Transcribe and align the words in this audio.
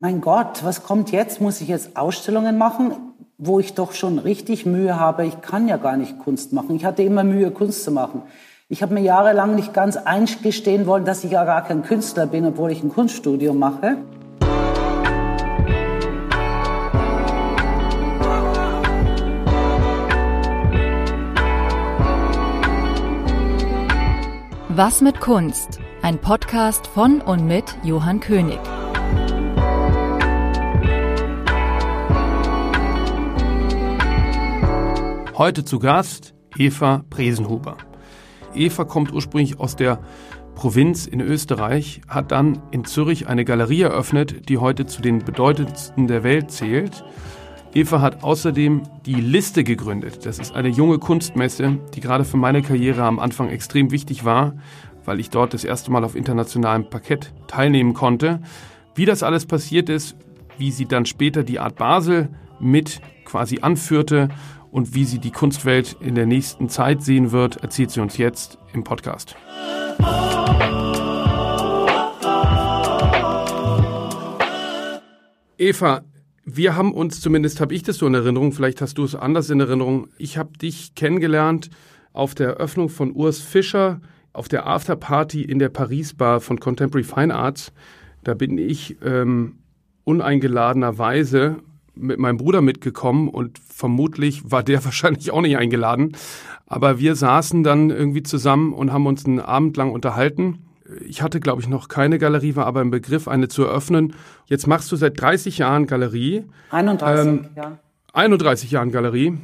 mein 0.00 0.20
Gott, 0.20 0.62
was 0.62 0.84
kommt 0.84 1.10
jetzt? 1.10 1.40
Muss 1.40 1.60
ich 1.60 1.68
jetzt 1.68 1.96
Ausstellungen 1.96 2.56
machen, 2.56 2.92
wo 3.36 3.58
ich 3.58 3.74
doch 3.74 3.92
schon 3.92 4.18
richtig 4.18 4.64
Mühe 4.64 4.98
habe? 4.98 5.26
Ich 5.26 5.40
kann 5.40 5.66
ja 5.66 5.76
gar 5.76 5.96
nicht 5.96 6.18
Kunst 6.20 6.52
machen. 6.52 6.76
Ich 6.76 6.84
hatte 6.84 7.02
immer 7.02 7.24
Mühe, 7.24 7.50
Kunst 7.50 7.82
zu 7.82 7.90
machen. 7.90 8.22
Ich 8.68 8.82
habe 8.82 8.94
mir 8.94 9.00
jahrelang 9.00 9.54
nicht 9.54 9.74
ganz 9.74 9.96
eingestehen 9.96 10.86
wollen, 10.86 11.04
dass 11.04 11.24
ich 11.24 11.32
ja 11.32 11.44
gar 11.44 11.64
kein 11.64 11.82
Künstler 11.82 12.26
bin, 12.26 12.46
obwohl 12.46 12.70
ich 12.70 12.82
ein 12.82 12.90
Kunststudium 12.90 13.58
mache. 13.58 13.96
Was 24.68 25.00
mit 25.00 25.18
Kunst? 25.18 25.80
Ein 26.02 26.18
Podcast 26.18 26.86
von 26.86 27.20
und 27.20 27.48
mit 27.48 27.64
Johann 27.82 28.20
König. 28.20 28.60
Heute 35.38 35.64
zu 35.64 35.78
Gast 35.78 36.34
Eva 36.56 37.04
Presenhuber. 37.10 37.76
Eva 38.56 38.84
kommt 38.84 39.12
ursprünglich 39.12 39.60
aus 39.60 39.76
der 39.76 40.00
Provinz 40.56 41.06
in 41.06 41.20
Österreich, 41.20 42.00
hat 42.08 42.32
dann 42.32 42.60
in 42.72 42.84
Zürich 42.84 43.28
eine 43.28 43.44
Galerie 43.44 43.82
eröffnet, 43.82 44.48
die 44.48 44.58
heute 44.58 44.86
zu 44.86 45.00
den 45.00 45.20
bedeutendsten 45.20 46.08
der 46.08 46.24
Welt 46.24 46.50
zählt. 46.50 47.04
Eva 47.72 48.00
hat 48.00 48.24
außerdem 48.24 48.82
die 49.06 49.14
Liste 49.14 49.62
gegründet. 49.62 50.26
Das 50.26 50.40
ist 50.40 50.56
eine 50.56 50.70
junge 50.70 50.98
Kunstmesse, 50.98 51.78
die 51.94 52.00
gerade 52.00 52.24
für 52.24 52.36
meine 52.36 52.60
Karriere 52.60 53.04
am 53.04 53.20
Anfang 53.20 53.48
extrem 53.48 53.92
wichtig 53.92 54.24
war, 54.24 54.54
weil 55.04 55.20
ich 55.20 55.30
dort 55.30 55.54
das 55.54 55.62
erste 55.62 55.92
Mal 55.92 56.02
auf 56.02 56.16
internationalem 56.16 56.90
Parkett 56.90 57.32
teilnehmen 57.46 57.94
konnte. 57.94 58.40
Wie 58.96 59.04
das 59.04 59.22
alles 59.22 59.46
passiert 59.46 59.88
ist, 59.88 60.16
wie 60.56 60.72
sie 60.72 60.86
dann 60.86 61.06
später 61.06 61.44
die 61.44 61.60
Art 61.60 61.76
Basel 61.76 62.28
mit 62.58 63.00
quasi 63.24 63.60
anführte 63.60 64.30
und 64.70 64.94
wie 64.94 65.04
sie 65.04 65.18
die 65.18 65.30
Kunstwelt 65.30 65.96
in 66.00 66.14
der 66.14 66.26
nächsten 66.26 66.68
Zeit 66.68 67.02
sehen 67.02 67.32
wird, 67.32 67.56
erzählt 67.58 67.90
sie 67.90 68.00
uns 68.00 68.16
jetzt 68.16 68.58
im 68.72 68.84
Podcast. 68.84 69.36
Eva, 75.58 76.02
wir 76.44 76.76
haben 76.76 76.92
uns, 76.92 77.20
zumindest 77.20 77.60
habe 77.60 77.74
ich 77.74 77.82
das 77.82 77.96
so 77.98 78.06
in 78.06 78.14
Erinnerung, 78.14 78.52
vielleicht 78.52 78.80
hast 78.80 78.96
du 78.98 79.04
es 79.04 79.14
anders 79.14 79.50
in 79.50 79.60
Erinnerung, 79.60 80.08
ich 80.16 80.38
habe 80.38 80.56
dich 80.56 80.94
kennengelernt 80.94 81.70
auf 82.12 82.34
der 82.34 82.48
Eröffnung 82.48 82.88
von 82.88 83.12
Urs 83.12 83.40
Fischer 83.40 84.00
auf 84.32 84.48
der 84.48 84.66
Afterparty 84.66 85.42
in 85.42 85.58
der 85.58 85.68
Paris 85.68 86.14
Bar 86.14 86.40
von 86.40 86.60
Contemporary 86.60 87.04
Fine 87.04 87.34
Arts. 87.34 87.72
Da 88.24 88.34
bin 88.34 88.56
ich 88.56 88.96
ähm, 89.04 89.58
uneingeladenerweise 90.04 91.56
mit 91.98 92.18
meinem 92.18 92.36
Bruder 92.36 92.60
mitgekommen 92.60 93.28
und 93.28 93.58
vermutlich 93.58 94.50
war 94.50 94.62
der 94.62 94.84
wahrscheinlich 94.84 95.30
auch 95.30 95.40
nicht 95.40 95.56
eingeladen. 95.56 96.16
Aber 96.66 96.98
wir 96.98 97.16
saßen 97.16 97.62
dann 97.62 97.90
irgendwie 97.90 98.22
zusammen 98.22 98.72
und 98.72 98.92
haben 98.92 99.06
uns 99.06 99.24
einen 99.24 99.40
Abend 99.40 99.76
lang 99.76 99.90
unterhalten. 99.90 100.64
Ich 101.06 101.22
hatte, 101.22 101.40
glaube 101.40 101.60
ich, 101.60 101.68
noch 101.68 101.88
keine 101.88 102.18
Galerie, 102.18 102.56
war 102.56 102.66
aber 102.66 102.80
im 102.80 102.90
Begriff, 102.90 103.28
eine 103.28 103.48
zu 103.48 103.64
eröffnen. 103.64 104.14
Jetzt 104.46 104.66
machst 104.66 104.90
du 104.90 104.96
seit 104.96 105.20
30 105.20 105.58
Jahren 105.58 105.86
Galerie. 105.86 106.44
31, 106.70 107.26
ähm, 107.26 107.46
ja. 107.56 107.78
31 108.12 108.70
Jahren 108.70 108.90
Galerie. 108.90 109.38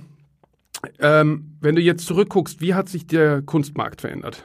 Ähm, 0.99 1.57
wenn 1.61 1.75
du 1.75 1.81
jetzt 1.81 2.07
zurückguckst, 2.07 2.61
wie 2.61 2.75
hat 2.75 2.89
sich 2.89 3.07
der 3.07 3.43
Kunstmarkt 3.43 4.01
verändert? 4.01 4.45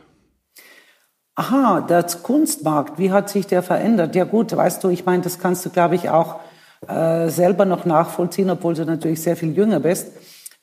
Aha, 1.36 1.82
der 1.82 2.04
Kunstmarkt, 2.04 3.00
wie 3.00 3.12
hat 3.12 3.30
sich 3.30 3.48
der 3.48 3.64
verändert? 3.64 4.14
Ja 4.16 4.26
gut, 4.26 4.56
weißt 4.56 4.84
du, 4.84 4.90
ich 4.90 5.06
meine, 5.06 5.24
das 5.24 5.40
kannst 5.40 5.66
du, 5.66 5.70
glaube 5.70 5.96
ich, 5.96 6.10
auch 6.10 6.42
äh, 6.88 7.30
selber 7.30 7.66
noch 7.66 7.86
nachvollziehen, 7.86 8.50
obwohl 8.50 8.74
du 8.74 8.86
natürlich 8.86 9.22
sehr 9.22 9.36
viel 9.36 9.56
jünger 9.56 9.80
bist. 9.80 10.08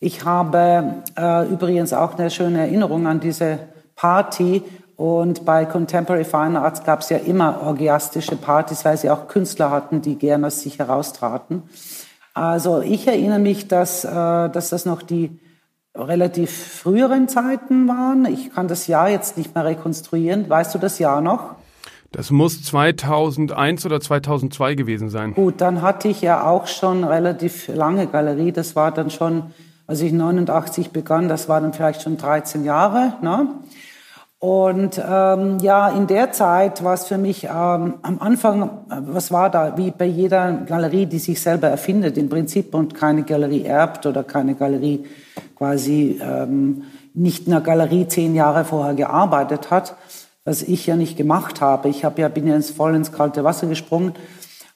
Ich 0.01 0.25
habe 0.25 1.03
äh, 1.17 1.47
übrigens 1.49 1.93
auch 1.93 2.19
eine 2.19 2.31
schöne 2.31 2.61
Erinnerung 2.61 3.07
an 3.07 3.21
diese 3.21 3.59
Party. 3.95 4.63
Und 4.97 5.45
bei 5.45 5.67
Contemporary 5.67 6.25
Fine 6.25 6.61
Arts 6.61 6.85
gab 6.85 7.01
es 7.01 7.11
ja 7.11 7.19
immer 7.19 7.63
orgiastische 7.63 8.37
Partys, 8.37 8.85
weil 8.85 8.97
sie 8.97 9.11
auch 9.11 9.29
Künstler 9.29 9.71
hatten, 9.71 10.01
die 10.01 10.17
gerne 10.17 10.47
aus 10.47 10.61
sich 10.61 10.79
heraustraten. 10.79 11.65
Also 12.33 12.81
ich 12.81 13.07
erinnere 13.07 13.39
mich, 13.39 13.69
dass, 13.69 14.05
äh, 14.05 14.11
dass 14.11 14.71
das 14.71 14.85
noch 14.85 15.03
die 15.03 15.39
relativ 15.95 16.51
früheren 16.83 17.29
Zeiten 17.29 17.89
waren. 17.89 18.27
Ich 18.27 18.55
kann 18.55 18.69
das 18.69 18.87
Jahr 18.87 19.09
jetzt 19.09 19.39
nicht 19.39 19.55
mehr 19.55 19.65
rekonstruieren. 19.65 20.49
Weißt 20.49 20.75
du 20.75 20.79
das 20.79 20.99
Jahr 20.99 21.21
noch? 21.21 21.57
Das 22.17 22.31
muss 22.31 22.63
2001 22.63 23.85
oder 23.85 24.01
2002 24.01 24.75
gewesen 24.75 25.11
sein. 25.11 25.35
Gut, 25.35 25.61
dann 25.61 25.83
hatte 25.83 26.09
ich 26.09 26.23
ja 26.23 26.49
auch 26.49 26.67
schon 26.67 27.05
relativ 27.05 27.69
lange 27.69 28.07
Galerie. 28.07 28.53
Das 28.53 28.75
war 28.75 28.91
dann 28.91 29.11
schon, 29.11 29.43
als 29.87 30.01
ich 30.01 30.15
89 30.15 30.93
begann, 30.93 31.29
das 31.29 31.51
war 31.51 31.61
dann 31.61 31.75
vielleicht 31.75 32.01
schon 32.01 32.17
13 32.17 32.65
Jahre. 32.65 33.13
Ne? 33.21 33.49
Und 34.39 34.99
ähm, 34.99 35.59
ja, 35.61 35.91
in 35.91 36.07
der 36.07 36.33
Zeit 36.33 36.83
war 36.83 36.95
es 36.95 37.05
für 37.05 37.19
mich 37.19 37.45
ähm, 37.45 37.51
am 38.01 38.19
Anfang, 38.19 38.71
was 38.89 39.31
war 39.31 39.51
da, 39.51 39.77
wie 39.77 39.91
bei 39.91 40.07
jeder 40.07 40.53
Galerie, 40.53 41.05
die 41.05 41.19
sich 41.19 41.39
selber 41.39 41.69
erfindet 41.69 42.17
im 42.17 42.31
Prinzip 42.31 42.75
und 42.75 42.95
keine 42.95 43.25
Galerie 43.25 43.65
erbt 43.65 44.07
oder 44.07 44.25
keine 44.25 44.55
Galerie 44.55 45.05
quasi 45.55 46.19
ähm, 46.23 46.85
nicht 47.13 47.47
in 47.47 47.53
einer 47.53 47.63
Galerie 47.63 48.09
zehn 48.09 48.35
Jahre 48.35 48.65
vorher 48.65 48.95
gearbeitet 48.95 49.71
hat 49.71 49.97
was 50.47 50.63
ich 50.63 50.87
ja 50.87 50.97
nicht 50.97 51.19
gemacht 51.19 51.61
habe. 51.61 51.91
Ich 51.91 52.07
habe 52.07 52.23
ja, 52.23 52.29
bin 52.29 52.47
ja 52.47 52.57
ins, 52.57 52.71
voll 52.71 52.95
ins 52.95 53.13
kalte 53.13 53.45
Wasser 53.45 53.67
gesprungen 53.67 54.15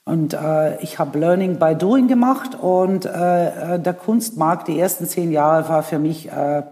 und 0.03 0.33
äh, 0.33 0.79
ich 0.81 0.99
habe 0.99 1.17
Learning 1.17 1.57
by 1.57 1.75
Doing 1.75 2.07
gemacht 2.07 2.55
und 2.59 3.05
äh, 3.05 3.75
äh, 3.75 3.79
der 3.79 3.93
Kunstmarkt 3.93 4.67
die 4.67 4.79
ersten 4.79 5.07
zehn 5.07 5.31
Jahre 5.31 5.69
war 5.69 5.81
für 5.81 5.97
mich 5.97 6.29
äh, 6.29 6.63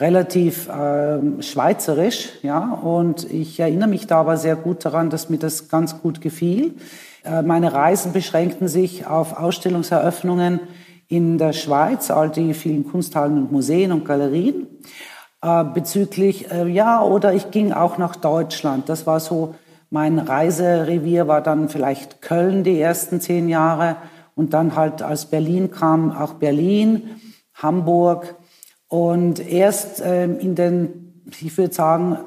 relativ 0.00 0.68
äh, 0.68 1.42
schweizerisch, 1.42 2.30
ja, 2.42 2.72
und 2.72 3.30
ich 3.30 3.58
erinnere 3.58 3.88
mich 3.88 4.06
da 4.06 4.20
aber 4.20 4.36
sehr 4.36 4.56
gut 4.56 4.84
daran, 4.84 5.10
dass 5.10 5.28
mir 5.28 5.38
das 5.38 5.68
ganz 5.68 6.00
gut 6.00 6.20
gefiel. 6.20 6.76
Äh, 7.24 7.42
meine 7.42 7.72
Reisen 7.72 8.12
beschränkten 8.12 8.68
sich 8.68 9.06
auf 9.06 9.36
Ausstellungseröffnungen 9.36 10.60
in 11.08 11.36
der 11.36 11.52
Schweiz, 11.52 12.10
all 12.10 12.30
die 12.30 12.54
vielen 12.54 12.86
Kunsthallen 12.86 13.38
und 13.38 13.52
Museen 13.52 13.92
und 13.92 14.04
Galerien 14.04 14.68
äh, 15.42 15.64
bezüglich, 15.64 16.50
äh, 16.50 16.66
ja, 16.68 17.02
oder 17.02 17.32
ich 17.32 17.50
ging 17.50 17.72
auch 17.72 17.98
nach 17.98 18.16
Deutschland. 18.16 18.88
Das 18.88 19.06
war 19.06 19.20
so, 19.20 19.54
mein 19.90 20.18
Reiserevier 20.18 21.28
war 21.28 21.40
dann 21.40 21.68
vielleicht 21.68 22.20
Köln 22.20 22.64
die 22.64 22.80
ersten 22.80 23.20
zehn 23.20 23.48
Jahre 23.48 23.96
und 24.34 24.52
dann 24.52 24.76
halt 24.76 25.02
als 25.02 25.26
Berlin 25.26 25.70
kam 25.70 26.12
auch 26.12 26.34
Berlin, 26.34 27.20
Hamburg 27.54 28.34
und 28.88 29.40
erst 29.40 30.02
ähm, 30.04 30.38
in 30.38 30.54
den, 30.54 31.22
ich 31.40 31.56
würde 31.56 31.74
sagen, 31.74 32.18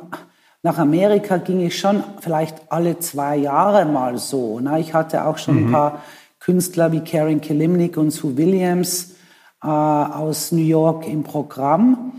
nach 0.64 0.78
Amerika 0.78 1.38
ging 1.38 1.60
ich 1.66 1.80
schon 1.80 2.04
vielleicht 2.20 2.72
alle 2.72 3.00
zwei 3.00 3.36
Jahre 3.36 3.86
mal 3.86 4.18
so. 4.18 4.60
Ne? 4.60 4.80
Ich 4.80 4.94
hatte 4.94 5.26
auch 5.26 5.38
schon 5.38 5.60
mhm. 5.60 5.68
ein 5.68 5.72
paar 5.72 6.02
Künstler 6.40 6.92
wie 6.92 7.02
Karen 7.02 7.42
Kilimnik 7.42 7.98
und 7.98 8.12
Sue 8.12 8.38
Williams 8.38 9.16
äh, 9.64 9.68
aus 9.68 10.52
New 10.52 10.62
York 10.62 11.08
im 11.08 11.24
Programm. 11.24 12.14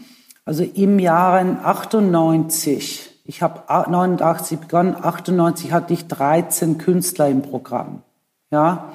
Also 0.44 0.64
im 0.64 0.98
Jahre 0.98 1.58
98, 1.62 3.22
ich 3.25 3.42
habe 3.42 3.62
89 3.69 4.58
begonnen, 4.58 4.97
98 5.00 5.72
hatte 5.72 5.92
ich 5.92 6.08
13 6.08 6.78
Künstler 6.78 7.28
im 7.28 7.42
Programm. 7.42 8.03
Ja, 8.50 8.92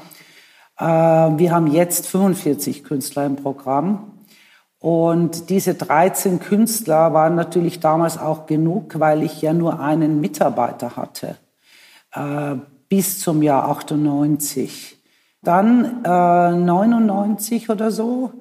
äh, 0.78 0.84
wir 0.86 1.52
haben 1.52 1.68
jetzt 1.68 2.08
45 2.08 2.84
Künstler 2.84 3.26
im 3.26 3.38
Programm. 3.38 4.12
Und 4.80 5.50
diese 5.50 5.74
13 5.74 6.40
Künstler 6.40 7.14
waren 7.14 7.36
natürlich 7.36 7.80
damals 7.80 8.18
auch 8.18 8.46
genug, 8.46 9.00
weil 9.00 9.24
ich 9.24 9.42
ja 9.42 9.54
nur 9.54 9.80
einen 9.80 10.22
Mitarbeiter 10.22 10.96
hatte, 10.98 11.38
äh, 12.14 12.56
bis 12.90 13.20
zum 13.22 13.42
Jahr 13.42 13.70
98. 13.70 14.98
Dann 15.42 16.04
äh, 16.04 16.52
99 16.52 17.70
oder 17.70 17.90
so 17.90 18.34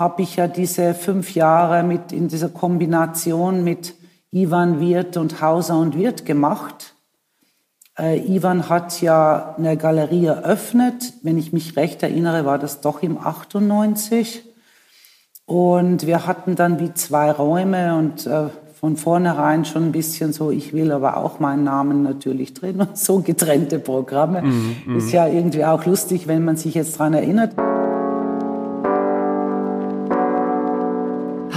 habe 0.00 0.22
ich 0.22 0.36
ja 0.36 0.48
diese 0.48 0.94
fünf 0.94 1.34
Jahre 1.34 1.84
mit 1.84 2.10
in 2.10 2.26
dieser 2.26 2.48
Kombination 2.48 3.62
mit 3.62 3.94
Ivan 4.32 4.80
Wirth 4.80 5.16
und 5.16 5.40
Hauser 5.42 5.78
und 5.78 5.96
Wirth 5.96 6.24
gemacht. 6.24 6.94
Äh, 7.98 8.18
Ivan 8.34 8.68
hat 8.68 9.00
ja 9.02 9.54
eine 9.58 9.76
Galerie 9.76 10.26
eröffnet. 10.26 11.12
Wenn 11.22 11.36
ich 11.36 11.52
mich 11.52 11.76
recht 11.76 12.02
erinnere, 12.02 12.46
war 12.46 12.58
das 12.58 12.80
doch 12.80 13.02
im 13.02 13.18
98. 13.18 14.42
Und 15.44 16.06
wir 16.06 16.26
hatten 16.26 16.56
dann 16.56 16.80
wie 16.80 16.94
zwei 16.94 17.30
Räume 17.30 17.96
und 17.96 18.26
äh, 18.26 18.48
von 18.80 18.96
vornherein 18.96 19.66
schon 19.66 19.86
ein 19.86 19.92
bisschen 19.92 20.32
so, 20.32 20.50
ich 20.50 20.72
will 20.72 20.90
aber 20.92 21.18
auch 21.18 21.40
meinen 21.40 21.64
Namen 21.64 22.02
natürlich 22.02 22.54
drin 22.54 22.80
und 22.80 22.96
so 22.96 23.18
getrennte 23.18 23.78
Programme. 23.78 24.40
Mm, 24.42 24.76
mm. 24.86 24.96
Ist 24.96 25.12
ja 25.12 25.26
irgendwie 25.26 25.66
auch 25.66 25.84
lustig, 25.84 26.26
wenn 26.28 26.44
man 26.46 26.56
sich 26.56 26.74
jetzt 26.74 26.98
dran 26.98 27.12
erinnert. 27.12 27.52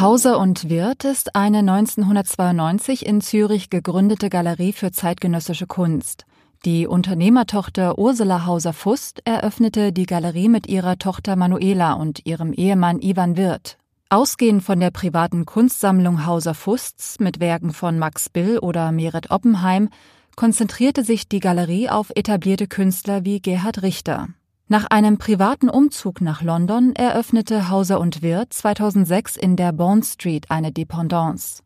Hauser 0.03 0.37
und 0.37 0.69
Wirth 0.69 1.05
ist 1.05 1.33
eine 1.33 1.59
1992 1.59 3.05
in 3.05 3.21
Zürich 3.21 3.69
gegründete 3.69 4.29
Galerie 4.29 4.73
für 4.73 4.91
zeitgenössische 4.91 5.65
Kunst. 5.65 6.25
Die 6.65 6.87
Unternehmertochter 6.87 7.97
Ursula 7.97 8.45
Hauser-Fust 8.45 9.21
eröffnete 9.23 9.93
die 9.93 10.05
Galerie 10.05 10.49
mit 10.49 10.67
ihrer 10.67 10.97
Tochter 10.97 11.37
Manuela 11.37 11.93
und 11.93 12.25
ihrem 12.25 12.51
Ehemann 12.51 12.99
Ivan 12.99 13.37
Wirth. 13.37 13.77
Ausgehend 14.09 14.61
von 14.61 14.81
der 14.81 14.91
privaten 14.91 15.45
Kunstsammlung 15.45 16.25
Hauser-Fusts 16.25 17.21
mit 17.21 17.39
Werken 17.39 17.71
von 17.71 17.97
Max 17.97 18.27
Bill 18.27 18.59
oder 18.59 18.91
Meret 18.91 19.31
Oppenheim 19.31 19.87
konzentrierte 20.35 21.05
sich 21.05 21.29
die 21.29 21.39
Galerie 21.39 21.87
auf 21.87 22.11
etablierte 22.13 22.67
Künstler 22.67 23.23
wie 23.23 23.39
Gerhard 23.39 23.83
Richter. 23.83 24.27
Nach 24.69 24.85
einem 24.85 25.17
privaten 25.17 25.69
Umzug 25.69 26.21
nach 26.21 26.41
London 26.41 26.95
eröffnete 26.95 27.69
Hauser 27.69 27.99
und 27.99 28.21
Wirth 28.21 28.53
2006 28.53 29.35
in 29.35 29.55
der 29.55 29.73
Bond 29.73 30.05
Street 30.05 30.49
eine 30.49 30.71
Dependance. 30.71 31.61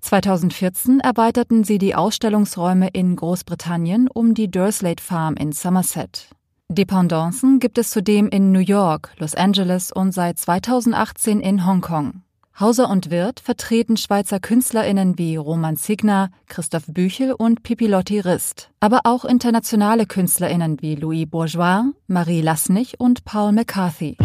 2014 0.00 1.00
erweiterten 1.00 1.62
sie 1.62 1.78
die 1.78 1.94
Ausstellungsräume 1.94 2.88
in 2.88 3.14
Großbritannien 3.16 4.08
um 4.08 4.34
die 4.34 4.50
Durslade 4.50 5.02
Farm 5.02 5.34
in 5.34 5.52
Somerset. 5.52 6.30
Dependancen 6.68 7.60
gibt 7.60 7.76
es 7.76 7.90
zudem 7.90 8.28
in 8.28 8.50
New 8.50 8.60
York, 8.60 9.12
Los 9.18 9.34
Angeles 9.34 9.92
und 9.92 10.12
seit 10.12 10.38
2018 10.38 11.40
in 11.40 11.66
Hongkong. 11.66 12.22
Hauser 12.60 12.90
und 12.90 13.10
Wirth 13.10 13.40
vertreten 13.40 13.96
Schweizer 13.96 14.38
KünstlerInnen 14.38 15.16
wie 15.16 15.36
Roman 15.36 15.76
Signer, 15.76 16.30
Christoph 16.48 16.84
Büchel 16.86 17.32
und 17.32 17.62
Pipilotti 17.62 18.20
Rist, 18.20 18.68
aber 18.78 19.00
auch 19.04 19.24
internationale 19.24 20.04
KünstlerInnen 20.04 20.82
wie 20.82 20.94
Louis 20.94 21.26
Bourgeois, 21.28 21.84
Marie 22.08 22.42
Lassnig 22.42 22.96
und 22.98 23.24
Paul 23.24 23.52
McCarthy. 23.52 24.18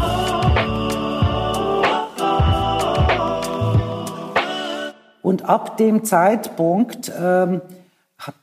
Und 5.21 5.45
ab 5.45 5.77
dem 5.77 6.03
Zeitpunkt 6.03 7.09
ähm, 7.17 7.61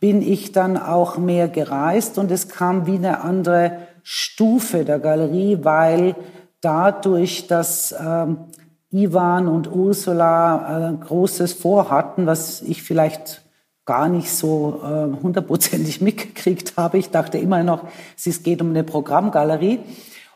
bin 0.00 0.22
ich 0.22 0.52
dann 0.52 0.78
auch 0.78 1.18
mehr 1.18 1.48
gereist 1.48 2.16
und 2.16 2.30
es 2.30 2.48
kam 2.48 2.86
wie 2.86 2.96
eine 2.96 3.20
andere 3.20 3.80
Stufe 4.02 4.86
der 4.86 4.98
Galerie, 4.98 5.58
weil 5.62 6.16
dadurch, 6.62 7.46
dass 7.46 7.94
ähm, 7.98 8.46
Ivan 8.94 9.48
und 9.48 9.70
Ursula 9.70 10.90
äh, 10.90 11.04
Großes 11.04 11.52
vorhatten, 11.52 12.26
was 12.26 12.62
ich 12.62 12.82
vielleicht 12.82 13.42
gar 13.84 14.08
nicht 14.08 14.30
so 14.30 14.80
äh, 14.82 15.22
hundertprozentig 15.22 16.00
mitgekriegt 16.00 16.76
habe. 16.76 16.98
Ich 16.98 17.10
dachte 17.10 17.38
immer 17.38 17.62
noch, 17.62 17.82
es 18.16 18.42
geht 18.42 18.62
um 18.62 18.70
eine 18.70 18.84
Programmgalerie. 18.84 19.80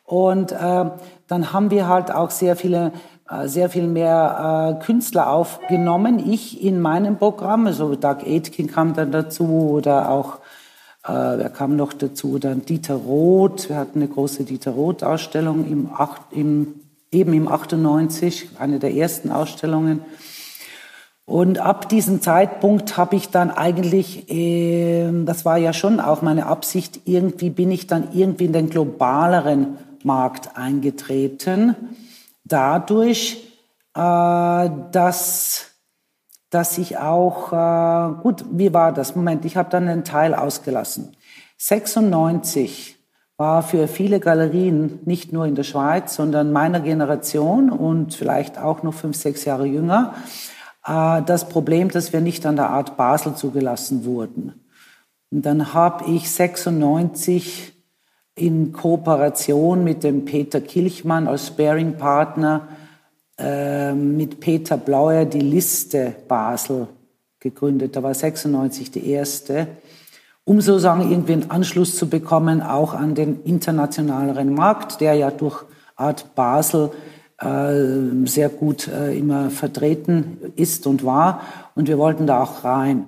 Und 0.05 0.52
äh, 0.52 0.84
dann 1.26 1.52
haben 1.52 1.70
wir 1.70 1.87
halt 1.87 2.10
auch 2.10 2.31
sehr 2.31 2.56
viele 2.56 2.93
äh, 3.31 3.46
sehr 3.46 3.69
viel 3.69 3.87
mehr 3.87 4.78
äh, 4.81 4.84
Künstler 4.84 5.31
aufgenommen. 5.31 6.31
Ich 6.31 6.64
in 6.64 6.81
meinem 6.81 7.19
Programm, 7.19 7.66
also 7.66 7.94
Doug 7.94 8.25
Aitken 8.25 8.69
kam 8.69 8.94
dann 8.94 9.12
dazu 9.12 9.70
oder 9.72 10.10
auch, 10.10 10.38
äh, 11.05 11.12
wer 11.12 11.50
kam 11.50 11.76
noch 11.76 11.93
dazu? 11.93 12.38
Dann 12.38 12.64
Dieter 12.64 12.94
Roth. 12.94 13.69
Wir 13.69 13.76
hatten 13.76 14.00
eine 14.00 14.08
große 14.08 14.44
Dieter 14.44 14.70
Roth-Ausstellung 14.70 15.66
im, 15.66 15.90
im, 16.31 16.75
eben 17.10 17.32
im 17.32 17.49
98, 17.49 18.50
eine 18.58 18.78
der 18.78 18.94
ersten 18.94 19.31
Ausstellungen. 19.31 20.00
Und 21.25 21.58
ab 21.58 21.88
diesem 21.88 22.22
Zeitpunkt 22.22 22.96
habe 22.96 23.16
ich 23.16 23.28
dann 23.28 23.50
eigentlich, 23.50 24.31
äh, 24.31 25.10
das 25.25 25.44
war 25.44 25.58
ja 25.58 25.72
schon 25.72 26.00
auch 26.00 26.22
meine 26.22 26.46
Absicht, 26.46 27.00
irgendwie 27.05 27.50
bin 27.50 27.70
ich 27.70 27.87
dann 27.87 28.12
irgendwie 28.12 28.46
in 28.46 28.52
den 28.52 28.70
globaleren 28.70 29.78
Markt 30.02 30.56
eingetreten 30.56 31.76
dadurch, 32.49 33.44
äh, 33.94 34.70
dass, 34.93 35.66
dass 36.50 36.78
ich 36.78 36.99
auch, 36.99 37.52
äh, 37.52 38.22
gut, 38.22 38.44
wie 38.50 38.72
war 38.72 38.93
das? 38.93 39.14
Moment, 39.14 39.44
ich 39.44 39.56
habe 39.56 39.70
dann 39.70 39.88
einen 39.88 40.05
Teil 40.05 40.34
ausgelassen. 40.34 41.16
96 41.58 42.97
war 43.38 43.62
für 43.62 43.87
viele 43.87 44.19
Galerien, 44.19 44.99
nicht 45.05 45.32
nur 45.32 45.46
in 45.46 45.55
der 45.55 45.62
Schweiz, 45.62 46.17
sondern 46.17 46.52
meiner 46.52 46.81
Generation 46.81 47.70
und 47.70 48.12
vielleicht 48.12 48.58
auch 48.58 48.82
noch 48.82 48.94
fünf, 48.94 49.17
sechs 49.17 49.44
Jahre 49.44 49.64
jünger, 49.64 50.14
äh, 50.85 51.23
das 51.23 51.49
Problem, 51.49 51.88
dass 51.88 52.12
wir 52.12 52.20
nicht 52.20 52.44
an 52.46 52.56
der 52.56 52.69
Art 52.69 52.96
Basel 52.96 53.37
zugelassen 53.37 54.05
wurden. 54.05 54.55
Und 55.31 55.46
dann 55.46 55.73
habe 55.73 56.11
ich 56.11 56.29
96 56.29 57.75
in 58.35 58.73
Kooperation 58.73 59.84
mit 59.84 60.02
dem 60.02 60.25
Peter 60.25 60.61
Kilchmann 60.61 61.29
als 61.29 61.46
Sparing-Partner 61.46 62.67
äh, 63.38 63.93
mit 63.93 64.41
Peter 64.41 64.76
Blauer 64.76 65.26
die 65.26 65.41
Liste 65.41 66.12
Basel 66.26 66.88
gegründet. 67.38 67.94
Da 67.94 68.02
war 68.02 68.14
96 68.14 68.91
die 68.91 69.11
erste, 69.11 69.69
um 70.48 70.62
sozusagen 70.62 71.10
irgendwie 71.10 71.34
einen 71.34 71.50
Anschluss 71.50 71.96
zu 71.96 72.08
bekommen, 72.08 72.62
auch 72.62 72.94
an 72.94 73.14
den 73.14 73.42
internationaleren 73.42 74.54
Markt, 74.54 75.02
der 75.02 75.12
ja 75.12 75.30
durch 75.30 75.62
Art 75.94 76.34
Basel 76.34 76.90
äh, 77.38 78.24
sehr 78.24 78.48
gut 78.48 78.88
äh, 78.88 79.14
immer 79.18 79.50
vertreten 79.50 80.38
ist 80.56 80.86
und 80.86 81.04
war. 81.04 81.42
Und 81.74 81.86
wir 81.86 81.98
wollten 81.98 82.26
da 82.26 82.42
auch 82.42 82.64
rein. 82.64 83.06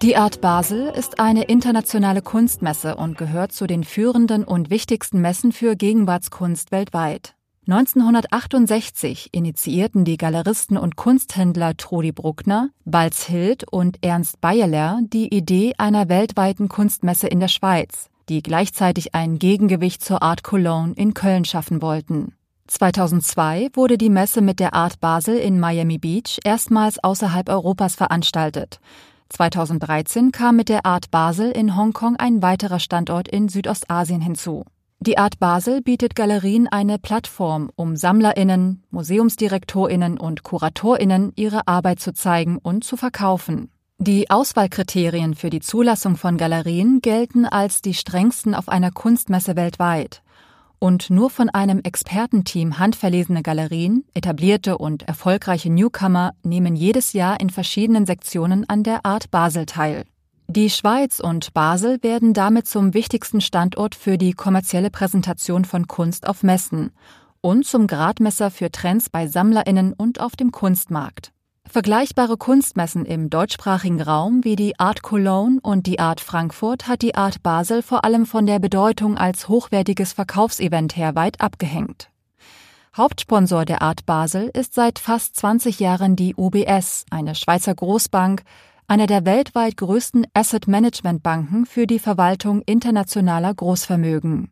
Die 0.00 0.16
Art 0.16 0.40
Basel 0.40 0.92
ist 0.96 1.18
eine 1.18 1.44
internationale 1.44 2.22
Kunstmesse 2.22 2.94
und 2.94 3.18
gehört 3.18 3.50
zu 3.50 3.66
den 3.66 3.82
führenden 3.82 4.44
und 4.44 4.70
wichtigsten 4.70 5.20
Messen 5.20 5.50
für 5.50 5.74
Gegenwartskunst 5.74 6.70
weltweit. 6.70 7.33
1968 7.66 9.30
initiierten 9.32 10.04
die 10.04 10.18
Galeristen 10.18 10.76
und 10.76 10.96
Kunsthändler 10.96 11.76
Trudi 11.78 12.12
Bruckner, 12.12 12.68
Balz 12.84 13.24
Hild 13.24 13.64
und 13.72 14.04
Ernst 14.04 14.42
Bayerler 14.42 15.00
die 15.02 15.34
Idee 15.34 15.72
einer 15.78 16.10
weltweiten 16.10 16.68
Kunstmesse 16.68 17.26
in 17.26 17.40
der 17.40 17.48
Schweiz, 17.48 18.10
die 18.28 18.42
gleichzeitig 18.42 19.14
ein 19.14 19.38
Gegengewicht 19.38 20.04
zur 20.04 20.22
Art 20.22 20.42
Cologne 20.42 20.92
in 20.94 21.14
Köln 21.14 21.46
schaffen 21.46 21.80
wollten. 21.80 22.34
2002 22.66 23.70
wurde 23.72 23.96
die 23.96 24.10
Messe 24.10 24.42
mit 24.42 24.60
der 24.60 24.74
Art 24.74 25.00
Basel 25.00 25.36
in 25.36 25.58
Miami 25.58 25.96
Beach 25.96 26.40
erstmals 26.44 27.02
außerhalb 27.02 27.48
Europas 27.48 27.94
veranstaltet 27.94 28.78
2013 29.30 30.32
kam 30.32 30.56
mit 30.56 30.68
der 30.68 30.86
Art 30.86 31.10
Basel 31.10 31.50
in 31.50 31.76
Hongkong 31.76 32.16
ein 32.16 32.42
weiterer 32.42 32.78
Standort 32.78 33.26
in 33.26 33.48
Südostasien 33.48 34.20
hinzu. 34.20 34.64
Die 35.06 35.18
Art 35.18 35.38
Basel 35.38 35.82
bietet 35.82 36.14
Galerien 36.14 36.66
eine 36.66 36.98
Plattform, 36.98 37.70
um 37.76 37.94
Sammlerinnen, 37.94 38.82
Museumsdirektorinnen 38.90 40.16
und 40.16 40.44
Kuratorinnen 40.44 41.34
ihre 41.36 41.68
Arbeit 41.68 42.00
zu 42.00 42.14
zeigen 42.14 42.56
und 42.56 42.84
zu 42.84 42.96
verkaufen. 42.96 43.68
Die 43.98 44.30
Auswahlkriterien 44.30 45.34
für 45.34 45.50
die 45.50 45.60
Zulassung 45.60 46.16
von 46.16 46.38
Galerien 46.38 47.02
gelten 47.02 47.44
als 47.44 47.82
die 47.82 47.92
strengsten 47.92 48.54
auf 48.54 48.70
einer 48.70 48.90
Kunstmesse 48.90 49.56
weltweit 49.56 50.22
und 50.78 51.10
nur 51.10 51.28
von 51.28 51.50
einem 51.50 51.80
Expertenteam 51.80 52.78
handverlesene 52.78 53.42
Galerien, 53.42 54.04
etablierte 54.14 54.78
und 54.78 55.02
erfolgreiche 55.02 55.70
Newcomer 55.70 56.32
nehmen 56.42 56.76
jedes 56.76 57.12
Jahr 57.12 57.40
in 57.40 57.50
verschiedenen 57.50 58.06
Sektionen 58.06 58.66
an 58.70 58.82
der 58.82 59.04
Art 59.04 59.30
Basel 59.30 59.66
teil. 59.66 60.04
Die 60.46 60.68
Schweiz 60.68 61.20
und 61.20 61.54
Basel 61.54 62.02
werden 62.02 62.34
damit 62.34 62.68
zum 62.68 62.92
wichtigsten 62.92 63.40
Standort 63.40 63.94
für 63.94 64.18
die 64.18 64.34
kommerzielle 64.34 64.90
Präsentation 64.90 65.64
von 65.64 65.88
Kunst 65.88 66.28
auf 66.28 66.42
Messen 66.42 66.90
und 67.40 67.66
zum 67.66 67.86
Gradmesser 67.86 68.50
für 68.50 68.70
Trends 68.70 69.08
bei 69.08 69.26
Sammlerinnen 69.26 69.94
und 69.94 70.20
auf 70.20 70.36
dem 70.36 70.52
Kunstmarkt. 70.52 71.32
Vergleichbare 71.66 72.36
Kunstmessen 72.36 73.06
im 73.06 73.30
deutschsprachigen 73.30 74.02
Raum 74.02 74.44
wie 74.44 74.54
die 74.54 74.78
Art 74.78 75.02
Cologne 75.02 75.60
und 75.62 75.86
die 75.86 75.98
Art 75.98 76.20
Frankfurt 76.20 76.88
hat 76.88 77.00
die 77.00 77.14
Art 77.14 77.42
Basel 77.42 77.82
vor 77.82 78.04
allem 78.04 78.26
von 78.26 78.46
der 78.46 78.58
Bedeutung 78.58 79.16
als 79.16 79.48
hochwertiges 79.48 80.12
Verkaufsevent 80.12 80.94
her 80.96 81.14
weit 81.14 81.40
abgehängt. 81.40 82.10
Hauptsponsor 82.96 83.64
der 83.64 83.82
Art 83.82 84.06
Basel 84.06 84.50
ist 84.54 84.74
seit 84.74 84.98
fast 84.98 85.36
20 85.36 85.80
Jahren 85.80 86.16
die 86.16 86.36
UBS, 86.36 87.06
eine 87.10 87.34
Schweizer 87.34 87.74
Großbank, 87.74 88.42
einer 88.86 89.06
der 89.06 89.24
weltweit 89.24 89.76
größten 89.76 90.26
Asset 90.34 90.68
Management 90.68 91.22
Banken 91.22 91.66
für 91.66 91.86
die 91.86 91.98
Verwaltung 91.98 92.62
internationaler 92.66 93.54
Großvermögen. 93.54 94.50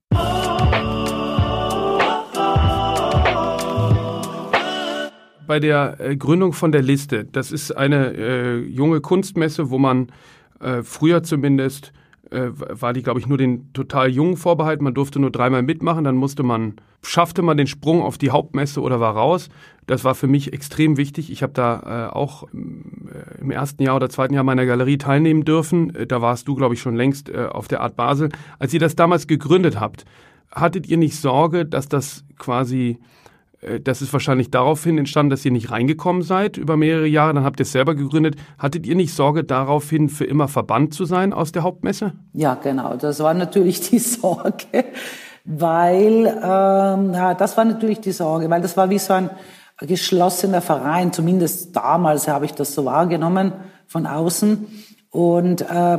bei 5.52 5.60
der 5.60 6.00
äh, 6.00 6.16
Gründung 6.16 6.54
von 6.54 6.72
der 6.72 6.80
Liste. 6.80 7.26
Das 7.26 7.52
ist 7.52 7.72
eine 7.72 8.14
äh, 8.14 8.58
junge 8.60 9.02
Kunstmesse, 9.02 9.68
wo 9.68 9.76
man 9.76 10.06
äh, 10.60 10.82
früher 10.82 11.22
zumindest 11.22 11.92
äh, 12.32 12.50
war 12.54 12.92
die, 12.92 13.02
glaube 13.02 13.20
ich, 13.20 13.26
nur 13.26 13.38
den 13.38 13.72
total 13.72 14.10
jungen 14.10 14.36
vorbehalten. 14.36 14.84
Man 14.84 14.94
durfte 14.94 15.20
nur 15.20 15.30
dreimal 15.30 15.62
mitmachen, 15.62 16.04
dann 16.04 16.16
musste 16.16 16.42
man, 16.42 16.74
schaffte 17.02 17.42
man 17.42 17.56
den 17.56 17.66
Sprung 17.66 18.02
auf 18.02 18.18
die 18.18 18.30
Hauptmesse 18.30 18.80
oder 18.80 18.98
war 18.98 19.14
raus. 19.14 19.48
Das 19.86 20.04
war 20.04 20.14
für 20.14 20.26
mich 20.26 20.52
extrem 20.52 20.96
wichtig. 20.96 21.30
Ich 21.30 21.42
habe 21.42 21.52
da 21.52 22.08
äh, 22.08 22.12
auch 22.12 22.44
äh, 22.44 23.40
im 23.40 23.50
ersten 23.50 23.82
Jahr 23.82 23.96
oder 23.96 24.08
zweiten 24.08 24.34
Jahr 24.34 24.44
meiner 24.44 24.66
Galerie 24.66 24.98
teilnehmen 24.98 25.44
dürfen. 25.44 25.92
Da 26.08 26.20
warst 26.20 26.48
du, 26.48 26.54
glaube 26.54 26.74
ich, 26.74 26.80
schon 26.80 26.96
längst 26.96 27.32
auf 27.34 27.68
der 27.68 27.80
Art 27.80 27.96
Basel. 27.96 28.30
Als 28.58 28.74
ihr 28.74 28.80
das 28.80 28.96
damals 28.96 29.26
gegründet 29.26 29.78
habt, 29.78 30.04
hattet 30.50 30.88
ihr 30.88 30.96
nicht 30.96 31.16
Sorge, 31.16 31.66
dass 31.66 31.88
das 31.88 32.24
quasi 32.38 32.98
Äh, 32.98 33.21
das 33.84 34.02
ist 34.02 34.12
wahrscheinlich 34.12 34.50
daraufhin 34.50 34.98
entstanden, 34.98 35.30
dass 35.30 35.44
ihr 35.44 35.52
nicht 35.52 35.70
reingekommen 35.70 36.22
seid 36.22 36.56
über 36.56 36.76
mehrere 36.76 37.06
Jahre. 37.06 37.34
Dann 37.34 37.44
habt 37.44 37.60
ihr 37.60 37.64
es 37.64 37.72
selber 37.72 37.94
gegründet. 37.94 38.34
Hattet 38.58 38.86
ihr 38.86 38.96
nicht 38.96 39.14
Sorge, 39.14 39.44
daraufhin 39.44 40.08
für 40.08 40.24
immer 40.24 40.48
verbannt 40.48 40.94
zu 40.94 41.04
sein 41.04 41.32
aus 41.32 41.52
der 41.52 41.62
Hauptmesse? 41.62 42.12
Ja, 42.32 42.54
genau. 42.54 42.96
Das 42.96 43.20
war 43.20 43.34
natürlich 43.34 43.88
die 43.88 43.98
Sorge, 44.00 44.84
weil 45.44 46.26
ähm, 46.26 47.14
ja, 47.14 47.34
das 47.34 47.56
war 47.56 47.64
natürlich 47.64 48.00
die 48.00 48.12
Sorge, 48.12 48.50
weil 48.50 48.62
das 48.62 48.76
war 48.76 48.90
wie 48.90 48.98
so 48.98 49.12
ein 49.12 49.30
geschlossener 49.78 50.60
Verein. 50.60 51.12
Zumindest 51.12 51.76
damals 51.76 52.26
habe 52.26 52.46
ich 52.46 52.54
das 52.54 52.74
so 52.74 52.84
wahrgenommen 52.84 53.52
von 53.86 54.06
außen. 54.06 54.66
Und 55.10 55.60
äh, 55.60 55.98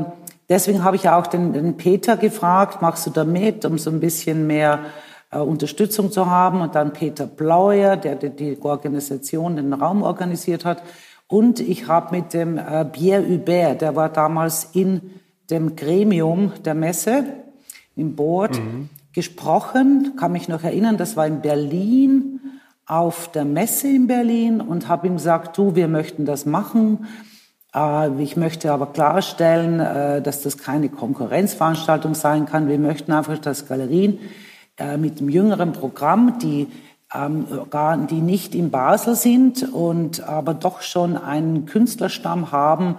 deswegen 0.50 0.84
habe 0.84 0.98
ich 0.98 1.08
auch 1.08 1.28
den, 1.28 1.54
den 1.54 1.78
Peter 1.78 2.18
gefragt, 2.18 2.82
machst 2.82 3.08
du 3.08 3.10
da 3.10 3.24
mit, 3.24 3.64
um 3.64 3.78
so 3.78 3.90
ein 3.90 4.02
bisschen 4.02 4.48
mehr 4.48 4.80
äh, 4.80 5.13
Unterstützung 5.40 6.12
zu 6.12 6.28
haben. 6.28 6.62
Und 6.62 6.76
dann 6.76 6.94
Peter 6.94 7.28
Blauer, 7.28 7.98
der 7.98 8.16
die, 8.16 8.58
Organisation, 8.62 9.56
den 9.56 9.74
Raum 9.74 10.04
organisiert 10.04 10.66
hat. 10.66 10.84
Und 11.28 11.60
ich 11.60 11.88
habe 11.88 12.16
mit 12.16 12.34
dem 12.34 12.58
äh, 12.58 12.86
Pierre 12.86 13.28
Hubert, 13.28 13.82
der 13.82 13.96
war 13.96 14.10
damals 14.10 14.70
in 14.74 15.02
dem 15.50 15.76
Gremium 15.76 16.52
der 16.64 16.74
Messe 16.74 17.26
im 17.96 18.16
Board, 18.16 18.60
mhm. 18.60 18.90
gesprochen, 19.14 20.14
kann 20.18 20.32
mich 20.32 20.48
noch 20.48 20.64
erinnern, 20.64 20.98
das 20.98 21.16
war 21.16 21.28
in 21.28 21.42
Berlin, 21.42 22.40
auf 22.86 23.32
der 23.32 23.46
Messe 23.46 23.88
in 23.88 24.08
Berlin 24.08 24.62
und 24.62 24.88
habe 24.88 25.08
ihm 25.08 25.16
gesagt, 25.16 25.58
du, 25.58 25.76
wir 25.76 25.88
möchten 25.88 26.26
das 26.26 26.46
machen. 26.46 27.08
Äh, 27.74 28.22
ich 28.22 28.36
möchte 28.36 28.72
aber 28.72 28.88
klarstellen, 28.88 29.80
äh, 29.80 30.22
dass 30.22 30.42
das 30.42 30.58
keine 30.58 30.90
Konkurrenzveranstaltung 30.90 32.14
sein 32.14 32.46
kann. 32.46 32.68
Wir 32.68 32.80
möchten 32.80 33.12
einfach, 33.12 33.38
dass 33.38 33.68
Galerien 33.68 34.20
äh, 34.78 34.98
mit 34.98 35.20
einem 35.20 35.30
jüngeren 35.30 35.72
Programm, 35.72 36.40
die, 36.40 36.68
ähm, 37.14 37.46
die 38.10 38.22
nicht 38.22 38.56
in 38.56 38.72
Basel 38.72 39.16
sind 39.16 39.72
und 39.72 40.28
aber 40.28 40.56
doch 40.56 40.82
schon 40.82 41.16
einen 41.16 41.68
Künstlerstamm 41.68 42.52
haben, 42.52 42.98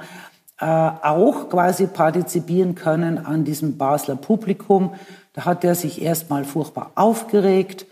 äh, 0.61 0.67
auch 0.67 1.49
quasi 1.51 1.89
partizipieren 1.89 2.77
können 2.77 3.19
an 3.19 3.43
diesem 3.43 3.77
Basler 3.77 4.15
Publikum. 4.15 4.95
Da 5.33 5.47
hat 5.47 5.65
er 5.65 5.75
sich 5.75 6.01
erstmal 6.01 6.45
furchtbar 6.45 6.93
aufgeregt. 6.95 7.87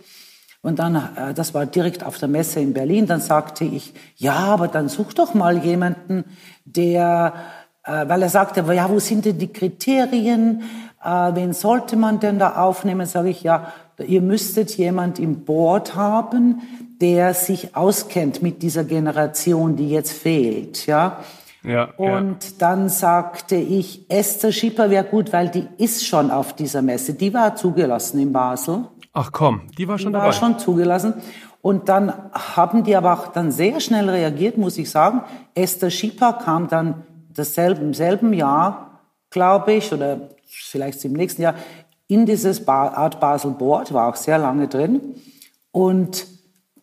Und 0.62 0.78
dann, 0.78 0.94
äh, 0.94 1.34
das 1.34 1.52
war 1.52 1.66
direkt 1.66 2.04
auf 2.04 2.18
der 2.18 2.28
Messe 2.28 2.60
in 2.60 2.74
Berlin, 2.74 3.08
dann 3.08 3.20
sagte 3.20 3.64
ich, 3.64 3.94
ja, 4.14 4.36
aber 4.36 4.68
dann 4.68 4.88
such 4.88 5.12
doch 5.14 5.34
mal 5.34 5.58
jemanden, 5.58 6.24
der, 6.64 7.34
weil 7.84 8.22
er 8.22 8.28
sagte, 8.28 8.64
ja, 8.72 8.88
wo 8.88 9.00
sind 9.00 9.24
denn 9.24 9.38
die 9.38 9.52
Kriterien? 9.52 10.62
Äh, 11.04 11.34
wen 11.34 11.52
sollte 11.52 11.96
man 11.96 12.20
denn 12.20 12.38
da 12.38 12.56
aufnehmen? 12.56 13.06
Sage 13.06 13.30
ich, 13.30 13.42
ja, 13.42 13.72
ihr 13.98 14.22
müsstet 14.22 14.76
jemand 14.76 15.18
im 15.18 15.44
Board 15.44 15.94
haben, 15.94 16.62
der 17.00 17.34
sich 17.34 17.76
auskennt 17.76 18.42
mit 18.42 18.62
dieser 18.62 18.84
Generation, 18.84 19.76
die 19.76 19.90
jetzt 19.90 20.12
fehlt, 20.12 20.86
ja. 20.86 21.18
Ja, 21.64 21.90
und 21.96 22.44
ja. 22.44 22.50
dann 22.58 22.88
sagte 22.88 23.54
ich, 23.54 24.10
Esther 24.10 24.50
Schipper 24.50 24.90
wäre 24.90 25.04
gut, 25.04 25.32
weil 25.32 25.48
die 25.48 25.68
ist 25.78 26.04
schon 26.04 26.32
auf 26.32 26.54
dieser 26.54 26.82
Messe. 26.82 27.14
Die 27.14 27.32
war 27.32 27.54
zugelassen 27.54 28.18
in 28.20 28.32
Basel. 28.32 28.86
Ach 29.12 29.30
komm, 29.30 29.62
die 29.78 29.86
war 29.86 29.96
schon 29.98 30.08
die 30.08 30.14
dabei. 30.14 30.26
war 30.26 30.32
schon 30.32 30.58
zugelassen. 30.58 31.14
Und 31.60 31.88
dann 31.88 32.12
haben 32.32 32.82
die 32.82 32.96
aber 32.96 33.12
auch 33.12 33.28
dann 33.28 33.52
sehr 33.52 33.78
schnell 33.78 34.10
reagiert, 34.10 34.58
muss 34.58 34.76
ich 34.76 34.90
sagen. 34.90 35.22
Esther 35.54 35.90
Schipper 35.90 36.32
kam 36.32 36.66
dann 36.66 37.06
dasselbe, 37.32 37.80
im 37.80 37.94
selben 37.94 38.32
Jahr, 38.32 39.00
glaube 39.30 39.74
ich, 39.74 39.92
oder 39.92 40.30
vielleicht 40.52 41.04
im 41.04 41.12
nächsten 41.12 41.42
Jahr, 41.42 41.54
in 42.08 42.26
dieses 42.26 42.66
Art 42.68 43.20
Basel 43.20 43.52
Board, 43.52 43.92
war 43.92 44.08
auch 44.08 44.16
sehr 44.16 44.38
lange 44.38 44.68
drin. 44.68 45.00
Und 45.70 46.26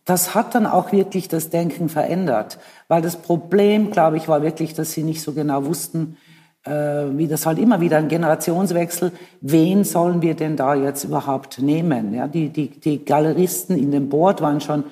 das 0.05 0.33
hat 0.33 0.55
dann 0.55 0.65
auch 0.65 0.91
wirklich 0.91 1.27
das 1.27 1.49
Denken 1.49 1.87
verändert. 1.87 2.57
Weil 2.87 3.01
das 3.01 3.17
Problem, 3.17 3.91
glaube 3.91 4.17
ich, 4.17 4.27
war 4.27 4.41
wirklich, 4.41 4.73
dass 4.73 4.93
sie 4.93 5.03
nicht 5.03 5.21
so 5.21 5.33
genau 5.33 5.65
wussten, 5.65 6.17
äh, 6.65 6.71
wie 7.11 7.27
das 7.27 7.45
halt 7.45 7.59
immer 7.59 7.79
wieder 7.79 7.97
ein 7.97 8.07
Generationswechsel, 8.07 9.11
wen 9.41 9.83
sollen 9.83 10.21
wir 10.21 10.33
denn 10.33 10.55
da 10.55 10.73
jetzt 10.73 11.03
überhaupt 11.03 11.59
nehmen? 11.59 12.13
Ja, 12.13 12.27
die, 12.27 12.49
die, 12.49 12.69
die 12.69 13.05
Galeristen 13.05 13.77
in 13.77 13.91
dem 13.91 14.09
Board 14.09 14.41
waren 14.41 14.61
schon 14.61 14.83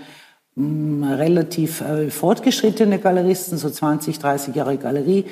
mh, 0.55 0.63
mm, 0.63 1.13
relativ 1.13 1.81
äh, 1.81 2.09
fortgeschrittene 2.09 2.99
Galeristen, 2.99 3.57
so 3.57 3.69
20, 3.69 4.19
30 4.19 4.55
Jahre 4.55 4.77
Galerie 4.77 5.25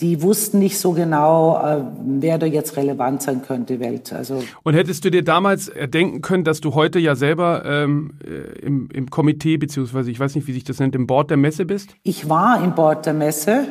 die 0.00 0.22
wussten 0.22 0.58
nicht 0.58 0.78
so 0.78 0.92
genau, 0.92 1.60
äh, 1.62 1.84
wer 2.04 2.38
da 2.38 2.46
jetzt 2.46 2.76
relevant 2.76 3.22
sein 3.22 3.42
könnte, 3.42 3.80
Welt. 3.80 4.12
Also 4.12 4.42
und 4.62 4.74
hättest 4.74 5.04
du 5.04 5.10
dir 5.10 5.22
damals 5.22 5.70
denken 5.92 6.22
können, 6.22 6.44
dass 6.44 6.60
du 6.60 6.74
heute 6.74 6.98
ja 6.98 7.14
selber 7.14 7.64
ähm, 7.64 8.12
äh, 8.24 8.58
im, 8.60 8.88
im 8.90 9.10
Komitee 9.10 9.58
beziehungsweise 9.58 10.10
ich 10.10 10.18
weiß 10.18 10.34
nicht, 10.34 10.46
wie 10.46 10.52
sich 10.52 10.64
das 10.64 10.78
nennt, 10.78 10.94
im 10.94 11.06
Board 11.06 11.30
der 11.30 11.36
Messe 11.36 11.66
bist? 11.66 11.90
Ich 12.02 12.28
war 12.28 12.62
im 12.62 12.74
Board 12.74 13.06
der 13.06 13.14
Messe 13.14 13.66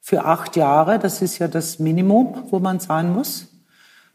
für 0.00 0.24
acht 0.24 0.56
Jahre. 0.56 0.98
Das 0.98 1.22
ist 1.22 1.38
ja 1.38 1.48
das 1.48 1.78
Minimum, 1.78 2.44
wo 2.50 2.58
man 2.58 2.80
sein 2.80 3.12
muss. 3.12 3.48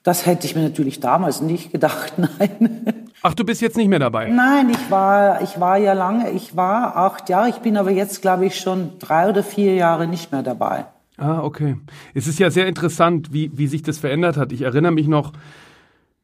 Das 0.03 0.25
hätte 0.25 0.47
ich 0.47 0.55
mir 0.55 0.63
natürlich 0.63 0.99
damals 0.99 1.41
nicht 1.41 1.71
gedacht. 1.71 2.13
Nein. 2.17 3.03
Ach, 3.23 3.33
du 3.33 3.43
bist 3.43 3.61
jetzt 3.61 3.77
nicht 3.77 3.87
mehr 3.87 3.99
dabei? 3.99 4.29
Nein, 4.29 4.69
ich 4.69 4.91
war, 4.91 5.41
ich 5.41 5.59
war 5.59 5.77
ja 5.77 5.93
lange. 5.93 6.29
Ich 6.31 6.55
war 6.55 6.95
acht 6.95 7.29
Jahre. 7.29 7.49
Ich 7.49 7.57
bin 7.57 7.77
aber 7.77 7.91
jetzt, 7.91 8.21
glaube 8.21 8.45
ich, 8.45 8.59
schon 8.59 8.99
drei 8.99 9.29
oder 9.29 9.43
vier 9.43 9.75
Jahre 9.75 10.07
nicht 10.07 10.31
mehr 10.31 10.43
dabei. 10.43 10.85
Ah, 11.17 11.41
okay. 11.41 11.77
Es 12.13 12.27
ist 12.27 12.37
ja 12.37 12.51
sehr 12.51 12.67
interessant, 12.67 13.33
wie, 13.33 13.51
wie 13.57 13.65
sich 13.67 13.81
das 13.81 13.97
verändert 13.97 14.37
hat. 14.37 14.51
Ich 14.51 14.61
erinnere 14.61 14.91
mich 14.91 15.07
noch, 15.07 15.33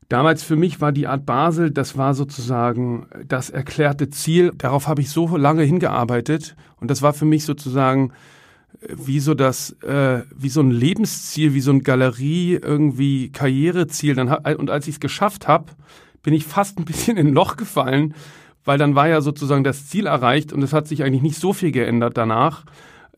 damals 0.08 0.44
für 0.44 0.56
mich 0.56 0.82
war 0.82 0.92
die 0.92 1.08
Art 1.08 1.26
Basel, 1.26 1.72
das 1.72 1.98
war 1.98 2.14
sozusagen 2.14 3.08
das 3.28 3.50
erklärte 3.50 4.12
Ziel. 4.12 4.52
Darauf 4.56 4.88
habe 4.88 5.02
ich 5.02 5.10
so 5.10 5.36
lange 5.36 5.64
hingearbeitet 5.64 6.56
und 6.80 6.92
das 6.92 7.02
war 7.02 7.14
für 7.14 7.26
mich 7.26 7.44
sozusagen 7.44 8.12
äh, 8.82 8.94
wie 8.96 9.20
so 9.20 9.34
das, 9.34 9.72
äh, 9.82 10.22
wie 10.36 10.50
so 10.50 10.62
ein 10.62 10.70
Lebensziel, 10.70 11.56
wie 11.56 11.62
so 11.62 11.72
ein 11.72 11.82
Galerie, 11.82 12.60
irgendwie 12.62 13.32
Karriereziel. 13.32 14.14
Dann, 14.14 14.30
und 14.30 14.70
als 14.70 14.88
ich 14.88 14.96
es 14.96 15.00
geschafft 15.00 15.48
habe, 15.48 15.72
bin 16.22 16.36
ich 16.36 16.46
fast 16.46 16.78
ein 16.78 16.86
bisschen 16.86 17.18
in 17.18 17.28
ein 17.28 17.34
Loch 17.34 17.58
gefallen, 17.58 18.14
weil 18.64 18.78
dann 18.78 18.94
war 18.94 19.08
ja 19.08 19.22
sozusagen 19.22 19.64
das 19.64 19.88
Ziel 19.88 20.06
erreicht 20.06 20.54
und 20.54 20.62
es 20.62 20.72
hat 20.72 20.88
sich 20.88 21.04
eigentlich 21.04 21.24
nicht 21.24 21.40
so 21.40 21.52
viel 21.52 21.72
geändert 21.72 22.16
danach. 22.16 22.66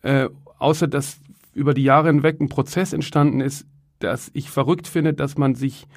Äh, 0.04 0.30
außer 0.58 0.88
dass 0.88 1.20
über 1.56 1.74
die 1.74 1.84
Jahre 1.84 2.08
hinweg 2.08 2.40
ein 2.40 2.50
Prozess 2.50 2.94
entstanden 2.94 3.42
ist, 3.42 3.66
dass 4.00 4.30
ich 4.34 4.52
verrückt 4.52 4.88
finde, 4.88 5.14
dass 5.14 5.38
man 5.38 5.56
sich 5.56 5.88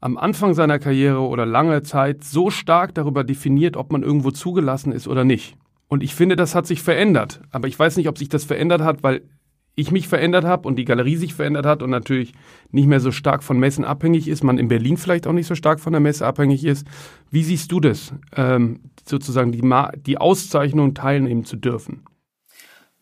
am 0.00 0.16
Anfang 0.16 0.54
seiner 0.54 0.78
Karriere 0.78 1.20
oder 1.20 1.44
lange 1.44 1.82
Zeit 1.82 2.24
so 2.24 2.48
stark 2.48 2.94
darüber 2.94 3.22
definiert, 3.22 3.76
ob 3.76 3.92
man 3.92 4.02
irgendwo 4.02 4.30
zugelassen 4.30 4.92
ist 4.92 5.06
oder 5.06 5.24
nicht. 5.24 5.56
Und 5.88 6.02
ich 6.02 6.14
finde, 6.14 6.36
das 6.36 6.54
hat 6.54 6.66
sich 6.66 6.82
verändert. 6.82 7.42
Aber 7.50 7.68
ich 7.68 7.78
weiß 7.78 7.96
nicht, 7.96 8.08
ob 8.08 8.16
sich 8.16 8.28
das 8.28 8.44
verändert 8.44 8.80
hat, 8.80 9.02
weil 9.02 9.22
ich 9.74 9.90
mich 9.90 10.08
verändert 10.08 10.44
habe 10.44 10.66
und 10.68 10.76
die 10.76 10.84
Galerie 10.84 11.16
sich 11.16 11.34
verändert 11.34 11.66
hat 11.66 11.82
und 11.82 11.90
natürlich 11.90 12.32
nicht 12.70 12.86
mehr 12.86 13.00
so 13.00 13.12
stark 13.12 13.42
von 13.42 13.58
Messen 13.58 13.84
abhängig 13.84 14.28
ist, 14.28 14.44
man 14.44 14.58
in 14.58 14.68
Berlin 14.68 14.96
vielleicht 14.96 15.26
auch 15.26 15.32
nicht 15.32 15.46
so 15.46 15.54
stark 15.54 15.80
von 15.80 15.92
der 15.92 16.00
Messe 16.00 16.26
abhängig 16.26 16.64
ist. 16.64 16.86
Wie 17.30 17.42
siehst 17.42 17.72
du 17.72 17.80
das, 17.80 18.14
ähm, 18.36 18.80
sozusagen 19.04 19.52
die, 19.52 19.62
Ma 19.62 19.90
die 19.94 20.18
Auszeichnung 20.18 20.94
teilnehmen 20.94 21.44
zu 21.44 21.56
dürfen? 21.56 22.04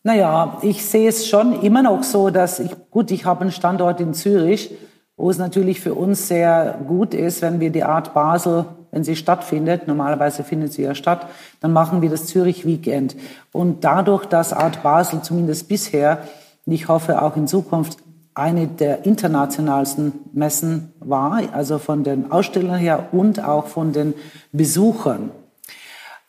Naja, 0.03 0.57
ich 0.61 0.85
sehe 0.85 1.09
es 1.09 1.27
schon 1.27 1.61
immer 1.61 1.83
noch 1.83 2.03
so, 2.03 2.29
dass 2.29 2.59
ich, 2.59 2.71
gut, 2.89 3.11
ich 3.11 3.25
habe 3.25 3.41
einen 3.41 3.51
Standort 3.51 3.99
in 3.99 4.13
Zürich, 4.13 4.71
wo 5.17 5.29
es 5.29 5.37
natürlich 5.37 5.81
für 5.81 5.93
uns 5.93 6.29
sehr 6.29 6.79
gut 6.87 7.13
ist, 7.13 7.41
wenn 7.41 7.59
wir 7.59 7.69
die 7.69 7.83
Art 7.83 8.13
Basel, 8.13 8.65
wenn 8.91 9.03
sie 9.03 9.17
stattfindet, 9.17 9.87
normalerweise 9.87 10.45
findet 10.45 10.71
sie 10.71 10.83
ja 10.83 10.95
statt, 10.95 11.27
dann 11.59 11.73
machen 11.73 12.01
wir 12.01 12.09
das 12.09 12.27
Zürich 12.27 12.65
Weekend. 12.65 13.17
Und 13.51 13.83
dadurch, 13.83 14.25
dass 14.25 14.53
Art 14.53 14.81
Basel 14.83 15.21
zumindest 15.21 15.67
bisher, 15.67 16.19
und 16.65 16.71
ich 16.71 16.87
hoffe 16.87 17.21
auch 17.21 17.35
in 17.35 17.47
Zukunft, 17.47 17.97
eine 18.33 18.67
der 18.67 19.05
internationalsten 19.05 20.13
Messen 20.31 20.93
war, 20.99 21.41
also 21.51 21.77
von 21.77 22.05
den 22.05 22.31
Ausstellern 22.31 22.79
her 22.79 23.09
und 23.11 23.43
auch 23.43 23.67
von 23.67 23.91
den 23.91 24.13
Besuchern, 24.53 25.31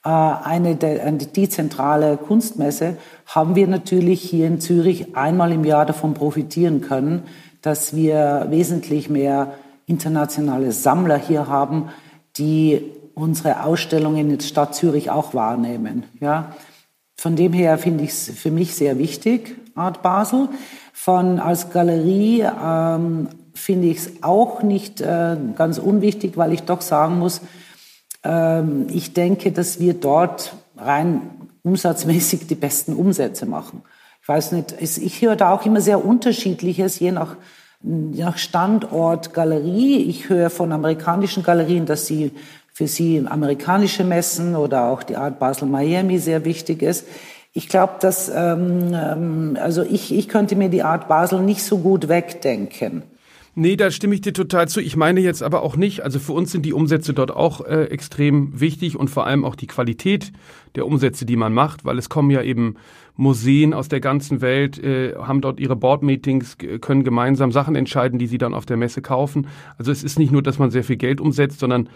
äh, 0.05 0.09
eine, 0.09 0.77
eine 0.81 1.19
dezentrale 1.19 2.17
Kunstmesse, 2.17 2.97
haben 3.31 3.55
wir 3.55 3.69
natürlich 3.69 4.23
hier 4.23 4.49
in 4.49 4.61
Zürich 4.61 5.17
einmal 5.17 5.53
im 5.53 5.65
Jahr 5.65 5.87
davon 5.87 6.15
profitieren 6.15 6.81
können, 6.81 7.23
dass 7.63 7.95
wir 7.95 8.47
wesentlich 8.51 9.09
mehr 9.09 9.55
internationale 9.87 10.73
Sammler 10.73 11.17
hier 11.17 11.47
haben, 11.47 11.91
die 12.37 12.83
unsere 13.15 13.63
Ausstellungen 13.63 14.31
in 14.31 14.39
der 14.39 14.45
Stadt 14.45 14.75
Zürich 14.75 15.11
auch 15.11 15.33
wahrnehmen. 15.33 16.05
Ja, 16.21 16.57
von 17.17 17.37
dem 17.37 17.53
her 17.53 17.79
finde 17.79 18.03
ich 18.03 18.11
es 18.11 18.31
für 18.31 18.51
mich 18.51 18.75
sehr 18.75 18.99
wichtig, 18.99 19.57
Art 19.77 20.03
Basel. 20.03 20.49
Von 20.93 21.39
als 21.39 21.71
Galerie 21.71 22.43
ähm, 22.43 23.29
finde 23.55 23.89
ich 23.89 23.99
es 23.99 24.23
auch 24.23 24.65
nicht 24.65 25.01
äh, 25.03 25.37
ganz 25.55 25.79
unwichtig, 25.79 26.37
weil 26.37 26.53
ich 26.53 26.63
doch 26.65 26.81
sagen 26.81 27.21
muss, 27.21 27.43
ähm, 28.25 28.87
ich 28.91 29.13
denke, 29.13 29.53
dass 29.53 29.79
wir 29.79 29.95
dort 29.95 30.55
rein 30.77 31.40
umsatzmäßig 31.63 32.47
die 32.47 32.55
besten 32.55 32.95
Umsätze 32.95 33.47
machen. 33.47 33.83
Ich 34.23 34.29
weiß 34.29 34.53
nicht, 34.53 34.75
ich 34.81 35.23
höre 35.23 35.37
da 35.37 35.53
auch 35.53 35.65
immer 35.65 35.81
sehr 35.81 36.05
unterschiedliches, 36.05 36.99
je 36.99 37.13
nach, 37.13 37.37
je 37.83 38.25
nach 38.25 38.39
Standort, 38.39 39.33
Galerie. 39.33 39.97
Ich 40.05 40.29
höre 40.29 40.51
von 40.51 40.73
amerikanischen 40.73 41.43
Galerien, 41.43 41.87
dass 41.87 42.07
sie 42.07 42.33
für 42.73 42.87
Sie 42.87 43.25
amerikanische 43.27 44.05
Messen 44.05 44.57
oder 44.57 44.85
auch 44.85 45.03
die 45.03 45.17
Art 45.17 45.39
Basel 45.39 45.69
Miami 45.69 46.19
sehr 46.19 46.45
wichtig 46.45 46.83
ist. 46.83 47.07
Ich 47.53 47.69
glaube, 47.69 47.95
dass 48.01 48.31
ähm, 48.35 48.95
ähm, 48.95 49.59
also 49.61 49.83
ich, 49.83 50.15
ich 50.15 50.29
könnte 50.29 50.55
mir 50.57 50.69
die 50.69 50.83
Art 50.83 51.09
Basel 51.09 51.43
nicht 51.43 51.65
so 51.65 51.79
gut 51.79 52.09
wegdenken. 52.09 53.03
Nee, 53.57 53.75
da 53.77 53.91
stimme 53.91 54.15
ich 54.15 54.21
dir 54.21 54.33
total 54.33 54.69
zu. 54.69 54.81
Ich 54.81 54.97
meine 54.97 55.21
jetzt 55.21 55.43
aber 55.43 55.63
auch 55.63 55.77
nicht, 55.77 56.03
also 56.03 56.21
für 56.21 56.33
uns 56.33 56.53
sind 56.53 56.65
die 56.65 56.73
Umsätze 56.73 57.13
dort 57.13 57.33
auch 57.33 57.61
äh, 57.63 57.85
extrem 57.87 58.61
wichtig 58.61 58.97
und 58.97 59.11
vor 59.11 59.27
allem 59.27 59.45
auch 59.45 59.57
die 59.57 59.67
Qualität 59.67 60.33
der 60.77 60.87
Umsätze, 60.87 61.27
die 61.27 61.37
man 61.37 61.53
macht, 61.53 61.85
weil 61.85 61.99
es 61.99 62.09
kommen 62.09 62.31
ja 62.31 62.43
eben 62.43 62.77
Museen 63.17 63.75
aus 63.75 63.89
der 63.89 64.01
ganzen 64.01 64.41
Welt, 64.41 64.79
äh, 64.79 65.17
haben 65.17 65.41
dort 65.41 65.59
ihre 65.59 65.75
Board-Meetings, 65.75 66.59
können 66.81 67.03
gemeinsam 67.03 67.51
Sachen 67.51 67.75
entscheiden, 67.75 68.21
die 68.21 68.29
sie 68.29 68.39
dann 68.39 68.55
auf 68.55 68.67
der 68.67 68.77
Messe 68.77 69.03
kaufen. 69.03 69.49
Also 69.77 69.91
es 69.91 70.05
ist 70.05 70.19
nicht 70.19 70.31
nur, 70.31 70.43
dass 70.43 70.61
man 70.61 70.71
sehr 70.71 70.85
viel 70.85 70.97
Geld 70.97 71.21
umsetzt, 71.21 71.59
sondern 71.59 71.89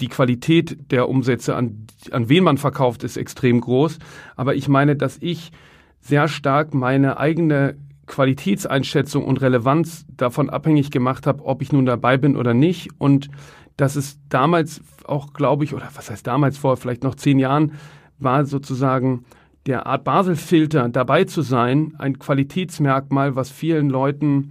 die 0.00 0.08
Qualität 0.08 0.90
der 0.90 1.08
Umsätze, 1.08 1.54
an, 1.54 1.86
an 2.10 2.28
wen 2.28 2.42
man 2.42 2.58
verkauft, 2.58 3.04
ist 3.04 3.16
extrem 3.16 3.60
groß. 3.60 3.98
Aber 4.34 4.56
ich 4.56 4.66
meine, 4.66 4.96
dass 4.96 5.18
ich 5.20 5.52
sehr 6.00 6.26
stark 6.26 6.74
meine 6.74 7.18
eigene 7.18 7.76
Qualitätseinschätzung 8.10 9.24
und 9.24 9.40
Relevanz 9.40 10.04
davon 10.16 10.50
abhängig 10.50 10.90
gemacht 10.90 11.26
habe, 11.26 11.44
ob 11.44 11.62
ich 11.62 11.72
nun 11.72 11.86
dabei 11.86 12.18
bin 12.18 12.36
oder 12.36 12.54
nicht. 12.54 12.90
Und 12.98 13.30
dass 13.76 13.94
es 13.96 14.18
damals 14.28 14.82
auch, 15.04 15.32
glaube 15.32 15.64
ich, 15.64 15.74
oder 15.74 15.88
was 15.94 16.10
heißt 16.10 16.26
damals 16.26 16.58
vor 16.58 16.76
vielleicht 16.76 17.04
noch 17.04 17.14
zehn 17.14 17.38
Jahren, 17.38 17.72
war 18.18 18.44
sozusagen 18.44 19.24
der 19.66 19.86
Art 19.86 20.04
Basel-Filter 20.04 20.88
dabei 20.88 21.24
zu 21.24 21.42
sein, 21.42 21.94
ein 21.98 22.18
Qualitätsmerkmal, 22.18 23.36
was 23.36 23.50
vielen 23.50 23.88
Leuten 23.88 24.50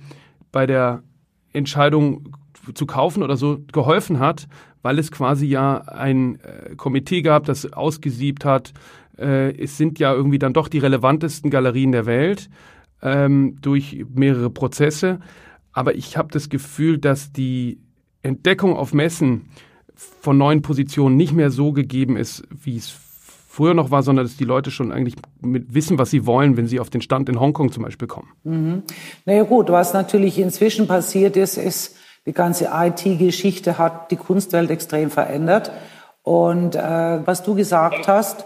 bei 0.51 0.65
der 0.65 1.03
Entscheidung 1.51 2.37
zu 2.73 2.85
kaufen 2.85 3.23
oder 3.23 3.35
so 3.35 3.59
geholfen 3.73 4.19
hat, 4.19 4.47
weil 4.81 4.97
es 4.99 5.11
quasi 5.11 5.47
ja 5.47 5.79
ein 5.79 6.39
äh, 6.39 6.75
Komitee 6.77 7.21
gab, 7.21 7.43
das 7.43 7.73
ausgesiebt 7.73 8.45
hat. 8.45 8.71
Äh, 9.17 9.51
es 9.61 9.77
sind 9.77 9.99
ja 9.99 10.13
irgendwie 10.13 10.39
dann 10.39 10.53
doch 10.53 10.69
die 10.69 10.79
relevantesten 10.79 11.51
Galerien 11.51 11.91
der 11.91 12.05
Welt 12.05 12.49
ähm, 13.01 13.57
durch 13.61 14.05
mehrere 14.13 14.49
Prozesse. 14.49 15.19
Aber 15.71 15.95
ich 15.95 16.17
habe 16.17 16.29
das 16.31 16.49
Gefühl, 16.49 16.97
dass 16.97 17.31
die 17.31 17.79
Entdeckung 18.21 18.75
auf 18.75 18.93
Messen 18.93 19.49
von 19.95 20.37
neuen 20.37 20.61
Positionen 20.61 21.15
nicht 21.17 21.33
mehr 21.33 21.51
so 21.51 21.71
gegeben 21.71 22.17
ist, 22.17 22.43
wie 22.49 22.77
es 22.77 22.93
früher 23.59 23.73
noch 23.73 23.91
war, 23.91 24.03
sondern 24.03 24.25
dass 24.25 24.37
die 24.37 24.45
Leute 24.45 24.71
schon 24.71 24.91
eigentlich 24.91 25.15
wissen, 25.41 25.97
was 25.97 26.09
sie 26.11 26.25
wollen, 26.25 26.55
wenn 26.55 26.67
sie 26.67 26.79
auf 26.79 26.89
den 26.89 27.01
Stand 27.01 27.27
in 27.29 27.39
Hongkong 27.39 27.71
zum 27.71 27.83
Beispiel 27.83 28.07
kommen. 28.07 28.29
Mhm. 28.43 28.83
Naja 29.25 29.43
gut, 29.43 29.69
was 29.69 29.93
natürlich 29.93 30.39
inzwischen 30.39 30.87
passiert 30.87 31.35
ist, 31.35 31.57
ist, 31.57 31.95
die 32.25 32.33
ganze 32.33 32.69
IT-Geschichte 32.71 33.77
hat 33.77 34.11
die 34.11 34.15
Kunstwelt 34.15 34.69
extrem 34.69 35.09
verändert. 35.09 35.71
Und 36.21 36.75
äh, 36.75 36.79
was 37.25 37.43
du 37.43 37.55
gesagt 37.55 38.07
hast, 38.07 38.45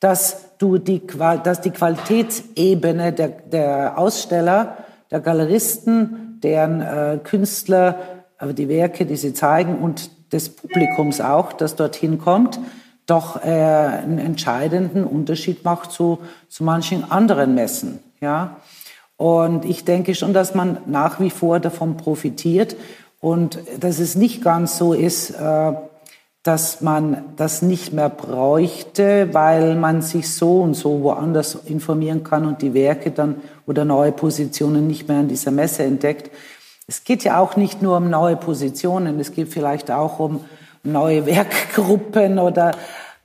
dass, 0.00 0.56
du 0.58 0.78
die, 0.78 1.02
dass 1.42 1.60
die 1.60 1.70
Qualitätsebene 1.70 3.12
der, 3.12 3.28
der 3.28 3.98
Aussteller, 3.98 4.76
der 5.10 5.20
Galeristen, 5.20 6.38
deren 6.42 6.80
äh, 6.80 7.18
Künstler, 7.22 7.98
aber 8.38 8.52
die 8.52 8.68
Werke, 8.68 9.06
die 9.06 9.16
sie 9.16 9.32
zeigen 9.32 9.78
und 9.78 10.10
des 10.32 10.50
Publikums 10.50 11.20
auch, 11.20 11.52
das 11.52 11.76
dorthin 11.76 12.18
kommt, 12.18 12.58
doch 13.06 13.42
äh, 13.42 13.48
einen 13.48 14.18
entscheidenden 14.18 15.04
Unterschied 15.04 15.64
macht 15.64 15.92
zu, 15.92 16.18
zu 16.48 16.64
manchen 16.64 17.10
anderen 17.10 17.54
Messen. 17.54 18.00
Ja? 18.20 18.56
Und 19.16 19.64
ich 19.64 19.84
denke 19.84 20.14
schon, 20.14 20.34
dass 20.34 20.54
man 20.54 20.78
nach 20.86 21.20
wie 21.20 21.30
vor 21.30 21.60
davon 21.60 21.96
profitiert 21.96 22.76
und 23.20 23.58
dass 23.80 23.98
es 23.98 24.14
nicht 24.14 24.42
ganz 24.42 24.76
so 24.76 24.92
ist, 24.92 25.30
äh, 25.30 25.72
dass 26.46 26.80
man 26.80 27.24
das 27.36 27.60
nicht 27.60 27.92
mehr 27.92 28.08
bräuchte, 28.08 29.30
weil 29.32 29.74
man 29.74 30.00
sich 30.00 30.32
so 30.32 30.60
und 30.60 30.74
so 30.74 31.02
woanders 31.02 31.56
informieren 31.66 32.22
kann 32.22 32.46
und 32.46 32.62
die 32.62 32.72
Werke 32.72 33.10
dann 33.10 33.36
oder 33.66 33.84
neue 33.84 34.12
Positionen 34.12 34.86
nicht 34.86 35.08
mehr 35.08 35.18
an 35.18 35.28
dieser 35.28 35.50
Messe 35.50 35.82
entdeckt. 35.82 36.30
Es 36.86 37.02
geht 37.02 37.24
ja 37.24 37.40
auch 37.40 37.56
nicht 37.56 37.82
nur 37.82 37.96
um 37.96 38.10
neue 38.10 38.36
Positionen, 38.36 39.18
es 39.18 39.32
geht 39.32 39.48
vielleicht 39.48 39.90
auch 39.90 40.20
um 40.20 40.44
neue 40.84 41.26
Werkgruppen 41.26 42.38
oder, 42.38 42.76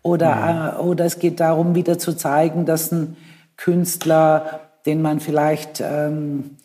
oder, 0.02 0.26
ja. 0.26 0.80
äh, 0.80 0.82
oder 0.82 1.06
es 1.06 1.20
geht 1.20 1.40
darum, 1.40 1.76
wieder 1.76 2.00
zu 2.00 2.14
zeigen, 2.14 2.66
dass 2.66 2.92
ein 2.92 3.18
Künstler, 3.56 4.62
den 4.88 5.04
man 5.04 5.20
vielleicht 5.20 5.80
ähm, 5.80 6.58
äh, 6.58 6.61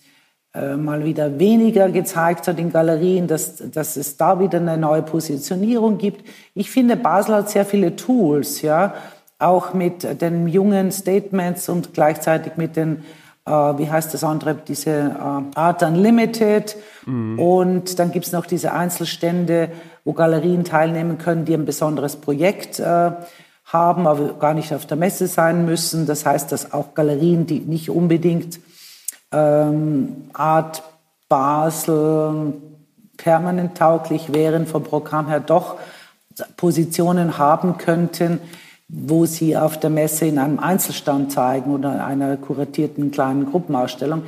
mal 0.76 1.04
wieder 1.04 1.38
weniger 1.38 1.90
gezeigt 1.90 2.48
hat 2.48 2.58
in 2.58 2.72
Galerien, 2.72 3.26
dass, 3.26 3.56
dass 3.70 3.96
es 3.96 4.16
da 4.16 4.40
wieder 4.40 4.58
eine 4.58 4.78
neue 4.78 5.02
Positionierung 5.02 5.98
gibt. 5.98 6.26
Ich 6.54 6.70
finde, 6.70 6.96
Basel 6.96 7.36
hat 7.36 7.50
sehr 7.50 7.66
viele 7.66 7.96
Tools, 7.96 8.62
ja, 8.62 8.94
auch 9.38 9.74
mit 9.74 10.20
den 10.20 10.48
jungen 10.48 10.92
Statements 10.92 11.68
und 11.68 11.92
gleichzeitig 11.92 12.56
mit 12.56 12.76
den, 12.76 13.04
äh, 13.44 13.50
wie 13.50 13.90
heißt 13.90 14.14
das 14.14 14.24
andere, 14.24 14.54
diese 14.54 14.90
äh, 14.90 15.58
Art 15.58 15.82
Unlimited. 15.82 16.76
Mhm. 17.04 17.38
Und 17.38 17.98
dann 17.98 18.12
gibt 18.12 18.26
es 18.26 18.32
noch 18.32 18.46
diese 18.46 18.72
Einzelstände, 18.72 19.68
wo 20.04 20.12
Galerien 20.12 20.64
teilnehmen 20.64 21.18
können, 21.18 21.44
die 21.44 21.54
ein 21.54 21.66
besonderes 21.66 22.16
Projekt 22.16 22.78
äh, 22.78 23.10
haben, 23.66 24.06
aber 24.06 24.34
gar 24.34 24.54
nicht 24.54 24.72
auf 24.72 24.86
der 24.86 24.96
Messe 24.96 25.26
sein 25.26 25.66
müssen. 25.66 26.06
Das 26.06 26.24
heißt, 26.24 26.50
dass 26.52 26.72
auch 26.72 26.94
Galerien, 26.94 27.46
die 27.46 27.60
nicht 27.60 27.90
unbedingt 27.90 28.60
ähm, 29.32 30.28
Art 30.32 30.82
Basel 31.28 32.54
permanent 33.16 33.76
tauglich 33.76 34.32
wären, 34.32 34.66
vom 34.66 34.84
Programm 34.84 35.28
her 35.28 35.40
doch 35.40 35.76
Positionen 36.56 37.38
haben 37.38 37.78
könnten, 37.78 38.40
wo 38.88 39.26
sie 39.26 39.56
auf 39.56 39.80
der 39.80 39.90
Messe 39.90 40.26
in 40.26 40.38
einem 40.38 40.58
Einzelstand 40.58 41.32
zeigen 41.32 41.72
oder 41.72 42.04
einer 42.04 42.36
kuratierten 42.36 43.10
kleinen 43.10 43.50
Gruppenausstellung. 43.50 44.22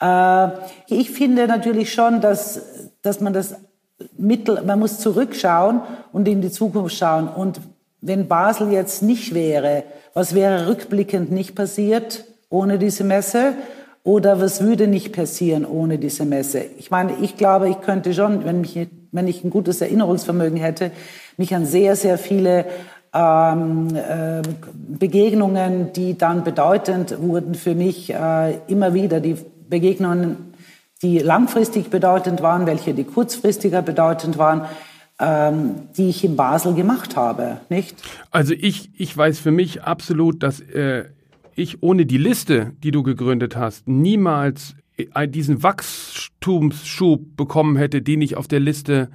Äh, 0.00 0.48
ich 0.88 1.10
finde 1.10 1.48
natürlich 1.48 1.92
schon, 1.92 2.20
dass, 2.20 2.60
dass 3.02 3.20
man 3.20 3.32
das 3.32 3.56
Mittel, 4.16 4.62
man 4.62 4.78
muss 4.78 4.98
zurückschauen 4.98 5.80
und 6.12 6.28
in 6.28 6.42
die 6.42 6.50
Zukunft 6.50 6.96
schauen. 6.96 7.28
Und 7.28 7.60
wenn 8.00 8.28
Basel 8.28 8.70
jetzt 8.70 9.02
nicht 9.02 9.34
wäre, 9.34 9.84
was 10.12 10.34
wäre 10.34 10.68
rückblickend 10.68 11.32
nicht 11.32 11.54
passiert 11.54 12.24
ohne 12.50 12.78
diese 12.78 13.04
Messe? 13.04 13.54
Oder 14.04 14.38
was 14.38 14.60
würde 14.60 14.86
nicht 14.86 15.14
passieren 15.14 15.64
ohne 15.64 15.98
diese 15.98 16.26
Messe? 16.26 16.66
Ich 16.78 16.90
meine, 16.90 17.14
ich 17.22 17.38
glaube, 17.38 17.70
ich 17.70 17.80
könnte 17.80 18.12
schon, 18.12 18.44
wenn, 18.44 18.60
mich, 18.60 18.86
wenn 19.12 19.26
ich 19.26 19.42
ein 19.42 19.50
gutes 19.50 19.80
Erinnerungsvermögen 19.80 20.58
hätte, 20.58 20.90
mich 21.38 21.54
an 21.54 21.64
sehr, 21.64 21.96
sehr 21.96 22.18
viele 22.18 22.66
ähm, 23.14 23.96
äh, 23.96 24.42
Begegnungen, 24.98 25.94
die 25.94 26.18
dann 26.18 26.44
bedeutend 26.44 27.18
wurden 27.18 27.54
für 27.54 27.74
mich, 27.74 28.12
äh, 28.12 28.58
immer 28.66 28.92
wieder 28.92 29.20
die 29.20 29.36
Begegnungen, 29.70 30.52
die 31.00 31.20
langfristig 31.20 31.88
bedeutend 31.88 32.42
waren, 32.42 32.66
welche 32.66 32.92
die 32.92 33.04
kurzfristiger 33.04 33.80
bedeutend 33.80 34.36
waren, 34.36 34.66
ähm, 35.18 35.76
die 35.96 36.10
ich 36.10 36.24
in 36.24 36.36
Basel 36.36 36.74
gemacht 36.74 37.16
habe, 37.16 37.60
nicht? 37.70 37.96
Also 38.30 38.52
ich, 38.52 38.90
ich 38.98 39.16
weiß 39.16 39.38
für 39.38 39.52
mich 39.52 39.82
absolut, 39.82 40.42
dass 40.42 40.60
äh, 40.60 41.04
ich 41.56 41.82
ohne 41.82 42.06
die 42.06 42.18
Liste, 42.18 42.72
die 42.82 42.90
du 42.90 43.02
gegründet 43.02 43.56
hast, 43.56 43.88
niemals 43.88 44.74
diesen 45.28 45.62
Wachstumsschub 45.62 47.36
bekommen 47.36 47.76
hätte, 47.76 48.00
den 48.00 48.22
ich 48.22 48.36
auf 48.36 48.46
der 48.46 48.60
Liste 48.60 49.08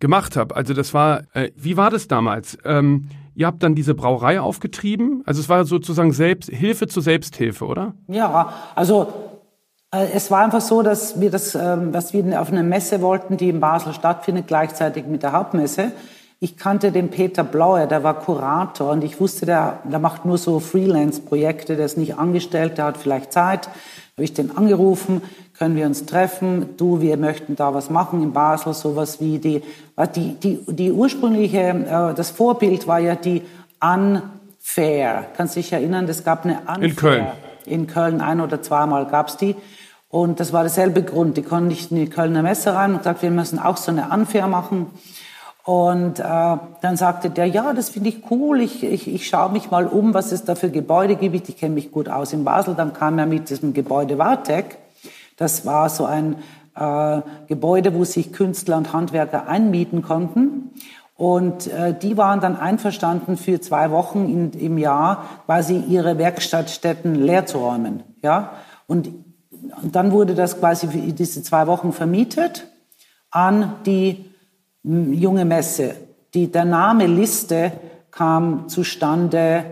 gemacht 0.00 0.36
habe. 0.36 0.56
Also 0.56 0.74
das 0.74 0.94
war, 0.94 1.24
äh, 1.34 1.50
wie 1.56 1.76
war 1.76 1.90
das 1.90 2.08
damals? 2.08 2.58
Ähm, 2.64 3.08
ihr 3.34 3.46
habt 3.46 3.62
dann 3.62 3.74
diese 3.74 3.94
Brauerei 3.94 4.40
aufgetrieben. 4.40 5.22
Also 5.26 5.40
es 5.40 5.48
war 5.48 5.64
sozusagen 5.64 6.12
Selbst, 6.12 6.50
Hilfe 6.50 6.86
zur 6.86 7.02
Selbsthilfe, 7.02 7.66
oder? 7.66 7.94
Ja, 8.08 8.52
also 8.74 9.12
äh, 9.90 10.06
es 10.14 10.30
war 10.30 10.44
einfach 10.44 10.60
so, 10.60 10.82
dass 10.82 11.20
wir 11.20 11.30
das, 11.30 11.54
ähm, 11.54 11.92
was 11.92 12.12
wir 12.12 12.40
auf 12.40 12.50
einer 12.50 12.62
Messe 12.62 13.00
wollten, 13.00 13.36
die 13.36 13.48
in 13.48 13.60
Basel 13.60 13.92
stattfindet, 13.92 14.46
gleichzeitig 14.46 15.06
mit 15.06 15.22
der 15.22 15.32
Hauptmesse. 15.32 15.92
Ich 16.38 16.58
kannte 16.58 16.92
den 16.92 17.08
Peter 17.08 17.44
Blauer, 17.44 17.86
der 17.86 18.04
war 18.04 18.18
Kurator 18.18 18.90
und 18.90 19.02
ich 19.02 19.18
wusste, 19.20 19.46
der, 19.46 19.80
der 19.84 19.98
macht 19.98 20.26
nur 20.26 20.36
so 20.36 20.60
Freelance-Projekte, 20.60 21.76
der 21.76 21.86
ist 21.86 21.96
nicht 21.96 22.18
angestellt, 22.18 22.76
der 22.76 22.84
hat 22.84 22.98
vielleicht 22.98 23.32
Zeit. 23.32 23.68
Habe 23.68 24.24
ich 24.24 24.34
den 24.34 24.54
angerufen, 24.54 25.22
können 25.56 25.76
wir 25.76 25.86
uns 25.86 26.04
treffen? 26.04 26.76
Du, 26.76 27.00
wir 27.00 27.16
möchten 27.16 27.56
da 27.56 27.72
was 27.72 27.88
machen 27.88 28.22
in 28.22 28.34
Basel, 28.34 28.74
sowas 28.74 29.18
wie 29.18 29.38
die, 29.38 29.62
die, 30.14 30.34
die, 30.34 30.60
die 30.66 30.92
ursprüngliche, 30.92 31.58
äh, 31.58 32.14
das 32.14 32.32
Vorbild 32.32 32.86
war 32.86 32.98
ja 32.98 33.14
die 33.14 33.42
Unfair. 33.80 35.26
Kannst 35.36 35.56
dich 35.56 35.72
erinnern, 35.72 36.06
es 36.06 36.22
gab 36.22 36.44
eine 36.44 36.60
Unfair. 36.60 36.82
In 36.82 36.96
Köln. 36.96 37.26
In 37.64 37.86
Köln 37.86 38.20
ein 38.20 38.42
oder 38.42 38.60
zweimal 38.60 39.06
gab's 39.06 39.38
die. 39.38 39.56
Und 40.08 40.38
das 40.38 40.52
war 40.52 40.62
derselbe 40.62 41.02
Grund. 41.02 41.36
Die 41.38 41.42
konnten 41.42 41.68
nicht 41.68 41.90
in 41.90 41.96
die 41.96 42.08
Kölner 42.08 42.42
Messe 42.42 42.74
rein 42.74 42.92
und 42.92 42.98
gesagt, 42.98 43.22
wir 43.22 43.30
müssen 43.30 43.58
auch 43.58 43.76
so 43.76 43.90
eine 43.90 44.10
Unfair 44.10 44.46
machen. 44.46 44.86
Und 45.66 46.20
äh, 46.20 46.22
dann 46.22 46.96
sagte 46.96 47.28
der, 47.28 47.46
ja, 47.46 47.72
das 47.72 47.88
finde 47.88 48.10
ich 48.10 48.30
cool, 48.30 48.60
ich, 48.60 48.84
ich, 48.84 49.12
ich 49.12 49.26
schaue 49.26 49.50
mich 49.50 49.68
mal 49.68 49.88
um, 49.88 50.14
was 50.14 50.30
es 50.30 50.44
da 50.44 50.54
für 50.54 50.70
Gebäude 50.70 51.16
gibt. 51.16 51.48
Ich 51.48 51.56
kenne 51.56 51.74
mich 51.74 51.90
gut 51.90 52.08
aus 52.08 52.32
in 52.32 52.44
Basel. 52.44 52.76
Dann 52.76 52.92
kam 52.92 53.18
er 53.18 53.26
mit 53.26 53.50
diesem 53.50 53.74
Gebäude 53.74 54.16
Wartec. 54.16 54.78
Das 55.36 55.66
war 55.66 55.88
so 55.88 56.04
ein 56.04 56.36
äh, 56.76 57.20
Gebäude, 57.48 57.94
wo 57.94 58.04
sich 58.04 58.32
Künstler 58.32 58.76
und 58.76 58.92
Handwerker 58.92 59.48
einmieten 59.48 60.02
konnten. 60.02 60.70
Und 61.16 61.66
äh, 61.66 61.98
die 61.98 62.16
waren 62.16 62.40
dann 62.40 62.56
einverstanden, 62.56 63.36
für 63.36 63.60
zwei 63.60 63.90
Wochen 63.90 64.26
in, 64.26 64.52
im 64.52 64.78
Jahr 64.78 65.24
quasi 65.46 65.78
ihre 65.78 66.16
Werkstattstätten 66.16 67.16
leer 67.16 67.44
zu 67.44 67.58
räumen. 67.58 68.04
Ja? 68.22 68.52
Und, 68.86 69.08
und 69.82 69.96
dann 69.96 70.12
wurde 70.12 70.36
das 70.36 70.60
quasi 70.60 70.86
für 70.86 70.98
diese 70.98 71.42
zwei 71.42 71.66
Wochen 71.66 71.92
vermietet 71.92 72.68
an 73.32 73.72
die 73.84 74.26
junge 74.86 75.44
Messe. 75.44 75.94
Die, 76.34 76.50
der 76.50 76.64
Name 76.64 77.06
Liste 77.06 77.72
kam 78.10 78.68
zustande, 78.68 79.64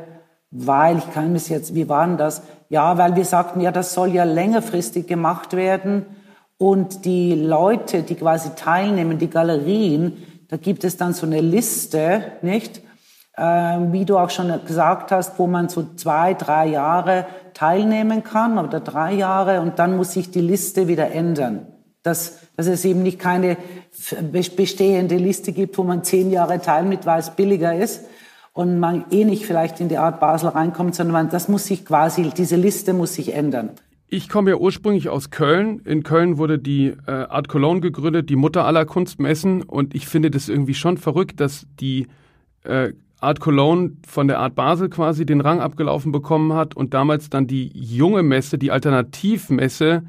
weil, 0.51 0.99
ich 0.99 1.11
kann 1.13 1.33
mich 1.33 1.49
jetzt, 1.49 1.75
wie 1.75 1.89
war 1.89 2.07
denn 2.07 2.17
das? 2.17 2.43
Ja, 2.69 2.99
weil 2.99 3.17
wir 3.17 3.25
sagten, 3.25 3.61
ja, 3.61 3.73
das 3.73 3.95
soll 3.95 4.11
ja 4.11 4.25
längerfristig 4.25 5.07
gemacht 5.07 5.55
werden. 5.55 6.07
Und 6.59 7.05
die 7.05 7.35
Leute, 7.35 8.03
die 8.03 8.15
quasi 8.15 8.51
teilnehmen, 8.57 9.19
die 9.19 9.31
Galerien, 9.31 10.17
da 10.49 10.57
gibt 10.57 10.85
es 10.85 10.97
dann 10.97 11.13
so 11.13 11.27
eine 11.27 11.41
Liste, 11.41 12.23
nicht? 12.43 12.83
Ähm, 13.37 13.93
wie 13.93 14.05
du 14.05 14.17
auch 14.17 14.31
schon 14.31 14.53
gesagt 14.65 15.11
hast, 15.11 15.39
wo 15.39 15.49
man 15.49 15.69
so 15.69 15.85
zwei, 15.97 16.35
drei 16.35 16.67
Jahre 16.67 17.27
teilnehmen 17.53 18.23
kann 18.23 18.59
oder 18.59 18.79
drei 18.79 19.13
Jahre 19.15 19.61
und 19.61 19.81
dann 19.81 19.97
muss 19.97 20.13
sich 20.13 20.31
die 20.31 20.41
Liste 20.41 20.87
wieder 20.87 21.11
ändern. 21.11 21.67
Dass, 22.05 22.39
dass 22.57 22.69
es 22.69 22.85
eben 22.85 23.03
nicht 23.03 23.19
keine 23.19 23.57
bestehende 24.33 25.17
Liste 25.17 25.51
gibt, 25.51 25.77
wo 25.77 25.83
man 25.83 26.05
zehn 26.05 26.31
Jahre 26.31 26.61
teilnimmt, 26.61 27.07
weil 27.07 27.19
es 27.19 27.31
billiger 27.31 27.75
ist 27.77 28.03
und 28.53 28.79
man 28.79 29.05
eh 29.11 29.25
nicht 29.25 29.47
vielleicht 29.47 29.81
in 29.81 29.89
die 29.89 29.99
Art 29.99 30.21
Basel 30.21 30.51
reinkommt, 30.51 30.95
sondern 30.95 31.13
man, 31.13 31.31
das 31.31 31.49
muss 31.49 31.67
sich 31.67 31.85
quasi, 31.85 32.31
diese 32.37 32.57
Liste 32.57 32.95
muss 32.95 33.15
sich 33.15 33.35
ändern. 33.35 33.71
Ich 34.07 34.29
komme 34.29 34.51
ja 34.51 34.57
ursprünglich 34.57 35.09
aus 35.09 35.31
Köln. 35.31 35.81
In 35.85 36.05
Köln 36.05 36.39
wurde 36.39 36.61
die 36.61 36.95
äh, 37.07 37.11
Art 37.11 37.49
Cologne 37.49 37.81
gegründet, 37.81 38.31
die 38.31 38.37
Mutter 38.37 38.65
aller 38.65 38.85
Kunstmessen. 38.85 39.63
Und 39.63 39.93
ich 39.95 40.07
finde 40.07 40.31
das 40.31 40.49
irgendwie 40.49 40.75
schon 40.75 40.99
verrückt, 40.99 41.41
dass 41.41 41.67
die 41.81 42.07
äh, 42.63 42.93
Art 43.21 43.41
Cologne 43.41 43.97
von 44.07 44.29
der 44.29 44.39
Art 44.39 44.55
Basel 44.55 44.89
quasi 44.89 45.27
den 45.27 45.41
Rang 45.41 45.61
abgelaufen 45.61 46.13
bekommen 46.13 46.53
hat 46.53 46.77
und 46.77 46.95
damals 46.95 47.31
dann 47.31 47.49
die 47.49 47.73
junge 47.75 48.23
Messe, 48.23 48.57
die 48.57 48.71
Alternativmesse, 48.71 50.05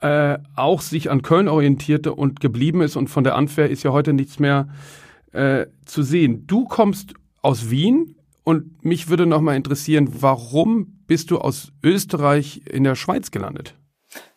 äh, 0.00 0.38
auch 0.54 0.80
sich 0.80 1.10
an 1.10 1.22
Köln 1.22 1.48
orientierte 1.48 2.14
und 2.14 2.40
geblieben 2.40 2.80
ist. 2.80 2.96
Und 2.96 3.08
von 3.08 3.24
der 3.24 3.34
Anfair 3.34 3.70
ist 3.70 3.82
ja 3.82 3.92
heute 3.92 4.12
nichts 4.12 4.38
mehr 4.38 4.68
äh, 5.32 5.66
zu 5.84 6.02
sehen. 6.02 6.46
Du 6.46 6.64
kommst 6.64 7.14
aus 7.42 7.70
Wien 7.70 8.16
und 8.44 8.84
mich 8.84 9.08
würde 9.08 9.26
noch 9.26 9.40
mal 9.40 9.56
interessieren, 9.56 10.08
warum 10.20 10.98
bist 11.06 11.30
du 11.30 11.38
aus 11.38 11.72
Österreich 11.82 12.62
in 12.66 12.84
der 12.84 12.94
Schweiz 12.94 13.30
gelandet? 13.30 13.74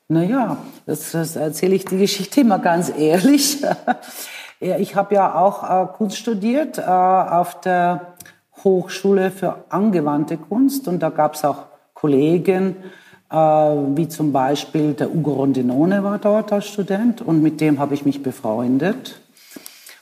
Naja, 0.07 0.57
das, 0.85 1.11
das 1.11 1.35
erzähle 1.35 1.75
ich 1.75 1.85
die 1.85 1.97
Geschichte 1.97 2.41
immer 2.41 2.57
ganz 2.59 2.89
ehrlich. 2.89 3.63
ich 4.59 4.95
habe 4.95 5.15
ja 5.15 5.35
auch 5.35 5.63
äh, 5.63 5.87
Kunst 5.93 6.17
studiert 6.17 6.79
äh, 6.79 6.81
auf 6.81 7.61
der 7.61 8.15
Hochschule 8.63 9.31
für 9.31 9.65
angewandte 9.69 10.37
Kunst 10.37 10.87
und 10.87 10.99
da 10.99 11.09
gab 11.09 11.35
es 11.35 11.45
auch 11.45 11.65
Kollegen, 11.93 12.75
wie 13.31 14.07
zum 14.07 14.31
Beispiel 14.31 14.93
der 14.93 15.13
Ugo 15.13 15.33
Rondinone 15.33 16.03
war 16.03 16.17
dort 16.17 16.51
als 16.51 16.67
Student 16.67 17.21
und 17.21 17.43
mit 17.43 17.61
dem 17.61 17.79
habe 17.79 17.93
ich 17.93 18.05
mich 18.05 18.23
befreundet. 18.23 19.21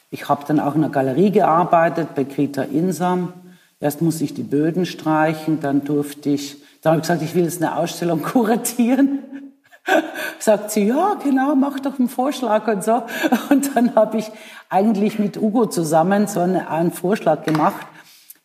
Ich 0.10 0.30
habe 0.30 0.46
dann 0.48 0.62
auch 0.62 0.76
in 0.76 0.84
einer 0.84 0.94
Galerie 0.94 1.32
gearbeitet 1.32 2.16
bei 2.16 2.24
Greta 2.24 2.62
Insam 2.62 3.34
Erst 3.80 4.02
musste 4.02 4.24
ich 4.24 4.34
die 4.34 4.44
Böden 4.44 4.88
streichen, 4.88 5.60
dann 5.60 5.84
durfte 5.84 6.30
ich, 6.30 6.58
dann 6.82 6.94
habe 6.94 7.02
ich 7.02 7.08
gesagt, 7.08 7.22
ich 7.22 7.36
will 7.36 7.44
jetzt 7.44 7.62
eine 7.62 7.78
Ausstellung 7.78 8.22
kuratieren. 8.24 9.20
Sagt 10.40 10.72
sie, 10.72 10.88
ja, 10.88 11.14
genau, 11.24 11.56
mach 11.56 11.80
doch 11.80 12.00
einen 12.00 12.10
Vorschlag 12.10 12.68
und 12.68 12.84
so. 12.84 13.04
Und 13.50 13.76
dann 13.76 13.96
habe 13.96 14.18
ich 14.18 14.32
eigentlich 14.70 15.20
mit 15.20 15.38
Ugo 15.38 15.68
zusammen 15.68 16.28
so 16.28 16.40
eine, 16.40 16.70
einen 16.70 16.92
Vorschlag 16.92 17.44
gemacht 17.44 17.86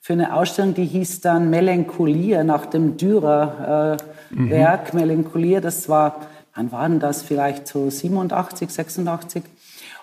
für 0.05 0.15
eine 0.15 0.35
Ausstellung, 0.35 0.75
die 0.75 0.85
hieß 0.85 1.21
dann 1.21 1.49
Melancholie 1.49 2.43
nach 2.43 2.67
dem 2.67 2.97
Dürer-Werk. 2.97 4.01
Äh, 4.31 4.93
mhm. 4.93 4.99
Melancholie, 4.99 5.61
das 5.61 5.88
war, 5.88 6.27
wann 6.57 6.73
war 6.73 6.88
denn 6.88 6.99
das? 6.99 7.23
Vielleicht 7.23 7.69
so 7.69 7.88
87, 7.88 8.69
86. 8.69 9.45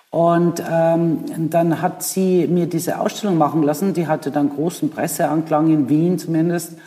Und 0.08 0.62
ähm, 0.66 1.50
dann 1.50 1.82
hat 1.82 2.02
sie 2.02 2.46
mir 2.46 2.66
diese 2.66 2.98
Ausstellung 2.98 3.36
machen 3.36 3.62
lassen. 3.62 3.92
Die 3.92 4.06
hatte 4.06 4.30
dann 4.30 4.48
großen 4.48 4.88
Presseanklang 4.88 5.68
in 5.68 5.90
Wien 5.90 6.18
zumindest. 6.18 6.78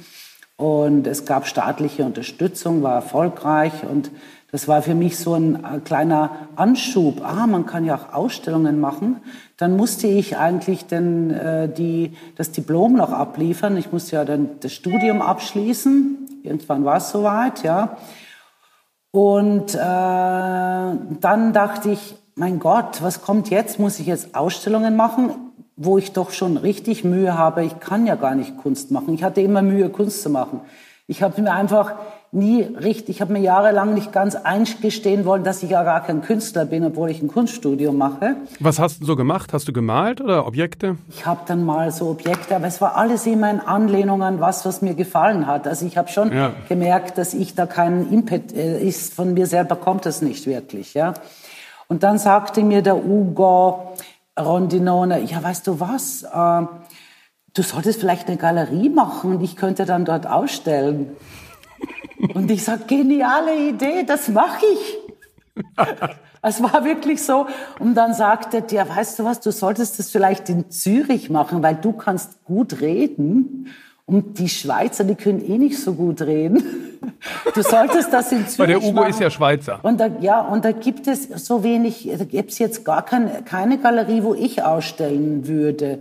Und 0.58 1.06
es 1.06 1.26
gab 1.26 1.45
staatliche 1.45 2.06
Unterstützung, 2.06 2.82
war 2.82 2.95
erfolgreich. 2.95 3.73
Und 3.88 4.10
das 4.53 4.67
war 4.67 4.83
für 4.83 4.93
mich 4.93 5.17
so 5.17 5.33
ein 5.33 5.55
äh, 5.55 5.79
kleiner 5.79 6.29
Anschub. 6.55 7.25
Ah, 7.25 7.47
man 7.47 7.65
kann 7.65 7.85
ja 7.85 7.95
auch 7.95 8.13
Ausstellungen 8.13 8.79
machen. 8.79 9.19
Dann 9.57 9.75
musste 9.75 10.05
ich 10.05 10.37
eigentlich 10.37 10.85
den, 10.85 11.31
äh, 11.31 11.67
die, 11.67 12.15
das 12.35 12.51
Diplom 12.51 12.93
noch 12.93 13.11
abliefern. 13.11 13.75
Ich 13.77 13.91
musste 13.91 14.17
ja 14.17 14.25
dann 14.25 14.51
das 14.59 14.71
Studium 14.71 15.23
abschließen. 15.23 16.43
Irgendwann 16.43 16.85
war 16.85 16.97
es 16.97 17.09
soweit, 17.09 17.63
ja. 17.63 17.97
Und 19.09 19.73
äh, 19.73 19.79
dann 19.79 21.51
dachte 21.51 21.89
ich, 21.89 22.15
mein 22.35 22.59
Gott, 22.59 23.01
was 23.01 23.23
kommt 23.23 23.49
jetzt? 23.49 23.79
Muss 23.79 23.97
ich 23.97 24.05
jetzt 24.05 24.35
Ausstellungen 24.35 24.95
machen, 24.95 25.31
wo 25.77 25.97
ich 25.97 26.11
doch 26.11 26.29
schon 26.29 26.57
richtig 26.57 27.03
Mühe 27.03 27.35
habe? 27.35 27.65
Ich 27.65 27.79
kann 27.79 28.05
ja 28.05 28.13
gar 28.13 28.35
nicht 28.35 28.59
Kunst 28.59 28.91
machen. 28.91 29.15
Ich 29.15 29.23
hatte 29.23 29.41
immer 29.41 29.63
Mühe, 29.63 29.89
Kunst 29.89 30.21
zu 30.21 30.29
machen. 30.29 30.61
Ich 31.07 31.23
habe 31.23 31.41
mir 31.41 31.53
einfach 31.53 31.95
nie 32.33 32.61
richtig, 32.61 33.17
ich 33.17 33.21
habe 33.21 33.33
mir 33.33 33.39
jahrelang 33.39 33.93
nicht 33.93 34.11
ganz 34.11 34.35
eingestehen 34.35 35.25
wollen, 35.25 35.43
dass 35.43 35.61
ich 35.63 35.69
ja 35.69 35.83
gar 35.83 36.03
kein 36.03 36.21
Künstler 36.21 36.65
bin, 36.65 36.83
obwohl 36.83 37.09
ich 37.09 37.21
ein 37.21 37.27
Kunststudium 37.27 37.97
mache. 37.97 38.35
Was 38.59 38.79
hast 38.79 39.01
du 39.01 39.05
so 39.05 39.15
gemacht? 39.15 39.53
Hast 39.53 39.67
du 39.67 39.73
gemalt 39.73 40.19
oder 40.19 40.47
Objekte? 40.47 40.97
Ich 41.09 41.25
habe 41.25 41.41
dann 41.45 41.63
mal 41.63 41.91
so 41.91 42.09
Objekte, 42.09 42.55
aber 42.55 42.67
es 42.67 42.81
war 42.81 42.97
alles 42.97 43.25
immer 43.27 43.49
in 43.51 43.59
Anlehnung 43.59 44.23
an 44.23 44.39
was, 44.39 44.65
was 44.65 44.81
mir 44.81 44.95
gefallen 44.95 45.47
hat. 45.47 45.67
Also 45.67 45.85
ich 45.85 45.97
habe 45.97 46.09
schon 46.09 46.33
ja. 46.33 46.51
gemerkt, 46.67 47.17
dass 47.17 47.33
ich 47.33 47.55
da 47.55 47.65
keinen 47.65 48.11
Impet 48.11 48.53
äh, 48.53 48.81
ist, 48.81 49.13
von 49.13 49.33
mir 49.33 49.45
selber 49.45 49.75
kommt 49.75 50.05
das 50.05 50.21
nicht 50.21 50.47
wirklich, 50.47 50.93
ja. 50.93 51.13
Und 51.87 52.03
dann 52.03 52.17
sagte 52.17 52.63
mir 52.63 52.81
der 52.81 52.97
Ugo 52.97 53.93
Rondinone, 54.39 55.21
ja, 55.21 55.43
weißt 55.43 55.67
du 55.67 55.79
was, 55.79 56.23
äh, 56.23 56.65
du 57.53 57.61
solltest 57.61 57.99
vielleicht 57.99 58.27
eine 58.27 58.37
Galerie 58.37 58.89
machen 58.89 59.35
und 59.35 59.43
ich 59.43 59.55
könnte 59.55 59.85
dann 59.85 60.05
dort 60.05 60.25
ausstellen. 60.25 61.15
Und 62.33 62.49
ich 62.49 62.63
sage, 62.63 62.83
geniale 62.87 63.69
Idee, 63.69 64.03
das 64.03 64.27
mache 64.29 64.65
ich. 64.65 64.97
es 66.41 66.61
war 66.63 66.83
wirklich 66.85 67.21
so. 67.21 67.47
Und 67.79 67.95
dann 67.95 68.13
sagte 68.13 68.61
der, 68.61 68.89
weißt 68.89 69.19
du 69.19 69.23
was, 69.25 69.39
du 69.39 69.51
solltest 69.51 69.99
das 69.99 70.09
vielleicht 70.09 70.49
in 70.49 70.69
Zürich 70.71 71.29
machen, 71.29 71.63
weil 71.63 71.75
du 71.75 71.93
kannst 71.93 72.43
gut 72.45 72.81
reden. 72.81 73.69
Und 74.05 74.37
die 74.37 74.49
Schweizer, 74.49 75.05
die 75.05 75.15
können 75.15 75.43
eh 75.45 75.57
nicht 75.57 75.79
so 75.79 75.93
gut 75.93 76.21
reden. 76.21 76.61
Du 77.55 77.61
solltest 77.61 78.11
das 78.11 78.31
in 78.31 78.39
Zürich 78.47 78.59
Weil 78.59 78.67
der 78.67 78.83
Ugo 78.83 78.91
machen. 78.93 79.09
ist 79.11 79.19
ja 79.19 79.29
Schweizer. 79.29 79.79
Und 79.81 79.99
da, 79.99 80.07
ja, 80.19 80.41
und 80.41 80.65
da 80.65 80.71
gibt 80.71 81.07
es 81.07 81.23
so 81.23 81.63
wenig, 81.63 82.09
da 82.17 82.25
gibt 82.25 82.51
es 82.51 82.59
jetzt 82.59 82.83
gar 82.83 83.05
kein, 83.05 83.45
keine 83.45 83.77
Galerie, 83.77 84.23
wo 84.23 84.33
ich 84.33 84.63
ausstellen 84.63 85.47
würde. 85.47 85.99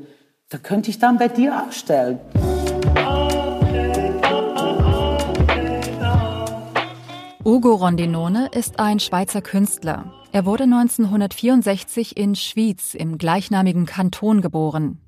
Da 0.49 0.59
könnte 0.59 0.91
ich 0.91 0.99
dann 0.99 1.19
bei 1.19 1.29
dir 1.29 1.65
ausstellen. 1.67 2.19
Ugo 7.65 7.77
Rondinone 7.77 8.49
ist 8.49 8.81
ein 8.81 8.99
Schweizer 8.99 9.41
Künstler. 9.41 10.13
Er 10.33 10.47
wurde 10.47 10.65
1964 10.65 12.17
in 12.17 12.35
Schwyz 12.35 12.93
im 12.93 13.19
gleichnamigen 13.19 13.87
Kanton 13.87 14.41
geboren. 14.41 14.99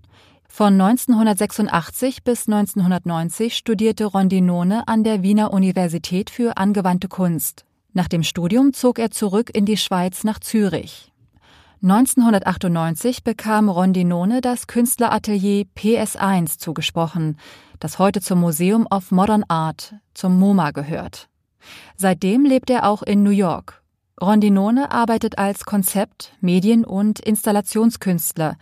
Von 0.47 0.81
1986 0.81 2.23
bis 2.23 2.47
1990 2.47 3.57
studierte 3.57 4.05
Rondinone 4.05 4.87
an 4.87 5.03
der 5.03 5.25
Wiener 5.25 5.53
Universität 5.53 6.31
für 6.31 6.57
angewandte 6.57 7.09
Kunst. 7.09 7.65
Nach 7.93 8.07
dem 8.07 8.23
Studium 8.23 8.73
zog 8.73 9.01
er 9.01 9.11
zurück 9.11 9.51
in 9.53 9.67
die 9.67 9.77
Schweiz 9.77 10.23
nach 10.23 10.39
Zürich. 10.39 11.13
1998 11.83 13.25
bekam 13.25 13.69
Rondinone 13.69 14.41
das 14.41 14.69
Künstleratelier 14.69 15.65
PS1 15.77 16.61
zugesprochen, 16.61 17.37
das 17.81 17.99
heute 17.99 18.21
zum 18.21 18.39
Museum 18.39 18.87
of 18.93 19.11
Modern 19.11 19.43
Art, 19.49 19.97
zum 20.15 20.39
MoMA 20.39 20.71
gehört. 20.71 21.29
Seitdem 21.97 22.45
lebt 22.45 22.71
er 22.71 22.89
auch 22.89 23.03
in 23.03 23.23
New 23.23 23.31
York. 23.31 23.83
Rondinone 24.21 24.91
arbeitet 24.91 25.39
als 25.39 25.65
Konzept-, 25.65 26.33
Medien- 26.41 26.85
und 26.85 27.21
Installationskünstler 27.21 28.57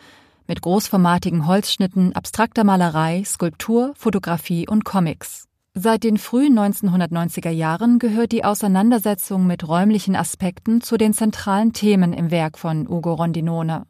mit 0.47 0.63
großformatigen 0.63 1.47
Holzschnitten, 1.47 2.15
abstrakter 2.15 2.65
Malerei, 2.65 3.23
Skulptur, 3.25 3.93
Fotografie 3.97 4.69
und 4.69 4.85
Comics. 4.85 5.49
Seit 5.75 6.05
den 6.05 6.19
frühen 6.19 6.59
1990er 6.59 7.51
Jahren 7.51 7.99
gehört 7.99 8.33
die 8.33 8.45
Auseinandersetzung 8.45 9.47
mit 9.47 9.67
räumlichen 9.67 10.17
Aspekten 10.17 10.83
zu 10.83 10.99
den 10.99 11.15
zentralen 11.15 11.73
Themen 11.73 12.13
im 12.13 12.31
Werk 12.31 12.59
von 12.59 12.87
Ugo 12.87 13.15
Rondinone. 13.15 13.87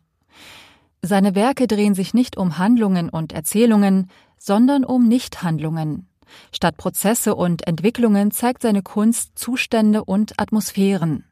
Seine 1.03 1.35
Werke 1.35 1.67
drehen 1.67 1.95
sich 1.95 2.15
nicht 2.15 2.37
um 2.37 2.59
Handlungen 2.59 3.09
und 3.09 3.33
Erzählungen, 3.33 4.09
sondern 4.39 4.85
um 4.85 5.09
Nichthandlungen. 5.09 6.07
Statt 6.53 6.77
Prozesse 6.77 7.35
und 7.35 7.67
Entwicklungen 7.67 8.31
zeigt 8.31 8.63
seine 8.63 8.83
Kunst 8.83 9.39
Zustände 9.39 10.05
und 10.05 10.39
Atmosphären. 10.39 11.25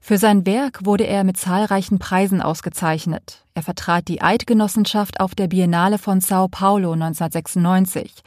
Für 0.00 0.18
sein 0.18 0.46
Werk 0.46 0.84
wurde 0.84 1.06
er 1.06 1.24
mit 1.24 1.36
zahlreichen 1.36 1.98
Preisen 1.98 2.42
ausgezeichnet. 2.42 3.44
Er 3.54 3.62
vertrat 3.62 4.08
die 4.08 4.20
Eidgenossenschaft 4.20 5.20
auf 5.20 5.34
der 5.34 5.48
Biennale 5.48 5.98
von 5.98 6.20
Sao 6.20 6.48
Paulo 6.48 6.92
1996 6.92 8.22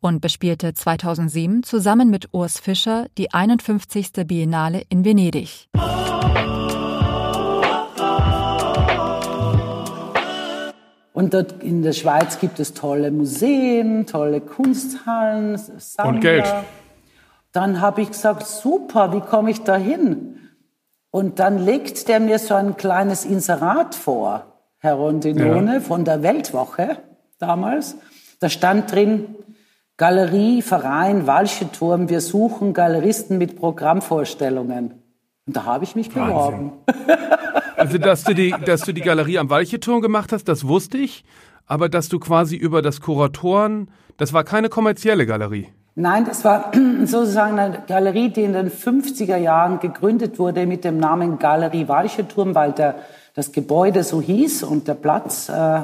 und 0.00 0.20
bespielte 0.20 0.74
2007 0.74 1.62
zusammen 1.62 2.10
mit 2.10 2.28
Urs 2.32 2.58
Fischer 2.58 3.06
die 3.16 3.32
51. 3.32 4.12
Biennale 4.26 4.82
in 4.88 5.04
Venedig. 5.04 5.68
Und 11.12 11.34
dort 11.34 11.62
in 11.62 11.82
der 11.82 11.92
Schweiz 11.92 12.38
gibt 12.38 12.58
es 12.58 12.72
tolle 12.72 13.10
Museen, 13.10 14.06
tolle 14.06 14.40
Kunsthallen, 14.40 15.58
Sammler. 15.58 16.14
Und 16.14 16.20
Geld. 16.20 16.54
Dann 17.52 17.82
habe 17.82 18.00
ich 18.00 18.08
gesagt, 18.08 18.46
super, 18.46 19.12
wie 19.12 19.20
komme 19.20 19.50
ich 19.50 19.62
da 19.62 19.76
hin? 19.76 20.38
Und 21.10 21.38
dann 21.38 21.58
legt 21.58 22.08
der 22.08 22.20
mir 22.20 22.38
so 22.38 22.54
ein 22.54 22.78
kleines 22.78 23.26
Inserat 23.26 23.94
vor, 23.94 24.46
Herr 24.78 24.94
Rondinone, 24.94 25.74
ja. 25.74 25.80
von 25.80 26.06
der 26.06 26.22
Weltwoche 26.22 26.96
damals. 27.38 27.96
Da 28.40 28.48
stand 28.48 28.90
drin, 28.90 29.36
Galerie, 29.98 30.62
Verein, 30.62 31.26
Walcheturm, 31.26 32.08
wir 32.08 32.22
suchen 32.22 32.72
Galeristen 32.72 33.36
mit 33.36 33.56
Programmvorstellungen. 33.56 35.01
Und 35.46 35.56
da 35.56 35.64
habe 35.64 35.84
ich 35.84 35.96
mich 35.96 36.10
beworben. 36.10 36.72
Also, 37.76 37.98
dass 37.98 38.22
du, 38.22 38.32
die, 38.32 38.54
dass 38.64 38.82
du 38.82 38.92
die 38.92 39.00
Galerie 39.00 39.38
am 39.38 39.50
Walcheturm 39.50 40.00
gemacht 40.02 40.32
hast, 40.32 40.44
das 40.44 40.68
wusste 40.68 40.98
ich. 40.98 41.24
Aber 41.66 41.88
dass 41.88 42.08
du 42.08 42.20
quasi 42.20 42.54
über 42.54 42.80
das 42.80 43.00
Kuratoren, 43.00 43.90
das 44.18 44.32
war 44.32 44.44
keine 44.44 44.68
kommerzielle 44.68 45.26
Galerie. 45.26 45.68
Nein, 45.94 46.24
das 46.24 46.44
war 46.44 46.70
sozusagen 47.04 47.58
eine 47.58 47.82
Galerie, 47.86 48.28
die 48.30 48.44
in 48.44 48.52
den 48.52 48.70
50er 48.70 49.36
Jahren 49.36 49.80
gegründet 49.80 50.38
wurde 50.38 50.64
mit 50.66 50.84
dem 50.84 50.98
Namen 50.98 51.38
Galerie 51.38 51.88
Walcheturm, 51.88 52.54
weil 52.54 52.72
der, 52.72 52.94
das 53.34 53.52
Gebäude 53.52 54.04
so 54.04 54.20
hieß 54.20 54.62
und 54.62 54.86
der 54.86 54.94
Platz 54.94 55.48
äh, 55.48 55.80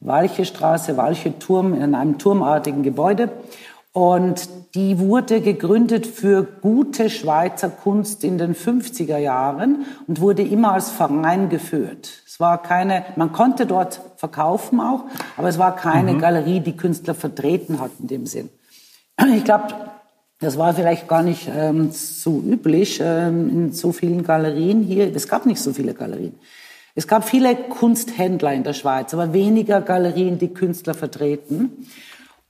Walchestraße, 0.00 0.96
Walcheturm 0.96 1.74
in 1.74 1.94
einem 1.94 2.18
turmartigen 2.18 2.82
Gebäude. 2.82 3.30
Und 3.96 4.50
die 4.74 4.98
wurde 4.98 5.40
gegründet 5.40 6.06
für 6.06 6.42
gute 6.42 7.08
Schweizer 7.08 7.70
Kunst 7.70 8.24
in 8.24 8.36
den 8.36 8.54
50er 8.54 9.16
Jahren 9.16 9.86
und 10.06 10.20
wurde 10.20 10.42
immer 10.42 10.74
als 10.74 10.90
Verein 10.90 11.48
geführt. 11.48 12.10
Es 12.26 12.38
war 12.38 12.62
keine, 12.62 13.06
man 13.16 13.32
konnte 13.32 13.64
dort 13.64 14.02
verkaufen 14.16 14.80
auch, 14.80 15.04
aber 15.38 15.48
es 15.48 15.56
war 15.58 15.74
keine 15.76 16.12
mhm. 16.12 16.18
Galerie, 16.18 16.60
die 16.60 16.76
Künstler 16.76 17.14
vertreten 17.14 17.80
hat 17.80 17.90
in 17.98 18.08
dem 18.08 18.26
Sinn. 18.26 18.50
Ich 19.34 19.44
glaube, 19.44 19.68
das 20.40 20.58
war 20.58 20.74
vielleicht 20.74 21.08
gar 21.08 21.22
nicht 21.22 21.48
ähm, 21.50 21.90
so 21.90 22.42
üblich 22.46 23.00
ähm, 23.02 23.48
in 23.48 23.72
so 23.72 23.92
vielen 23.92 24.24
Galerien 24.24 24.82
hier. 24.82 25.10
Es 25.16 25.26
gab 25.26 25.46
nicht 25.46 25.62
so 25.62 25.72
viele 25.72 25.94
Galerien. 25.94 26.34
Es 26.94 27.08
gab 27.08 27.26
viele 27.26 27.56
Kunsthändler 27.56 28.52
in 28.52 28.62
der 28.62 28.74
Schweiz, 28.74 29.14
aber 29.14 29.32
weniger 29.32 29.80
Galerien, 29.80 30.38
die 30.38 30.52
Künstler 30.52 30.92
vertreten. 30.92 31.86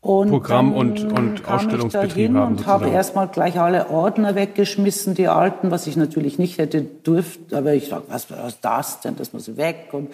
Und 0.07 0.31
Programm 0.31 0.73
und, 0.73 1.03
und 1.13 1.49
Ausstellungsbetriebe 1.49 2.39
haben. 2.39 2.59
Und 2.59 2.67
habe 2.69 2.91
erstmal 2.91 3.27
gleich 3.27 3.59
alle 3.59 3.91
Ordner 3.91 4.37
weggeschmissen, 4.37 5.15
die 5.15 5.27
alten, 5.27 5.73
was 5.73 5.89
ich 5.89 5.97
natürlich 5.97 6.39
nicht 6.39 6.59
hätte 6.59 6.83
dürft. 6.83 7.53
Aber 7.53 7.75
ich 7.75 7.89
dachte, 7.89 8.05
was, 8.09 8.31
was 8.31 8.55
ist 8.55 8.59
das 8.65 9.01
denn? 9.01 9.17
Das 9.17 9.33
muss 9.33 9.57
weg. 9.57 9.89
Und, 9.91 10.11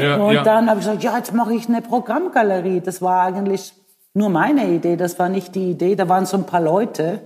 ja, 0.00 0.16
und 0.20 0.34
ja. 0.34 0.42
dann 0.42 0.68
habe 0.68 0.80
ich 0.80 0.86
gesagt, 0.86 1.04
ja, 1.04 1.16
jetzt 1.16 1.32
mache 1.32 1.54
ich 1.54 1.68
eine 1.68 1.80
Programmgalerie. 1.80 2.80
Das 2.80 3.00
war 3.00 3.22
eigentlich 3.22 3.72
nur 4.14 4.30
meine 4.30 4.68
Idee. 4.68 4.96
Das 4.96 5.16
war 5.20 5.28
nicht 5.28 5.54
die 5.54 5.70
Idee. 5.70 5.94
Da 5.94 6.08
waren 6.08 6.26
so 6.26 6.36
ein 6.36 6.44
paar 6.44 6.60
Leute, 6.60 7.20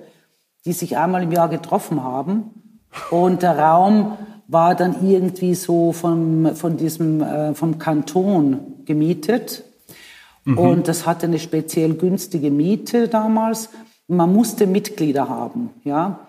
die 0.66 0.74
sich 0.74 0.98
einmal 0.98 1.22
im 1.22 1.32
Jahr 1.32 1.48
getroffen 1.48 2.04
haben. 2.04 2.82
Und 3.10 3.40
der 3.40 3.58
Raum 3.58 4.18
war 4.46 4.74
dann 4.74 5.08
irgendwie 5.08 5.54
so 5.54 5.92
vom, 5.92 6.54
von 6.54 6.76
diesem, 6.76 7.22
äh, 7.22 7.54
vom 7.54 7.78
Kanton 7.78 8.84
gemietet. 8.84 9.64
Mhm. 10.44 10.58
Und 10.58 10.88
das 10.88 11.06
hatte 11.06 11.26
eine 11.26 11.38
speziell 11.38 11.94
günstige 11.94 12.50
Miete 12.50 13.08
damals. 13.08 13.70
Man 14.06 14.32
musste 14.32 14.66
Mitglieder 14.66 15.28
haben, 15.28 15.70
ja. 15.84 16.20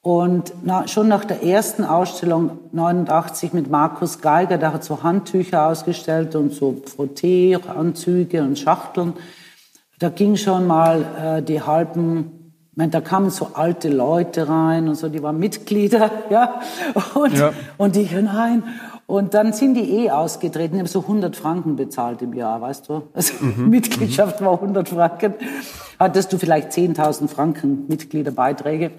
Und 0.00 0.54
na, 0.62 0.86
schon 0.86 1.08
nach 1.08 1.24
der 1.24 1.42
ersten 1.42 1.84
Ausstellung 1.84 2.58
89 2.72 3.52
mit 3.52 3.68
Markus 3.68 4.20
Geiger, 4.20 4.56
der 4.56 4.72
hat 4.72 4.84
so 4.84 5.02
Handtücher 5.02 5.66
ausgestellt 5.66 6.36
und 6.36 6.52
so 6.52 6.80
Frotteeanzüge 6.86 8.42
und 8.42 8.58
Schachteln. 8.58 9.14
Da 9.98 10.08
ging 10.08 10.36
schon 10.36 10.66
mal 10.66 11.04
äh, 11.20 11.42
die 11.42 11.60
halben, 11.60 12.52
ich 12.70 12.76
meine, 12.76 12.92
da 12.92 13.00
kamen 13.00 13.30
so 13.30 13.50
alte 13.54 13.88
Leute 13.88 14.48
rein 14.48 14.88
und 14.88 14.94
so, 14.94 15.08
die 15.08 15.20
waren 15.22 15.38
Mitglieder, 15.38 16.10
ja. 16.30 16.60
Und, 17.14 17.36
ja. 17.36 17.52
und 17.76 17.96
ich, 17.96 18.12
nein. 18.12 18.62
Und 19.08 19.32
dann 19.32 19.54
sind 19.54 19.72
die 19.72 20.04
eh 20.04 20.10
ausgetreten. 20.10 20.74
Ich 20.74 20.80
habe 20.80 20.88
so 20.90 21.00
100 21.00 21.34
Franken 21.34 21.76
bezahlt 21.76 22.20
im 22.20 22.34
Jahr, 22.34 22.60
weißt 22.60 22.90
du? 22.90 23.04
Also 23.14 23.42
mhm. 23.42 23.70
Mitgliedschaft 23.70 24.42
mhm. 24.42 24.44
war 24.44 24.52
100 24.52 24.90
Franken. 24.90 25.32
Hattest 25.98 26.30
du 26.30 26.36
vielleicht 26.36 26.72
10.000 26.72 27.26
Franken 27.26 27.86
Mitgliederbeiträge. 27.88 28.90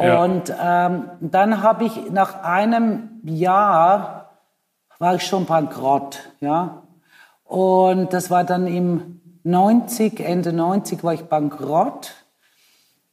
Ja. 0.00 0.24
Und 0.24 0.52
ähm, 0.60 1.10
dann 1.20 1.62
habe 1.62 1.84
ich 1.84 2.10
nach 2.10 2.42
einem 2.42 3.20
Jahr, 3.22 4.30
war 4.98 5.14
ich 5.14 5.22
schon 5.24 5.46
bankrott, 5.46 6.18
ja. 6.40 6.82
Und 7.44 8.12
das 8.12 8.32
war 8.32 8.42
dann 8.42 8.66
im 8.66 9.20
90, 9.44 10.18
Ende 10.18 10.52
90 10.52 11.04
war 11.04 11.14
ich 11.14 11.22
bankrott. 11.26 12.14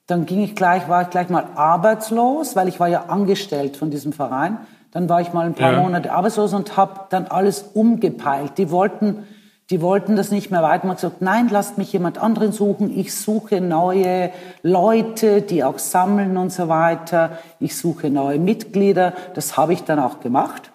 Dann 0.07 0.25
ging 0.25 0.41
ich 0.41 0.55
gleich, 0.55 0.89
war 0.89 1.03
ich 1.03 1.11
gleich 1.11 1.29
mal 1.29 1.45
arbeitslos, 1.53 2.55
weil 2.55 2.69
ich 2.69 2.79
war 2.79 2.87
ja 2.87 3.03
angestellt 3.03 3.77
von 3.77 3.91
diesem 3.91 4.13
Verein. 4.13 4.57
Dann 4.91 5.09
war 5.09 5.21
ich 5.21 5.33
mal 5.33 5.45
ein 5.45 5.53
paar 5.53 5.73
ja. 5.73 5.81
Monate 5.81 6.11
arbeitslos 6.11 6.53
und 6.53 6.77
habe 6.77 7.01
dann 7.09 7.25
alles 7.27 7.61
umgepeilt. 7.73 8.53
Die 8.57 8.71
wollten, 8.71 9.23
die 9.69 9.81
wollten 9.81 10.15
das 10.15 10.31
nicht 10.31 10.49
mehr 10.49 10.63
weiter. 10.63 10.87
Man 10.87 10.95
hat 10.95 11.01
gesagt, 11.01 11.21
nein, 11.21 11.49
lasst 11.51 11.77
mich 11.77 11.91
jemand 11.91 12.17
anderen 12.17 12.51
suchen. 12.51 12.97
Ich 12.97 13.13
suche 13.13 13.59
neue 13.61 14.31
Leute, 14.63 15.41
die 15.41 15.63
auch 15.63 15.77
sammeln 15.77 16.37
und 16.37 16.51
so 16.51 16.67
weiter. 16.69 17.37
Ich 17.59 17.75
suche 17.77 18.09
neue 18.09 18.39
Mitglieder. 18.39 19.13
Das 19.33 19.57
habe 19.57 19.73
ich 19.73 19.83
dann 19.83 19.99
auch 19.99 20.19
gemacht. 20.21 20.71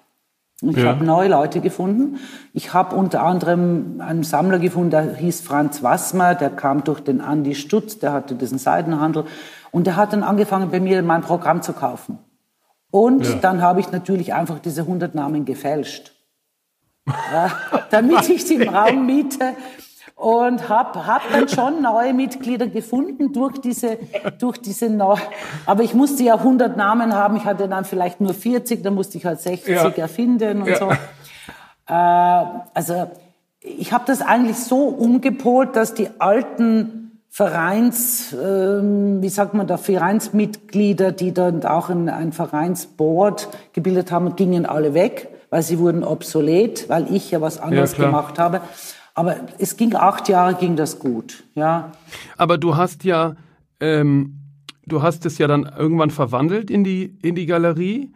Ich 0.63 0.77
ja. 0.77 0.91
habe 0.91 1.05
neue 1.05 1.29
Leute 1.29 1.61
gefunden. 1.61 2.21
Ich 2.53 2.73
habe 2.73 2.95
unter 2.95 3.23
anderem 3.25 4.01
einen 4.01 4.23
Sammler 4.23 4.61
gefunden, 4.61 4.91
der 4.91 5.17
hieß 5.17 5.41
Franz 5.41 5.83
Wassmer, 5.83 6.37
der 6.37 6.51
kam 6.51 6.85
durch 6.85 7.01
den 7.01 7.21
Andi 7.21 7.57
Stutz, 7.57 7.99
der 7.99 8.13
hatte 8.13 8.37
diesen 8.37 8.59
Seidenhandel 8.59 9.25
und 9.73 9.89
der 9.89 9.97
hat 9.97 10.13
dann 10.13 10.23
angefangen, 10.23 10.71
bei 10.71 10.79
mir 10.79 11.03
mein 11.03 11.23
Programm 11.23 11.63
zu 11.63 11.73
kaufen. 11.73 12.19
Und 12.93 13.27
ja. 13.27 13.35
dann 13.37 13.63
habe 13.63 13.81
ich 13.81 13.91
natürlich 13.91 14.35
einfach 14.35 14.59
diese 14.59 14.83
100 14.83 15.15
Namen 15.15 15.47
gefälscht, 15.47 16.13
ja, 17.07 17.51
damit 17.91 18.29
ich 18.29 18.45
sie 18.45 18.57
im 18.57 18.69
Raum 18.69 19.07
miete 19.07 19.55
und 20.15 20.69
habe 20.69 21.07
hab 21.07 21.23
dann 21.33 21.49
schon 21.49 21.81
neue 21.81 22.13
Mitglieder 22.13 22.67
gefunden 22.67 23.33
durch 23.33 23.59
diese 23.63 23.99
durch 24.39 24.59
diese 24.59 24.91
neu 24.91 25.17
aber 25.65 25.83
ich 25.85 25.95
musste 25.95 26.23
ja 26.23 26.35
100 26.35 26.77
Namen 26.77 27.15
haben. 27.15 27.37
Ich 27.37 27.47
hatte 27.47 27.67
dann 27.67 27.87
vielleicht 27.87 28.21
nur 28.21 28.35
40 28.35 28.83
dann 28.83 28.95
musste 28.95 29.17
ich 29.17 29.25
halt 29.25 29.41
60 29.41 29.75
ja. 29.75 29.89
erfinden 29.89 30.63
und 30.63 30.77
so. 30.77 30.91
Äh, 31.89 32.45
also 32.75 33.11
ich 33.61 33.93
habe 33.93 34.05
das 34.07 34.21
eigentlich 34.21 34.59
so 34.59 34.85
umgepolt 34.85 35.77
dass 35.77 35.95
die 35.95 36.11
alten 36.21 37.02
Vereins, 37.35 38.37
ähm, 38.39 39.23
wie 39.23 39.31
sagt 39.31 39.55
man 39.55 39.67
da, 39.67 39.79
Vereinsmitglieder, 39.79 41.13
die 41.13 41.33
dann 41.33 41.65
auch 41.65 41.89
ein, 41.89 42.11
ein 42.11 42.31
Vereinsboard 42.31 43.49
gebildet 43.73 44.13
haben, 44.13 44.37
gingen 44.37 44.67
alle 44.67 44.93
weg, 44.93 45.29
weil 45.49 45.63
sie 45.63 45.79
wurden 45.79 46.05
obsolet, 46.05 46.91
weil 46.91 47.11
ich 47.11 47.31
ja 47.31 47.41
was 47.41 47.59
anderes 47.59 47.97
ja, 47.97 48.05
gemacht 48.05 48.39
habe. 48.39 48.61
Aber 49.15 49.37
es 49.59 49.79
ging 49.79 49.95
acht 49.95 50.29
Jahre, 50.29 50.57
ging 50.57 50.77
das 50.77 50.99
gut, 50.99 51.45
ja. 51.55 51.93
Aber 52.37 52.59
du 52.59 52.77
hast 52.77 53.03
ja, 53.03 53.37
ähm, 53.81 54.39
du 54.85 55.01
hast 55.01 55.25
es 55.25 55.39
ja 55.39 55.47
dann 55.47 55.65
irgendwann 55.65 56.11
verwandelt 56.11 56.71
in 56.71 56.85
die 56.85 57.17
in 57.23 57.35
die 57.35 57.47
Galerie. 57.47 58.13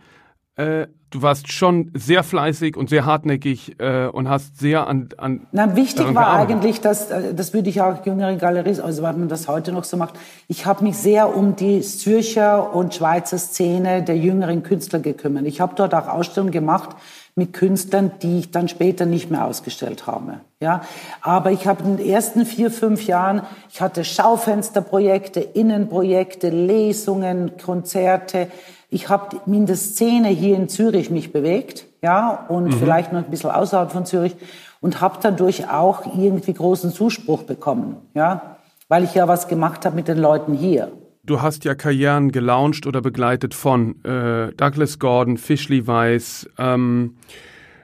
Äh, 0.56 0.88
du 1.10 1.22
warst 1.22 1.52
schon 1.52 1.90
sehr 1.94 2.22
fleißig 2.22 2.76
und 2.76 2.90
sehr 2.90 3.04
hartnäckig 3.04 3.76
äh, 3.78 4.06
und 4.06 4.28
hast 4.28 4.58
sehr 4.58 4.86
an, 4.86 5.08
an 5.16 5.46
Na, 5.52 5.76
wichtig 5.76 6.14
war 6.14 6.32
eigentlich, 6.32 6.80
dass 6.80 7.10
äh, 7.10 7.34
das 7.34 7.54
würde 7.54 7.68
ich 7.68 7.80
auch 7.80 8.04
jüngeren 8.04 8.38
Galeristen, 8.38 8.84
also 8.84 9.02
weil 9.02 9.14
man 9.14 9.28
das 9.28 9.48
heute 9.48 9.72
noch 9.72 9.84
so 9.84 9.96
macht. 9.96 10.14
Ich 10.48 10.66
habe 10.66 10.84
mich 10.84 10.96
sehr 10.96 11.36
um 11.36 11.56
die 11.56 11.80
Zürcher 11.80 12.74
und 12.74 12.94
Schweizer 12.94 13.38
Szene 13.38 14.02
der 14.02 14.16
jüngeren 14.16 14.62
Künstler 14.62 14.98
gekümmert. 14.98 15.46
Ich 15.46 15.60
habe 15.60 15.74
dort 15.76 15.94
auch 15.94 16.08
Ausstellungen 16.08 16.52
gemacht 16.52 16.96
mit 17.38 17.52
Künstlern, 17.52 18.12
die 18.22 18.38
ich 18.38 18.50
dann 18.50 18.66
später 18.66 19.04
nicht 19.04 19.30
mehr 19.30 19.44
ausgestellt 19.44 20.06
habe. 20.06 20.40
Ja, 20.58 20.80
aber 21.20 21.52
ich 21.52 21.66
habe 21.66 21.84
in 21.84 21.98
den 21.98 22.06
ersten 22.06 22.46
vier, 22.46 22.70
fünf 22.70 23.06
Jahren, 23.06 23.42
ich 23.70 23.82
hatte 23.82 24.04
Schaufensterprojekte, 24.04 25.40
Innenprojekte, 25.40 26.48
Lesungen, 26.48 27.58
Konzerte. 27.62 28.48
Ich 28.96 29.10
habe 29.10 29.36
in 29.44 29.66
der 29.66 29.76
Szene 29.76 30.28
hier 30.28 30.56
in 30.56 30.70
Zürich 30.70 31.10
mich 31.10 31.30
bewegt, 31.30 31.84
ja, 32.00 32.46
und 32.48 32.68
mhm. 32.68 32.72
vielleicht 32.72 33.12
noch 33.12 33.22
ein 33.22 33.30
bisschen 33.30 33.50
außerhalb 33.50 33.92
von 33.92 34.06
Zürich 34.06 34.34
und 34.80 35.02
habe 35.02 35.18
dadurch 35.20 35.68
auch 35.68 36.06
irgendwie 36.16 36.54
großen 36.54 36.90
Zuspruch 36.90 37.42
bekommen, 37.42 37.96
ja, 38.14 38.56
weil 38.88 39.04
ich 39.04 39.12
ja 39.12 39.28
was 39.28 39.48
gemacht 39.48 39.84
habe 39.84 39.96
mit 39.96 40.08
den 40.08 40.16
Leuten 40.16 40.54
hier. 40.54 40.90
du 41.24 41.42
hast 41.42 41.66
ja 41.66 41.74
Karrieren 41.74 42.32
gelauncht 42.32 42.86
oder 42.86 43.02
begleitet 43.02 43.52
von 43.52 44.02
äh, 44.02 44.54
Douglas 44.56 44.98
Gordon, 44.98 45.36
Fishley 45.36 45.86
Weiss, 45.86 46.48
ähm, 46.56 47.16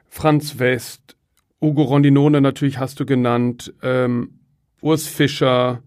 Franz 0.09 0.59
West, 0.59 1.15
Ugo 1.61 1.83
Rondinone 1.83 2.41
natürlich 2.41 2.79
hast 2.79 3.01
du 3.01 3.05
genannt, 3.05 3.75
ähm, 3.83 4.41
Urs 4.81 5.07
Fischer, 5.07 5.83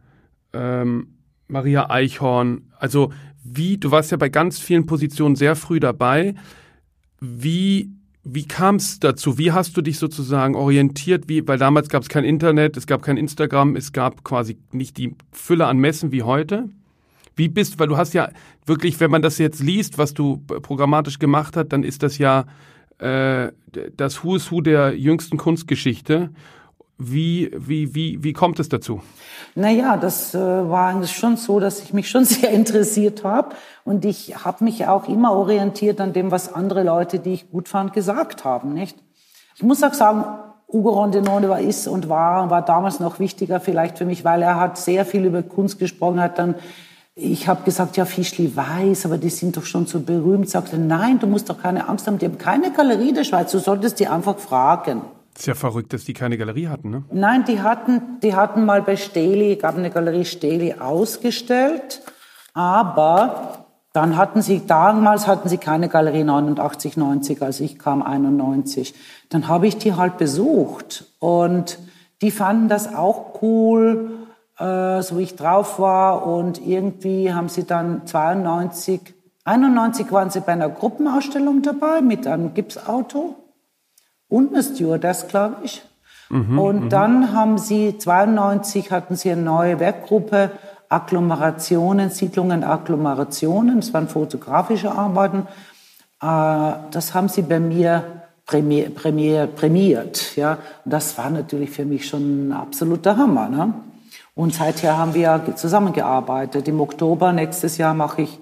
ähm, 0.53 1.15
Maria 1.47 1.89
Eichhorn. 1.89 2.71
Also 2.77 3.11
wie, 3.55 3.77
du 3.77 3.91
warst 3.91 4.11
ja 4.11 4.17
bei 4.17 4.29
ganz 4.29 4.59
vielen 4.59 4.85
Positionen 4.85 5.35
sehr 5.35 5.55
früh 5.55 5.79
dabei. 5.79 6.35
Wie 7.19 7.91
wie 8.27 8.47
kam 8.47 8.77
es 8.77 8.99
dazu? 8.99 9.37
Wie 9.37 9.51
hast 9.51 9.77
du 9.77 9.81
dich 9.81 9.99
sozusagen 9.99 10.55
orientiert? 10.55 11.29
Wie, 11.29 11.47
weil 11.47 11.59
damals 11.59 11.89
gab 11.89 12.01
es 12.01 12.09
kein 12.09 12.23
Internet, 12.23 12.75
es 12.75 12.87
gab 12.87 13.03
kein 13.03 13.17
Instagram, 13.17 13.75
es 13.75 13.93
gab 13.93 14.23
quasi 14.23 14.57
nicht 14.71 14.97
die 14.97 15.15
Fülle 15.31 15.67
an 15.67 15.77
Messen 15.77 16.11
wie 16.11 16.23
heute. 16.23 16.69
Wie 17.35 17.49
bist, 17.49 17.79
weil 17.79 17.87
du 17.87 17.97
hast 17.97 18.13
ja 18.13 18.29
wirklich, 18.65 18.99
wenn 18.99 19.11
man 19.11 19.21
das 19.21 19.37
jetzt 19.37 19.61
liest, 19.61 19.99
was 19.99 20.15
du 20.15 20.37
programmatisch 20.37 21.19
gemacht 21.19 21.55
hast, 21.55 21.67
dann 21.67 21.83
ist 21.83 22.01
das 22.01 22.17
ja 22.17 22.45
äh, 22.97 23.51
das 23.95 24.23
Who's 24.23 24.51
Who 24.51 24.61
der 24.61 24.97
jüngsten 24.97 25.37
Kunstgeschichte. 25.37 26.31
Wie, 26.97 27.51
wie, 27.57 27.93
wie, 27.93 28.23
wie 28.23 28.31
kommt 28.31 28.59
es 28.59 28.69
dazu? 28.69 29.01
Naja, 29.53 29.97
das 29.97 30.33
äh, 30.33 30.39
war 30.39 31.05
schon 31.05 31.35
so, 31.35 31.59
dass 31.59 31.81
ich 31.81 31.93
mich 31.93 32.09
schon 32.09 32.23
sehr 32.25 32.51
interessiert 32.51 33.23
habe. 33.23 33.55
Und 33.83 34.05
ich 34.05 34.45
habe 34.45 34.63
mich 34.63 34.87
auch 34.87 35.09
immer 35.09 35.33
orientiert 35.33 35.99
an 35.99 36.13
dem, 36.13 36.31
was 36.31 36.53
andere 36.53 36.83
Leute, 36.83 37.19
die 37.19 37.33
ich 37.33 37.51
gut 37.51 37.67
fand, 37.67 37.93
gesagt 37.93 38.45
haben. 38.45 38.73
Nicht? 38.73 38.97
Ich 39.55 39.63
muss 39.63 39.83
auch 39.83 39.93
sagen, 39.93 40.23
Ugo 40.71 40.91
Rondinone 40.91 41.49
war, 41.49 41.59
ist 41.59 41.87
und 41.87 42.09
war, 42.09 42.49
war 42.49 42.61
damals 42.61 42.99
noch 42.99 43.19
wichtiger 43.19 43.59
vielleicht 43.59 43.97
für 43.97 44.05
mich, 44.05 44.23
weil 44.23 44.41
er 44.41 44.59
hat 44.59 44.77
sehr 44.77 45.05
viel 45.05 45.25
über 45.25 45.43
Kunst 45.43 45.79
gesprochen, 45.79 46.21
hat 46.21 46.39
dann 46.39 46.55
ich 47.17 47.47
habe 47.47 47.63
gesagt, 47.63 47.95
ja, 47.95 48.03
Fischli 48.03 48.53
weiß, 48.53 49.05
aber 49.05 49.17
die 49.17 49.29
sind 49.29 49.55
doch 49.55 49.63
schon 49.63 49.85
so 49.85 50.01
berühmt. 50.01 50.49
Sagte, 50.49 50.77
nein, 50.77 51.17
du 51.17 51.27
musst 51.27 51.49
doch 51.49 51.61
keine 51.61 51.87
Angst 51.87 52.07
haben, 52.07 52.17
die 52.17 52.25
haben 52.25 52.37
keine 52.37 52.73
Galerie 52.73 53.13
der 53.13 53.23
Schweiz, 53.23 53.53
du 53.53 53.59
solltest 53.59 54.01
die 54.01 54.07
einfach 54.07 54.37
fragen. 54.37 55.01
Ist 55.37 55.47
ja 55.47 55.53
verrückt, 55.53 55.91
dass 55.91 56.05
die 56.05 56.13
keine 56.13 56.37
Galerie 56.37 56.67
hatten, 56.69 56.89
ne? 56.89 57.03
Nein, 57.11 57.43
die 57.45 57.61
hatten, 57.61 58.19
die 58.23 58.35
hatten 58.35 58.65
mal 58.65 58.81
bei 58.81 58.95
Steli, 58.95 59.57
gab 59.57 59.77
eine 59.77 59.89
Galerie 59.89 60.23
Steli 60.23 60.75
ausgestellt, 60.75 62.01
aber 62.53 63.65
dann 63.91 64.15
hatten 64.15 64.41
sie, 64.41 64.65
damals 64.65 65.27
hatten 65.27 65.49
sie 65.49 65.57
keine 65.57 65.89
Galerie 65.89 66.23
89, 66.23 66.97
90, 66.97 67.41
als 67.41 67.59
ich 67.59 67.77
kam 67.79 68.01
91. 68.01 68.93
Dann 69.29 69.47
habe 69.47 69.67
ich 69.67 69.77
die 69.77 69.95
halt 69.95 70.17
besucht 70.17 71.05
und 71.19 71.79
die 72.21 72.31
fanden 72.31 72.69
das 72.69 72.93
auch 72.93 73.41
cool, 73.41 74.11
äh, 74.57 75.01
so 75.01 75.17
wie 75.17 75.23
ich 75.23 75.35
drauf 75.35 75.79
war 75.79 76.25
und 76.25 76.65
irgendwie 76.65 77.33
haben 77.33 77.49
sie 77.49 77.65
dann 77.65 78.07
92, 78.07 79.13
91 79.43 80.11
waren 80.11 80.29
sie 80.29 80.39
bei 80.39 80.53
einer 80.53 80.69
Gruppenausstellung 80.69 81.61
dabei 81.61 82.01
mit 82.01 82.25
einem 82.25 82.53
Gipsauto 82.53 83.35
und 84.29 84.53
eine 84.53 84.63
Stewardess, 84.63 85.27
glaube 85.27 85.57
ich. 85.63 85.81
Mhm, 86.29 86.59
und 86.59 86.83
mhm. 86.85 86.89
dann 86.89 87.33
haben 87.33 87.57
sie, 87.57 87.97
92 87.97 88.91
hatten 88.91 89.15
sie 89.15 89.31
eine 89.31 89.41
neue 89.41 89.79
Werkgruppe, 89.79 90.51
Agglomerationen, 90.89 92.09
Siedlungen, 92.09 92.63
Agglomerationen, 92.63 93.79
das 93.79 93.93
waren 93.93 94.07
fotografische 94.07 94.91
Arbeiten. 94.91 95.47
Äh, 96.21 96.73
das 96.91 97.13
haben 97.13 97.29
sie 97.29 97.41
bei 97.41 97.59
mir 97.59 98.03
prämier, 98.45 98.89
prämier, 98.89 99.47
prämiert. 99.47 100.35
Ja? 100.35 100.59
Und 100.83 100.93
das 100.93 101.17
war 101.17 101.29
natürlich 101.29 101.71
für 101.71 101.85
mich 101.85 102.07
schon 102.07 102.49
ein 102.49 102.51
absoluter 102.53 103.17
Hammer. 103.17 103.49
Ne? 103.49 103.73
Und 104.35 104.53
seither 104.53 104.97
haben 104.97 105.13
wir 105.13 105.41
zusammengearbeitet. 105.55 106.67
Im 106.67 106.79
Oktober 106.81 107.31
nächstes 107.31 107.77
Jahr 107.77 107.93
mache 107.93 108.23
ich 108.23 108.39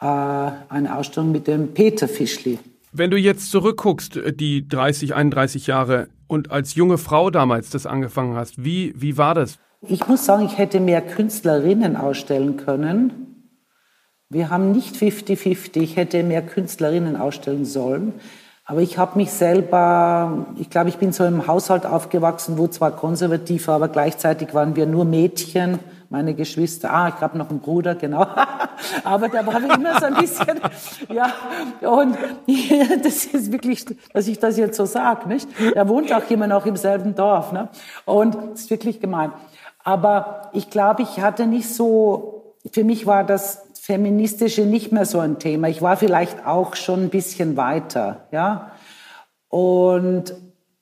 äh, 0.00 0.06
eine 0.06 0.96
Ausstellung 0.96 1.32
mit 1.32 1.46
dem 1.46 1.74
Peter 1.74 2.08
Fischli. 2.08 2.58
Wenn 2.98 3.10
du 3.10 3.18
jetzt 3.18 3.50
zurückguckst, 3.50 4.16
äh, 4.16 4.32
die 4.32 4.66
30, 4.66 5.14
31 5.14 5.66
Jahre 5.66 6.08
und 6.28 6.50
als 6.50 6.74
junge 6.74 6.96
Frau 6.96 7.30
damals 7.30 7.68
das 7.70 7.84
angefangen 7.84 8.36
hast, 8.36 8.64
wie, 8.64 8.94
wie 8.96 9.18
war 9.18 9.34
das? 9.34 9.58
Ich 9.82 10.08
muss 10.08 10.24
sagen, 10.24 10.46
ich 10.46 10.56
hätte 10.56 10.80
mehr 10.80 11.02
Künstlerinnen 11.02 11.96
ausstellen 11.96 12.56
können. 12.56 13.44
Wir 14.30 14.48
haben 14.50 14.72
nicht 14.72 14.96
50-50. 14.96 15.76
Ich 15.76 15.96
hätte 15.96 16.22
mehr 16.22 16.42
Künstlerinnen 16.42 17.16
ausstellen 17.16 17.66
sollen. 17.66 18.14
Aber 18.64 18.80
ich 18.80 18.98
habe 18.98 19.18
mich 19.18 19.30
selber, 19.30 20.46
ich 20.58 20.70
glaube, 20.70 20.88
ich 20.88 20.96
bin 20.96 21.12
so 21.12 21.24
im 21.24 21.46
Haushalt 21.46 21.86
aufgewachsen, 21.86 22.58
wo 22.58 22.66
zwar 22.66 22.92
konservativ 22.92 23.68
aber 23.68 23.88
gleichzeitig 23.88 24.54
waren 24.54 24.74
wir 24.74 24.86
nur 24.86 25.04
Mädchen 25.04 25.78
meine 26.08 26.34
Geschwister, 26.34 26.92
ah, 26.92 27.08
ich 27.08 27.20
habe 27.20 27.36
noch 27.36 27.50
einen 27.50 27.60
Bruder, 27.60 27.94
genau. 27.94 28.26
Aber 29.04 29.28
da 29.28 29.46
war 29.46 29.56
immer 29.56 29.98
so 29.98 30.06
ein 30.06 30.14
bisschen, 30.14 30.60
ja, 31.12 31.32
und 31.88 32.16
das 33.04 33.24
ist 33.26 33.52
wirklich, 33.52 33.84
dass 34.12 34.28
ich 34.28 34.38
das 34.38 34.56
jetzt 34.56 34.76
so 34.76 34.84
sage, 34.84 35.28
nicht? 35.28 35.48
Er 35.74 35.88
wohnt 35.88 36.12
auch 36.12 36.28
immer 36.30 36.46
noch 36.46 36.66
im 36.66 36.76
selben 36.76 37.14
Dorf, 37.14 37.52
ne? 37.52 37.68
Und 38.04 38.34
das 38.34 38.60
ist 38.62 38.70
wirklich 38.70 39.00
gemein. 39.00 39.32
Aber 39.82 40.50
ich 40.52 40.70
glaube, 40.70 41.02
ich 41.02 41.20
hatte 41.20 41.46
nicht 41.46 41.68
so, 41.68 42.56
für 42.72 42.84
mich 42.84 43.06
war 43.06 43.24
das 43.24 43.62
Feministische 43.80 44.62
nicht 44.62 44.90
mehr 44.90 45.06
so 45.06 45.20
ein 45.20 45.38
Thema. 45.38 45.68
Ich 45.68 45.80
war 45.80 45.96
vielleicht 45.96 46.44
auch 46.44 46.74
schon 46.74 47.04
ein 47.04 47.10
bisschen 47.10 47.56
weiter, 47.56 48.26
ja. 48.32 48.72
Und 49.48 50.34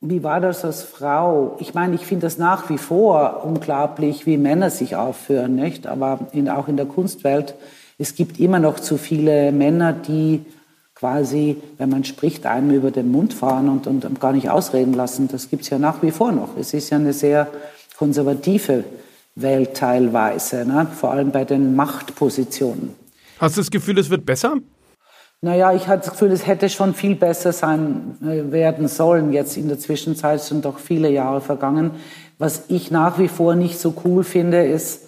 wie 0.07 0.23
war 0.23 0.41
das 0.41 0.65
als 0.65 0.83
Frau? 0.83 1.57
Ich 1.61 1.73
meine, 1.73 1.95
ich 1.95 2.03
finde 2.03 2.27
das 2.27 2.37
nach 2.37 2.69
wie 2.69 2.77
vor 2.77 3.43
unglaublich, 3.45 4.27
wie 4.27 4.37
Männer 4.37 4.69
sich 4.71 4.97
aufführen, 4.97 5.55
nicht? 5.55 5.87
Aber 5.87 6.21
in, 6.33 6.49
auch 6.51 6.69
in 6.69 6.77
der 6.77 6.87
Kunstwelt, 6.87 7.55
es 7.99 8.15
gibt 8.15 8.39
immer 8.39 8.59
noch 8.59 8.79
zu 8.79 8.99
viele 8.99 9.51
Männer, 9.51 9.93
die 9.95 10.45
quasi, 10.95 11.57
wenn 11.79 11.89
man 11.89 12.05
spricht, 12.05 12.45
einem 12.45 12.71
über 12.71 12.91
den 12.91 13.11
Mund 13.11 13.33
fahren 13.33 13.69
und, 13.69 13.87
und 13.87 14.21
gar 14.21 14.33
nicht 14.33 14.51
ausreden 14.51 14.93
lassen. 14.93 15.29
Das 15.29 15.49
gibt 15.49 15.63
es 15.63 15.71
ja 15.71 15.79
nach 15.79 16.03
wie 16.03 16.11
vor 16.11 16.33
noch. 16.33 16.51
Es 16.59 16.75
ist 16.75 16.91
ja 16.91 16.99
eine 16.99 17.13
sehr 17.15 17.49
konservative 17.97 18.85
Welt 19.37 19.75
teilweise, 19.75 20.67
ne? 20.67 20.87
vor 20.95 21.13
allem 21.13 21.31
bei 21.31 21.45
den 21.45 21.75
Machtpositionen. 21.75 22.95
Hast 23.39 23.57
du 23.57 23.63
das 23.63 23.71
Gefühl, 23.71 23.99
es 23.99 24.11
wird 24.11 24.25
besser? 24.27 24.59
Naja, 25.45 25.75
ich 25.75 25.89
hatte 25.89 26.07
das 26.07 26.13
Gefühl, 26.13 26.33
es 26.33 26.47
hätte 26.47 26.71
schon 26.71 26.95
viel 26.95 27.17
besser 27.17 27.53
sein 27.53 28.17
äh, 28.23 28.51
werden 28.51 28.89
sollen. 28.89 29.31
Jetzt 29.31 29.59
in 29.59 29.69
der 29.69 29.79
Zwischenzeit 29.79 30.41
sind 30.41 30.65
doch 30.65 30.79
viele 30.79 31.11
Jahre 31.11 31.43
vergangen. 31.43 31.91
Was 32.39 32.63
ich 32.69 32.91
nach 32.91 33.19
wie 33.19 33.29
vor 33.29 33.55
nicht 33.55 33.79
so 33.79 33.93
cool 34.07 34.25
finde, 34.25 34.65
ist, 34.65 35.03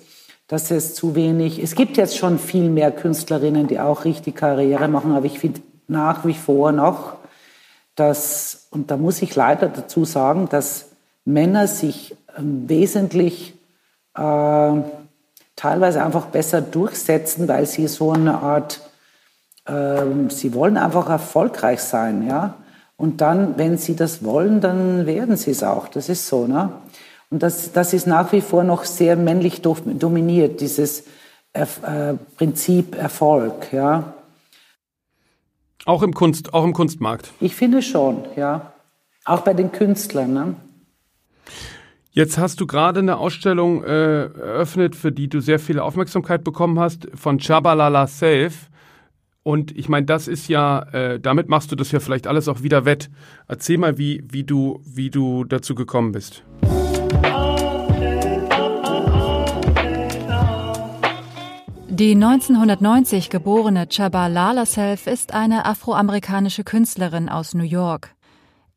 dass 0.46 0.70
es 0.70 0.94
zu 0.94 1.14
wenig, 1.14 1.62
es 1.62 1.74
gibt 1.74 1.96
jetzt 1.96 2.18
schon 2.18 2.38
viel 2.38 2.68
mehr 2.68 2.90
Künstlerinnen, 2.90 3.66
die 3.66 3.80
auch 3.80 4.04
richtig 4.04 4.36
Karriere 4.36 4.88
machen, 4.88 5.12
aber 5.12 5.24
ich 5.24 5.38
finde 5.38 5.62
nach 5.88 6.26
wie 6.26 6.34
vor 6.34 6.70
noch, 6.70 7.14
dass, 7.94 8.66
und 8.70 8.90
da 8.90 8.98
muss 8.98 9.22
ich 9.22 9.34
leider 9.34 9.68
dazu 9.68 10.04
sagen, 10.04 10.50
dass 10.50 10.90
Männer 11.24 11.66
sich 11.66 12.14
ähm, 12.36 12.68
wesentlich 12.68 13.54
äh, 14.14 14.72
teilweise 15.56 16.04
einfach 16.04 16.26
besser 16.26 16.60
durchsetzen, 16.60 17.48
weil 17.48 17.64
sie 17.64 17.88
so 17.88 18.12
eine 18.12 18.42
Art 18.42 18.85
ähm, 19.66 20.30
sie 20.30 20.54
wollen 20.54 20.76
einfach 20.76 21.08
erfolgreich 21.08 21.80
sein, 21.80 22.26
ja. 22.26 22.54
Und 22.96 23.20
dann, 23.20 23.58
wenn 23.58 23.76
sie 23.76 23.94
das 23.94 24.24
wollen, 24.24 24.60
dann 24.60 25.04
werden 25.06 25.36
sie 25.36 25.50
es 25.50 25.62
auch. 25.62 25.88
Das 25.88 26.08
ist 26.08 26.26
so, 26.28 26.46
ne? 26.46 26.72
Und 27.30 27.42
das, 27.42 27.72
das 27.72 27.92
ist 27.92 28.06
nach 28.06 28.32
wie 28.32 28.40
vor 28.40 28.64
noch 28.64 28.84
sehr 28.84 29.16
männlich 29.16 29.60
dominiert, 29.62 30.60
dieses 30.60 31.04
äh, 31.52 32.14
Prinzip 32.36 32.96
Erfolg, 32.96 33.72
ja. 33.72 34.14
Auch 35.84 36.02
im 36.02 36.14
Kunst, 36.14 36.54
auch 36.54 36.64
im 36.64 36.72
Kunstmarkt. 36.72 37.32
Ich 37.40 37.54
finde 37.54 37.82
schon, 37.82 38.24
ja. 38.36 38.72
Auch 39.24 39.40
bei 39.40 39.54
den 39.54 39.72
Künstlern, 39.72 40.32
ne? 40.32 40.54
Jetzt 42.12 42.38
hast 42.38 42.60
du 42.60 42.66
gerade 42.66 43.00
eine 43.00 43.18
Ausstellung 43.18 43.84
äh, 43.84 44.24
eröffnet, 44.24 44.96
für 44.96 45.12
die 45.12 45.28
du 45.28 45.40
sehr 45.40 45.58
viel 45.58 45.78
Aufmerksamkeit 45.78 46.44
bekommen 46.44 46.78
hast, 46.78 47.08
von 47.14 47.38
Chabalala 47.38 48.06
Self. 48.06 48.70
Und 49.46 49.78
ich 49.78 49.88
meine, 49.88 50.06
das 50.06 50.26
ist 50.26 50.48
ja, 50.48 50.80
äh, 50.92 51.20
damit 51.20 51.48
machst 51.48 51.70
du 51.70 51.76
das 51.76 51.92
ja 51.92 52.00
vielleicht 52.00 52.26
alles 52.26 52.48
auch 52.48 52.64
wieder 52.64 52.84
wett. 52.84 53.10
Erzähl 53.46 53.78
mal, 53.78 53.96
wie, 53.96 54.24
wie, 54.28 54.42
du, 54.42 54.80
wie 54.84 55.08
du 55.08 55.44
dazu 55.44 55.76
gekommen 55.76 56.10
bist. 56.10 56.42
Die 61.88 62.10
1990 62.10 63.30
geborene 63.30 63.86
Chaba 63.88 64.26
Lalaself 64.26 65.06
ist 65.06 65.32
eine 65.32 65.64
afroamerikanische 65.64 66.64
Künstlerin 66.64 67.28
aus 67.28 67.54
New 67.54 67.62
York. 67.62 68.16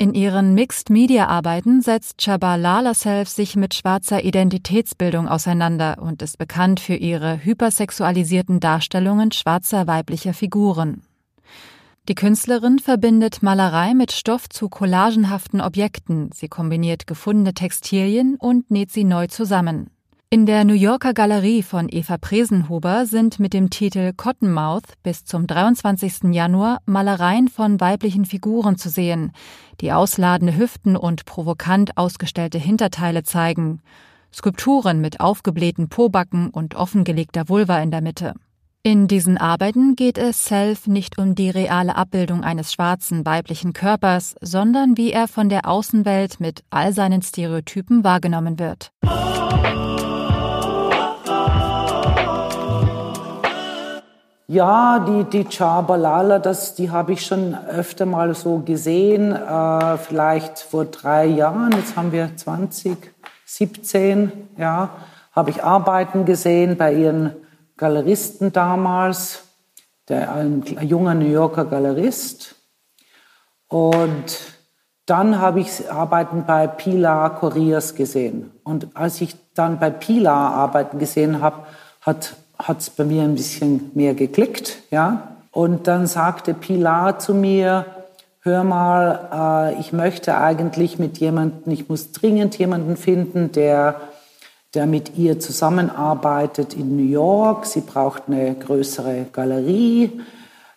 In 0.02 0.14
ihren 0.14 0.54
Mixed-Media-Arbeiten 0.54 1.82
setzt 1.82 2.22
Chabala 2.22 2.94
Self 2.94 3.28
sich 3.28 3.58
mit 3.58 3.74
schwarzer 3.74 4.24
Identitätsbildung 4.24 5.28
auseinander 5.28 5.98
und 6.00 6.22
ist 6.22 6.38
bekannt 6.38 6.80
für 6.80 6.96
ihre 6.96 7.44
hypersexualisierten 7.44 8.62
Darstellungen 8.62 9.34
schwarzer 9.34 9.88
weiblicher 9.88 10.34
Figuren. 10.34 11.02
Die 12.08 12.16
Künstlerin 12.16 12.80
verbindet 12.80 13.44
Malerei 13.44 13.94
mit 13.94 14.14
Stoff 14.14 14.48
zu 14.48 14.70
collagenhaften 14.70 15.60
Objekten, 15.60 16.30
sie 16.34 16.48
kombiniert 16.48 17.06
gefundene 17.06 17.54
Textilien 17.54 18.38
und 18.40 18.72
näht 18.72 18.92
sie 18.92 19.04
neu 19.04 19.28
zusammen. 19.28 19.90
In 20.32 20.46
der 20.46 20.64
New 20.64 20.76
Yorker 20.76 21.16
Galerie 21.16 21.64
von 21.64 21.88
Eva 21.90 22.20
Presenhuber 22.20 23.08
sind 23.08 23.40
mit 23.40 23.52
dem 23.52 23.72
Titel 23.72 24.14
Cottonmouth 24.16 24.94
bis 25.02 25.26
zum 25.26 25.48
23. 25.48 26.32
Januar 26.32 26.82
Malereien 26.86 27.48
von 27.48 27.82
weiblichen 27.82 28.26
Figuren 28.26 28.78
zu 28.78 28.90
sehen, 28.90 29.32
die 29.82 29.92
ausladende 29.92 30.56
Hüften 30.56 30.96
und 30.96 31.26
provokant 31.26 31.98
ausgestellte 31.98 32.60
Hinterteile 32.60 33.24
zeigen. 33.24 33.82
Skulpturen 34.32 35.02
mit 35.02 35.20
aufgeblähten 35.20 35.90
Pobacken 35.90 36.52
und 36.52 36.76
offengelegter 36.76 37.50
Vulva 37.50 37.80
in 37.80 37.90
der 37.90 38.02
Mitte. 38.02 38.36
In 38.84 39.08
diesen 39.08 39.36
Arbeiten 39.36 39.96
geht 39.96 40.20
es 40.20 40.46
Self 40.46 40.86
nicht 40.86 41.18
um 41.18 41.34
die 41.34 41.50
reale 41.50 41.96
Abbildung 41.96 42.44
eines 42.44 42.72
schwarzen 42.72 43.26
weiblichen 43.26 43.74
Körpers, 43.74 44.36
sondern 44.42 44.96
wie 44.96 45.12
er 45.12 45.28
von 45.28 45.50
der 45.50 45.68
Außenwelt 45.68 46.40
mit 46.40 46.64
all 46.70 46.94
seinen 46.94 47.24
Stereotypen 47.24 48.04
wahrgenommen 48.04 48.60
wird. 48.60 48.92
Ja, 54.52 54.98
die, 54.98 55.26
die 55.26 55.44
Chabalala, 55.44 56.40
das, 56.40 56.74
die 56.74 56.90
habe 56.90 57.14
ich 57.14 57.24
schon 57.24 57.54
öfter 57.54 58.08
mal 58.08 58.34
so 58.34 58.58
gesehen, 58.58 59.32
äh, 59.32 59.98
vielleicht 60.00 60.58
vor 60.58 60.86
drei 60.86 61.28
Jahren, 61.28 61.72
jetzt 61.74 61.96
haben 61.96 62.12
wir 62.12 62.36
2017, 62.36 64.32
ja, 64.58 64.90
habe 65.34 65.52
ich 65.52 65.64
Arbeiten 65.64 66.26
gesehen 66.26 66.78
bei 66.78 66.96
ihren 66.96 67.36
Galeristen 67.78 68.52
damals, 68.52 69.44
der, 70.08 70.34
ein, 70.34 70.64
junger 70.82 71.14
New 71.14 71.30
Yorker 71.30 71.66
Galerist. 71.66 72.56
Und 73.68 74.56
dann 75.06 75.38
habe 75.38 75.60
ich 75.60 75.92
Arbeiten 75.92 76.46
bei 76.48 76.66
Pilar 76.66 77.36
Corrias 77.36 77.94
gesehen. 77.94 78.50
Und 78.64 78.88
als 78.96 79.22
ich 79.22 79.36
dann 79.54 79.78
bei 79.78 79.92
Pilar 79.92 80.56
Arbeiten 80.56 80.98
gesehen 80.98 81.40
habe, 81.40 81.68
hat 82.02 82.34
es 82.68 82.90
bei 82.90 83.04
mir 83.04 83.24
ein 83.24 83.36
bisschen 83.36 83.92
mehr 83.94 84.14
geklickt. 84.14 84.78
Ja? 84.92 85.36
Und 85.52 85.88
dann 85.88 86.08
sagte 86.08 86.54
Pilar 86.54 87.20
zu 87.20 87.34
mir, 87.34 87.86
hör 88.42 88.64
mal, 88.64 89.74
äh, 89.76 89.80
ich 89.80 89.94
möchte 89.94 90.38
eigentlich 90.38 91.00
mit 91.00 91.18
jemandem, 91.18 91.74
ich 91.74 91.90
muss 91.90 92.12
dringend 92.12 92.58
jemanden 92.58 92.98
finden, 92.98 93.52
der 93.52 93.96
der 94.74 94.86
mit 94.86 95.18
ihr 95.18 95.40
zusammenarbeitet 95.40 96.76
in 96.76 96.96
New 96.96 97.10
York. 97.12 97.66
Sie 97.66 97.82
braucht 97.82 98.24
eine 98.28 98.54
größere 98.54 99.26
Galerie. 99.32 100.22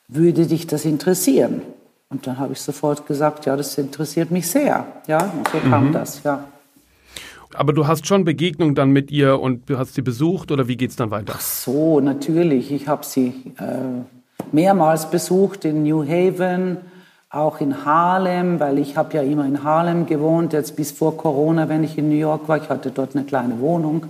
Würde 0.09 0.47
dich 0.47 0.67
das 0.67 0.85
interessieren? 0.85 1.63
Und 2.09 2.27
dann 2.27 2.39
habe 2.39 2.53
ich 2.53 2.61
sofort 2.61 3.07
gesagt, 3.07 3.47
ja, 3.47 3.57
das 3.57 3.77
interessiert 3.79 4.31
mich 4.31 4.49
sehr. 4.49 4.87
Ja, 5.07 5.19
und 5.19 5.49
so 5.49 5.59
kam 5.59 5.89
mhm. 5.89 5.93
das, 5.93 6.23
ja. 6.23 6.45
Aber 7.55 7.73
du 7.73 7.87
hast 7.87 8.07
schon 8.07 8.25
Begegnungen 8.25 8.75
dann 8.75 8.91
mit 8.91 9.11
ihr 9.11 9.41
und 9.41 9.69
du 9.69 9.79
hast 9.79 9.95
sie 9.95 10.03
besucht 10.03 10.51
oder 10.51 10.69
wie 10.69 10.77
geht 10.77 10.91
es 10.91 10.97
dann 10.97 11.11
weiter? 11.11 11.35
Ach 11.37 11.41
so, 11.41 12.01
natürlich. 12.01 12.73
Ich 12.73 12.89
habe 12.89 13.05
sie 13.05 13.35
äh, 13.59 14.03
mehrmals 14.53 15.11
besucht 15.11 15.65
in 15.65 15.83
New 15.83 16.05
Haven, 16.07 16.79
auch 17.31 17.61
in 17.61 17.85
Harlem, 17.85 18.61
weil 18.61 18.79
ich 18.79 18.97
habe 18.97 19.17
ja 19.17 19.23
immer 19.23 19.47
in 19.47 19.63
Harlem 19.63 20.07
gewohnt, 20.07 20.53
jetzt 20.53 20.77
bis 20.77 20.93
vor 20.93 21.17
Corona, 21.17 21.69
wenn 21.69 21.83
ich 21.85 21.97
in 21.97 22.09
New 22.09 22.17
York 22.17 22.49
war. 22.49 22.59
Ich 22.59 22.69
hatte 22.69 22.91
dort 22.91 23.17
eine 23.17 23.25
kleine 23.25 23.61
Wohnung. 23.61 24.07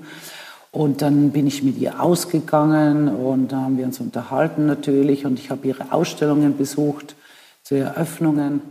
Und 0.72 1.02
dann 1.02 1.30
bin 1.30 1.46
ich 1.46 1.62
mit 1.62 1.78
ihr 1.78 2.02
ausgegangen 2.02 3.08
und 3.08 3.52
da 3.52 3.60
haben 3.60 3.76
wir 3.76 3.84
uns 3.84 4.00
unterhalten 4.00 4.64
natürlich 4.64 5.26
und 5.26 5.38
ich 5.38 5.50
habe 5.50 5.68
ihre 5.68 5.92
Ausstellungen 5.92 6.56
besucht, 6.56 7.14
zu 7.62 7.74
Eröffnungen. 7.74 8.62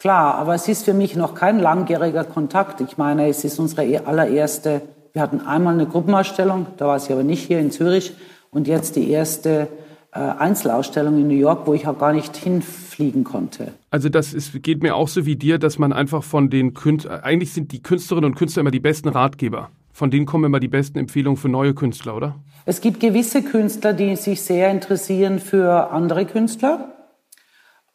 Klar, 0.00 0.36
aber 0.36 0.54
es 0.54 0.66
ist 0.66 0.86
für 0.86 0.94
mich 0.94 1.14
noch 1.14 1.34
kein 1.34 1.58
langjähriger 1.58 2.24
Kontakt. 2.24 2.80
Ich 2.80 2.96
meine, 2.96 3.28
es 3.28 3.44
ist 3.44 3.58
unsere 3.58 3.84
e-, 3.84 3.98
allererste, 3.98 4.80
wir 5.12 5.20
hatten 5.20 5.42
einmal 5.42 5.74
eine 5.74 5.84
Gruppenausstellung, 5.84 6.66
da 6.78 6.86
war 6.86 6.98
sie 6.98 7.12
aber 7.12 7.22
nicht 7.22 7.46
hier 7.46 7.60
in 7.60 7.70
Zürich 7.70 8.14
und 8.50 8.66
jetzt 8.66 8.96
die 8.96 9.10
erste 9.10 9.68
äh, 10.12 10.18
Einzelausstellung 10.18 11.18
in 11.18 11.28
New 11.28 11.34
York, 11.34 11.66
wo 11.66 11.74
ich 11.74 11.86
auch 11.86 11.98
gar 11.98 12.14
nicht 12.14 12.34
hinfliegen 12.34 13.24
konnte. 13.24 13.74
Also 13.90 14.08
das 14.08 14.32
ist, 14.32 14.62
geht 14.62 14.82
mir 14.82 14.96
auch 14.96 15.08
so 15.08 15.26
wie 15.26 15.36
dir, 15.36 15.58
dass 15.58 15.78
man 15.78 15.92
einfach 15.92 16.24
von 16.24 16.48
den 16.48 16.72
Künstlern, 16.72 17.20
eigentlich 17.20 17.52
sind 17.52 17.70
die 17.70 17.82
Künstlerinnen 17.82 18.30
und 18.30 18.38
Künstler 18.38 18.62
immer 18.62 18.70
die 18.70 18.80
besten 18.80 19.10
Ratgeber. 19.10 19.68
Von 19.92 20.10
denen 20.10 20.24
kommen 20.24 20.44
immer 20.44 20.60
die 20.60 20.68
besten 20.68 20.98
Empfehlungen 20.98 21.36
für 21.36 21.50
neue 21.50 21.74
Künstler, 21.74 22.16
oder? 22.16 22.36
Es 22.64 22.80
gibt 22.80 23.00
gewisse 23.00 23.42
Künstler, 23.42 23.92
die 23.92 24.16
sich 24.16 24.40
sehr 24.40 24.70
interessieren 24.70 25.40
für 25.40 25.90
andere 25.90 26.24
Künstler 26.24 26.88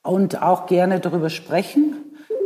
und 0.06 0.42
auch 0.42 0.68
gerne 0.68 1.00
darüber 1.00 1.30
sprechen, 1.30 1.96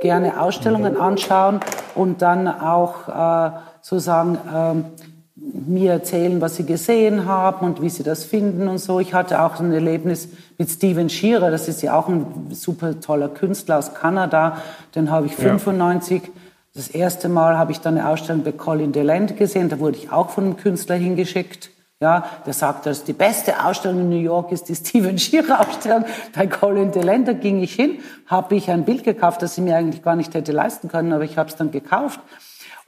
gerne 0.01 0.41
Ausstellungen 0.41 0.97
anschauen 0.97 1.59
und 1.93 2.21
dann 2.21 2.47
auch 2.47 3.07
äh, 3.07 3.51
sozusagen 3.81 4.35
äh, 4.35 5.03
mir 5.35 5.93
erzählen, 5.93 6.41
was 6.41 6.55
sie 6.55 6.65
gesehen 6.65 7.25
haben 7.25 7.65
und 7.65 7.81
wie 7.81 7.89
sie 7.89 8.03
das 8.03 8.23
finden 8.23 8.67
und 8.67 8.77
so. 8.77 8.99
Ich 8.99 9.13
hatte 9.13 9.41
auch 9.41 9.59
ein 9.59 9.71
Erlebnis 9.71 10.29
mit 10.57 10.69
Steven 10.69 11.09
Shearer, 11.09 11.51
das 11.51 11.67
ist 11.67 11.81
ja 11.81 11.97
auch 11.97 12.07
ein 12.07 12.47
super 12.51 12.99
toller 12.99 13.29
Künstler 13.29 13.77
aus 13.77 13.93
Kanada. 13.93 14.57
Den 14.95 15.11
habe 15.11 15.27
ich 15.27 15.35
95. 15.35 16.23
Ja. 16.23 16.29
Das 16.75 16.87
erste 16.87 17.29
Mal 17.29 17.57
habe 17.57 17.71
ich 17.71 17.81
dann 17.81 17.97
eine 17.97 18.07
Ausstellung 18.07 18.43
bei 18.43 18.51
Colin 18.51 18.91
DeLand 18.91 19.37
gesehen, 19.37 19.69
da 19.69 19.79
wurde 19.79 19.97
ich 19.97 20.11
auch 20.11 20.29
von 20.29 20.45
einem 20.45 20.57
Künstler 20.57 20.95
hingeschickt. 20.95 21.71
Ja, 22.01 22.23
der 22.45 22.53
sagt, 22.53 22.85
dass 22.85 23.03
die 23.03 23.11
beste 23.11 23.65
Ausstellung 23.65 23.99
in 23.99 24.09
New 24.09 24.15
York 24.15 24.53
ist 24.53 24.69
die 24.69 24.75
Steven 24.87 25.19
Shearer 25.19 25.59
Ausstellung. 25.59 26.05
Bei 26.33 26.47
Colin 26.47 26.93
DeLand, 26.93 27.27
da 27.27 27.33
ging 27.33 27.61
ich 27.61 27.73
hin, 27.73 27.99
habe 28.25 28.55
ich 28.55 28.71
ein 28.71 28.85
Bild 28.85 29.03
gekauft, 29.03 29.41
das 29.41 29.57
ich 29.57 29.63
mir 29.63 29.75
eigentlich 29.75 30.01
gar 30.01 30.15
nicht 30.15 30.33
hätte 30.33 30.53
leisten 30.53 30.87
können, 30.87 31.11
aber 31.11 31.25
ich 31.25 31.37
habe 31.37 31.49
es 31.49 31.57
dann 31.57 31.71
gekauft. 31.71 32.21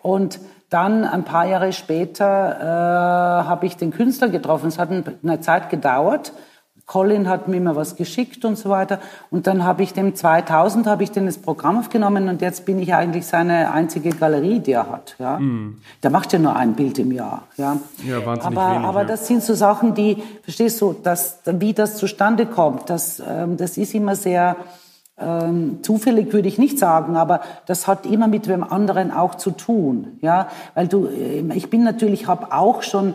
Und 0.02 0.40
dann 0.70 1.04
ein 1.04 1.26
paar 1.26 1.46
Jahre 1.46 1.74
später 1.74 3.44
äh, 3.44 3.48
habe 3.48 3.66
ich 3.66 3.76
den 3.76 3.92
Künstler 3.92 4.30
getroffen. 4.30 4.70
Es 4.70 4.80
hat 4.80 4.90
eine 4.90 5.42
Zeit 5.42 5.70
gedauert. 5.70 6.32
Colin 6.92 7.30
hat 7.30 7.48
mir 7.48 7.56
immer 7.56 7.78
was 7.78 7.96
geschickt 7.96 8.44
und 8.44 8.58
so 8.58 8.70
weiter. 8.70 9.00
Und 9.30 9.48
dann 9.48 9.64
habe 9.64 9.82
ich 9.82 9.94
dem 9.94 10.14
2000 10.14 10.88
habe 10.88 11.04
ich 11.04 11.12
den 11.12 11.26
das 11.26 11.38
Programm 11.38 11.80
aufgenommen 11.80 12.28
und 12.28 12.42
jetzt 12.42 12.66
bin 12.66 12.82
ich 12.82 12.94
eigentlich 12.94 13.26
seine 13.26 13.72
einzige 13.72 14.10
Galerie, 14.10 14.60
die 14.60 14.74
er 14.74 14.92
hat. 14.92 15.16
Ja, 15.18 15.40
mm. 15.40 15.78
der 16.04 16.10
macht 16.10 16.34
ja 16.34 16.40
nur 16.40 16.54
ein 16.54 16.74
Bild 16.74 17.00
im 17.00 17.14
Jahr. 17.14 17.44
Ja, 17.56 17.78
ja 18.06 18.26
wahnsinnig 18.26 18.58
aber, 18.58 18.76
wenig, 18.76 18.88
aber 18.88 19.02
ja. 19.04 19.08
das 19.08 19.26
sind 19.26 19.42
so 19.42 19.54
Sachen, 19.54 19.94
die 19.94 20.22
verstehst 20.44 20.82
du, 20.82 20.94
dass 21.02 21.40
wie 21.46 21.72
das 21.72 21.96
zustande 21.96 22.46
kommt. 22.46 22.90
Das 22.90 23.24
ähm, 23.26 23.56
das 23.56 23.78
ist 23.78 23.94
immer 23.94 24.18
sehr 24.18 24.58
ähm, 25.18 25.80
zufällig 25.84 26.34
würde 26.34 26.50
ich 26.50 26.58
nicht 26.58 26.78
sagen, 26.78 27.16
aber 27.16 27.40
das 27.68 27.88
hat 27.88 28.06
immer 28.06 28.28
mit 28.28 28.48
dem 28.48 28.66
anderen 28.66 29.12
auch 29.12 29.36
zu 29.36 29.52
tun, 29.52 30.18
ja, 30.20 30.50
weil 30.74 30.90
du, 30.90 31.08
äh, 31.08 31.42
ich 31.54 31.70
bin 31.70 31.84
natürlich, 31.84 32.28
habe 32.28 32.52
auch 32.52 32.84
schon 32.84 33.14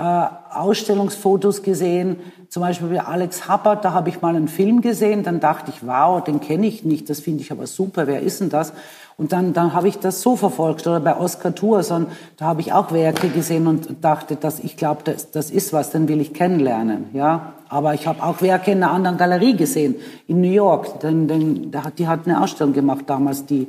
Ausstellungsfotos 0.00 1.62
gesehen, 1.62 2.16
zum 2.48 2.62
Beispiel 2.62 2.88
bei 2.88 3.00
Alex 3.00 3.48
Hubbard, 3.48 3.84
da 3.84 3.92
habe 3.92 4.08
ich 4.08 4.22
mal 4.22 4.36
einen 4.36 4.48
Film 4.48 4.80
gesehen, 4.80 5.22
dann 5.22 5.40
dachte 5.40 5.70
ich, 5.74 5.86
wow, 5.86 6.22
den 6.22 6.40
kenne 6.40 6.66
ich 6.66 6.84
nicht, 6.84 7.10
das 7.10 7.20
finde 7.20 7.42
ich 7.42 7.52
aber 7.52 7.66
super, 7.66 8.06
wer 8.06 8.20
ist 8.20 8.40
denn 8.40 8.48
das? 8.48 8.72
Und 9.16 9.32
dann, 9.32 9.52
dann 9.52 9.74
habe 9.74 9.88
ich 9.88 9.98
das 9.98 10.22
so 10.22 10.36
verfolgt. 10.36 10.86
Oder 10.86 11.00
bei 11.00 11.16
Oscar 11.16 11.52
Thurson, 11.52 12.06
da 12.36 12.44
habe 12.44 12.60
ich 12.60 12.72
auch 12.72 12.92
Werke 12.92 13.28
gesehen 13.28 13.66
und 13.66 13.88
dachte, 14.00 14.36
dass 14.36 14.60
ich 14.60 14.76
glaube, 14.76 15.00
das, 15.02 15.32
das 15.32 15.50
ist 15.50 15.72
was, 15.72 15.90
den 15.90 16.06
will 16.06 16.20
ich 16.20 16.32
kennenlernen. 16.32 17.06
Ja, 17.12 17.54
aber 17.68 17.94
ich 17.94 18.06
habe 18.06 18.22
auch 18.22 18.40
Werke 18.42 18.70
in 18.70 18.82
einer 18.82 18.92
anderen 18.92 19.16
Galerie 19.16 19.56
gesehen 19.56 19.96
in 20.28 20.40
New 20.40 20.52
York. 20.52 21.00
Denn, 21.00 21.26
denn 21.26 21.72
die 21.98 22.06
hat 22.06 22.20
eine 22.26 22.40
Ausstellung 22.40 22.72
gemacht 22.72 23.04
damals, 23.08 23.44
die 23.44 23.66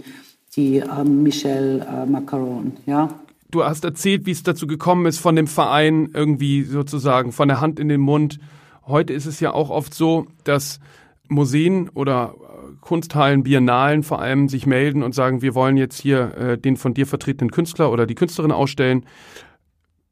die 0.56 0.78
äh, 0.78 1.04
Michelle 1.04 1.80
äh, 1.80 2.06
Macaron. 2.06 2.74
Ja. 2.86 3.10
Du 3.52 3.64
hast 3.64 3.84
erzählt, 3.84 4.28
wie 4.28 4.32
es 4.32 4.44
dazu 4.44 4.68
gekommen 4.68 5.08
ist, 5.08 5.18
von 5.18 5.36
dem 5.36 5.48
Verein 5.48 6.12
irgendwie 6.14 6.64
sozusagen 6.64 7.32
von 7.32 7.48
der 7.48 7.62
Hand 7.62 7.80
in 7.80 7.90
den 7.90 8.02
Mund. 8.02 8.40
Heute 8.86 9.14
ist 9.14 9.26
es 9.26 9.40
ja 9.40 9.54
auch 9.54 9.72
oft 9.72 9.94
so, 9.94 10.28
dass 10.44 10.80
Museen 11.28 11.90
oder 11.90 12.36
Kunsthallen, 12.82 13.44
Biennalen 13.44 14.04
vor 14.04 14.22
allem 14.22 14.50
sich 14.50 14.68
melden 14.68 15.02
und 15.02 15.16
sagen, 15.16 15.42
wir 15.42 15.56
wollen 15.56 15.78
jetzt 15.78 16.00
hier 16.00 16.38
äh, 16.38 16.58
den 16.58 16.78
von 16.78 16.94
dir 16.94 17.08
vertretenen 17.08 17.52
Künstler 17.52 17.92
oder 17.92 18.06
die 18.06 18.16
Künstlerin 18.16 18.52
ausstellen. 18.52 19.06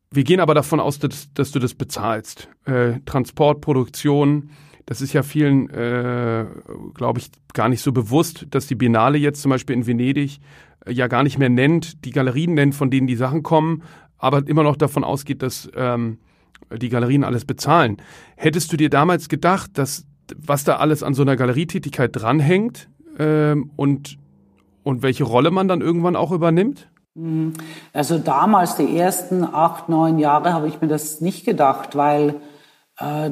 Wir 0.10 0.24
gehen 0.24 0.40
aber 0.40 0.56
davon 0.56 0.80
aus, 0.80 0.98
dass, 1.00 1.32
dass 1.34 1.52
du 1.52 1.60
das 1.60 1.76
bezahlst. 1.76 2.50
Äh, 2.66 3.02
Transport, 3.06 3.62
Produktion, 3.62 4.50
das 4.88 5.02
ist 5.02 5.12
ja 5.12 5.22
vielen, 5.22 5.70
äh, 5.70 6.46
glaube 6.94 7.20
ich, 7.20 7.30
gar 7.54 7.68
nicht 7.68 7.82
so 7.82 7.92
bewusst, 7.92 8.48
dass 8.50 8.68
die 8.68 8.76
Biennale 8.76 9.18
jetzt 9.18 9.42
zum 9.42 9.50
Beispiel 9.52 9.76
in 9.76 9.86
Venedig 9.86 10.40
äh, 10.86 10.94
ja 10.94 11.08
gar 11.08 11.24
nicht 11.24 11.38
mehr 11.38 11.50
nennt, 11.50 12.06
die 12.06 12.12
Galerien 12.12 12.54
nennt, 12.54 12.74
von 12.74 12.90
denen 12.90 13.06
die 13.06 13.18
Sachen 13.18 13.44
kommen, 13.44 13.84
aber 14.18 14.48
immer 14.48 14.64
noch 14.64 14.78
davon 14.78 15.04
ausgeht, 15.04 15.44
dass 15.44 15.70
ähm, 15.76 16.20
die 16.74 16.88
Galerien 16.88 17.26
alles 17.26 17.44
bezahlen. 17.44 17.98
Hättest 18.38 18.72
du 18.72 18.78
dir 18.78 18.90
damals 18.90 19.28
gedacht, 19.28 19.78
dass 19.78 20.06
was 20.36 20.64
da 20.64 20.78
alles 20.78 21.04
an 21.04 21.14
so 21.14 21.22
einer 21.22 21.36
Galerietätigkeit 21.36 22.12
dranhängt 22.14 22.90
ähm, 23.20 23.72
und, 23.76 24.18
und 24.84 25.02
welche 25.02 25.26
Rolle 25.26 25.52
man 25.52 25.68
dann 25.68 25.82
irgendwann 25.82 26.16
auch 26.16 26.32
übernimmt? 26.32 26.90
Mhm. 27.14 27.54
Also 27.92 28.20
damals, 28.20 28.78
die 28.78 28.98
ersten 28.98 29.44
acht, 29.44 29.90
neun 29.90 30.18
Jahre, 30.18 30.54
habe 30.54 30.70
ich 30.70 30.80
mir 30.80 30.88
das 30.88 31.20
nicht 31.20 31.46
gedacht, 31.46 31.98
weil 31.98 32.36
äh, 33.00 33.32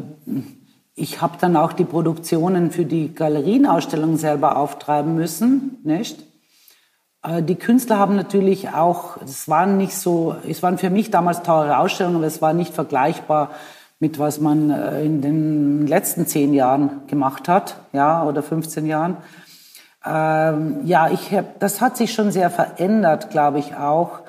ich 0.96 1.22
habe 1.22 1.38
dann 1.40 1.58
auch 1.58 1.74
die 1.74 1.84
Produktionen 1.86 2.72
für 2.72 2.86
die 2.86 3.14
Galerienausstellungen 3.14 4.18
selber 4.18 4.58
auftreiben 4.58 5.16
müssen, 5.16 5.78
nicht? 5.84 6.24
Äh, 7.22 7.44
die 7.44 7.56
Künstler 7.56 8.00
haben 8.00 8.16
natürlich 8.16 8.70
auch, 8.70 9.18
es 9.24 9.50
waren 9.50 9.78
nicht 9.78 9.96
so, 9.96 10.36
es 10.48 10.64
waren 10.64 10.78
für 10.78 10.90
mich 10.90 11.12
damals 11.12 11.44
teure 11.44 11.78
Ausstellungen, 11.78 12.18
aber 12.18 12.28
es 12.28 12.42
war 12.42 12.54
nicht 12.54 12.74
vergleichbar 12.74 13.52
mit 14.00 14.20
was 14.20 14.40
man 14.40 14.70
äh, 14.70 15.04
in 15.04 15.22
den 15.22 15.88
letzten 15.88 16.28
zehn 16.28 16.54
Jahren 16.54 17.08
gemacht 17.08 17.48
hat, 17.48 17.76
ja, 17.94 18.24
oder 18.24 18.44
15 18.44 18.86
Jahren. 18.86 19.18
Ähm, 20.06 20.82
ja, 20.84 21.10
ich 21.10 21.32
hab, 21.32 21.60
das 21.60 21.82
hat 21.82 21.98
sich 21.98 22.14
schon 22.14 22.32
sehr 22.32 22.50
verändert, 22.50 23.32
glaube 23.32 23.60
ich 23.60 23.76
auch, 23.76 24.20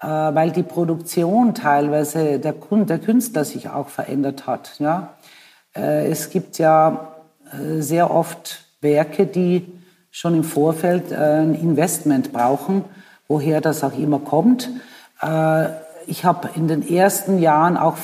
äh, 0.00 0.06
weil 0.06 0.50
die 0.50 0.62
Produktion 0.62 1.54
teilweise 1.54 2.38
der, 2.38 2.52
der 2.52 2.98
Künstler 2.98 3.44
sich 3.44 3.70
auch 3.70 3.88
verändert 3.88 4.46
hat, 4.46 4.78
ja. 4.78 5.14
Äh, 5.76 6.10
es 6.10 6.30
gibt 6.30 6.58
ja 6.58 7.12
äh, 7.52 7.80
sehr 7.80 8.10
oft 8.10 8.64
Werke, 8.80 9.26
die 9.26 9.66
schon 10.10 10.34
im 10.34 10.44
Vorfeld 10.44 11.12
äh, 11.12 11.16
ein 11.16 11.54
Investment 11.54 12.32
brauchen, 12.32 12.84
woher 13.28 13.60
das 13.60 13.82
auch 13.82 13.96
immer 13.98 14.20
kommt. 14.20 14.70
Ich 16.06 16.24
habe 16.24 16.50
in 16.54 16.68
den 16.68 16.86
ersten 16.86 17.38
Jahren 17.38 17.76
auch 17.76 17.96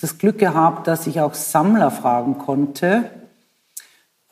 das 0.00 0.16
Glück 0.16 0.38
gehabt, 0.38 0.86
dass 0.86 1.06
ich 1.06 1.20
auch 1.20 1.34
Sammler 1.34 1.90
fragen 1.90 2.38
konnte. 2.38 3.10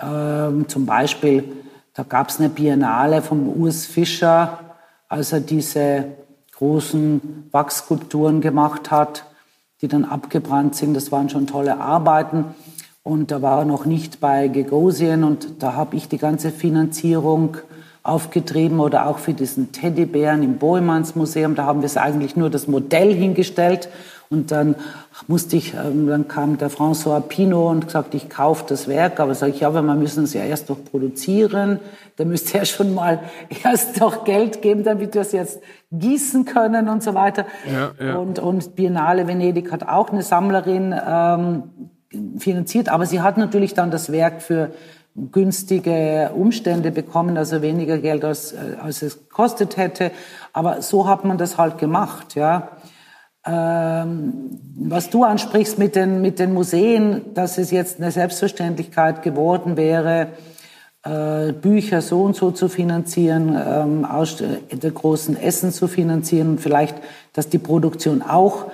Ähm, 0.01 0.69
zum 0.69 0.87
Beispiel, 0.87 1.45
da 1.93 2.05
gab 2.05 2.29
es 2.29 2.39
eine 2.39 2.49
Biennale 2.49 3.21
vom 3.21 3.49
Urs 3.49 3.85
Fischer, 3.85 4.61
als 5.09 5.33
er 5.33 5.41
diese 5.41 6.05
großen 6.57 7.49
Wachskulpturen 7.51 8.41
gemacht 8.41 8.91
hat, 8.91 9.25
die 9.81 9.89
dann 9.89 10.05
abgebrannt 10.05 10.75
sind. 10.75 10.95
Das 10.95 11.13
waren 11.13 11.29
schon 11.29 11.47
tolle 11.47 11.81
Arbeiten. 11.81 12.45
Und 13.03 13.31
da 13.31 13.41
war 13.43 13.61
er 13.61 13.65
noch 13.65 13.87
nicht 13.87 14.21
bei 14.21 14.49
Gagosian 14.49 15.25
und 15.25 15.63
da 15.63 15.75
habe 15.75 15.97
ich 15.97 16.09
die 16.09 16.19
ganze 16.19 16.51
Finanzierung 16.51 17.57
aufgetrieben 18.03 18.81
oder 18.81 19.07
auch 19.07 19.19
für 19.19 19.35
diesen 19.35 19.73
Teddybären 19.73 20.43
im 20.43 20.59
Bohemans 20.59 21.15
Museum. 21.15 21.55
Da 21.55 21.65
haben 21.65 21.81
wir 21.81 21.87
es 21.87 21.97
eigentlich 21.97 22.37
nur 22.37 22.51
das 22.51 22.69
Modell 22.69 23.15
hingestellt 23.15 23.89
und 24.31 24.51
dann 24.51 24.75
musste 25.27 25.57
ich, 25.57 25.73
ähm, 25.75 26.07
dann 26.07 26.29
kam 26.29 26.59
der 26.59 26.71
François 26.71 27.21
Pinault 27.21 27.71
und 27.71 27.87
gesagt, 27.87 28.15
ich 28.15 28.29
kaufe 28.29 28.65
das 28.69 28.87
Werk. 28.87 29.21
Aber 29.21 29.35
sage 29.35 29.53
ich, 29.53 29.61
ja, 29.61 29.69
aber 29.69 29.83
wir 29.83 29.95
müssen 29.95 30.25
es 30.25 30.35
ja 30.35 30.45
erst 30.45 30.69
noch 30.69 30.85
produzieren. 30.85 31.81
Da 32.17 32.25
müsste 32.25 32.59
er 32.59 32.67
schon 32.67 32.95
mal 32.95 33.21
erst 33.65 34.01
noch 34.01 34.25
Geld 34.25 34.61
geben, 34.61 34.85
damit 34.85 35.15
wir 35.15 35.23
es 35.23 35.33
jetzt 35.33 35.61
gießen 35.91 36.45
können 36.45 36.89
und 36.89 37.03
so 37.03 37.15
weiter. 37.15 37.47
Ja, 37.71 37.93
ja. 38.05 38.17
Und, 38.17 38.39
und 38.39 38.77
Biennale 38.77 39.27
Venedig 39.27 39.73
hat 39.73 39.89
auch 39.89 40.11
eine 40.11 40.23
Sammlerin 40.23 40.95
ähm, 41.07 41.63
finanziert, 42.39 42.89
aber 42.89 43.07
sie 43.07 43.21
hat 43.21 43.39
natürlich 43.39 43.75
dann 43.75 43.91
das 43.91 44.13
Werk 44.13 44.43
für 44.43 44.71
günstige 45.33 46.31
Umstände 46.35 46.91
bekommen, 46.91 47.37
also 47.37 47.63
weniger 47.63 47.99
Geld 47.99 48.25
als, 48.25 48.53
äh, 48.53 48.77
als 48.81 49.03
es 49.03 49.29
kostet 49.29 49.77
hätte. 49.77 50.11
Aber 50.53 50.83
so 50.83 51.09
hat 51.09 51.25
man 51.25 51.39
das 51.39 51.59
halt 51.59 51.79
gemacht, 51.79 52.35
ja. 52.35 52.71
Ähm, 53.47 54.61
was 54.77 55.11
du 55.11 55.25
ansprichst 55.25 55.79
mit 55.79 55.97
den, 55.97 56.21
mit 56.21 56.39
den 56.39 56.53
Museen, 56.53 57.35
dass 57.35 57.57
es 57.57 57.71
jetzt 57.71 57.99
eine 57.99 58.11
Selbstverständlichkeit 58.11 59.23
geworden 59.23 59.77
wäre, 59.77 60.29
Bücher 61.53 62.03
so 62.03 62.23
und 62.23 62.37
so 62.37 62.51
zu 62.51 62.69
finanzieren, 62.69 63.57
ähm, 63.57 64.05
aus 64.05 64.37
der 64.37 64.91
großen 64.91 65.41
Essen 65.41 65.73
zu 65.73 65.89
finanzieren 65.89 66.59
vielleicht, 66.59 66.97
dass 67.33 67.49
die 67.49 67.59
Produktion 67.59 68.23
auch 68.23 68.71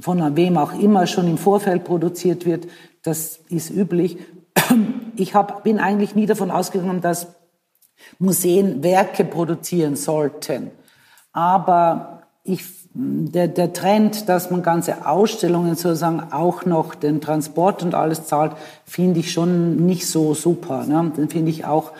von 0.00 0.36
wem 0.36 0.56
auch 0.58 0.78
immer 0.78 1.06
schon 1.06 1.26
im 1.26 1.38
Vorfeld 1.38 1.84
produziert 1.84 2.46
wird, 2.46 2.66
das 3.02 3.40
ist 3.48 3.70
üblich. 3.70 4.18
Ich 5.16 5.36
hab, 5.36 5.62
bin 5.62 5.78
eigentlich 5.78 6.16
nie 6.16 6.26
davon 6.26 6.50
ausgegangen, 6.50 7.00
dass 7.00 7.28
Museen 8.18 8.82
Werke 8.82 9.24
produzieren 9.24 9.94
sollten. 9.94 10.72
Aber 11.32 12.23
ich 12.44 12.62
der, 12.94 13.48
der 13.48 13.72
Trend, 13.72 14.28
dass 14.28 14.50
man 14.50 14.62
ganze 14.62 15.06
Ausstellungen 15.06 15.74
sozusagen 15.74 16.22
auch 16.30 16.64
noch 16.64 16.94
den 16.94 17.20
Transport 17.20 17.82
und 17.82 17.94
alles 17.94 18.26
zahlt, 18.26 18.52
finde 18.84 19.20
ich 19.20 19.32
schon 19.32 19.84
nicht 19.84 20.06
so 20.06 20.32
super. 20.34 20.86
Ne? 20.86 21.12
Den 21.16 21.28
finde 21.28 21.50
ich 21.50 21.64
auch, 21.64 21.90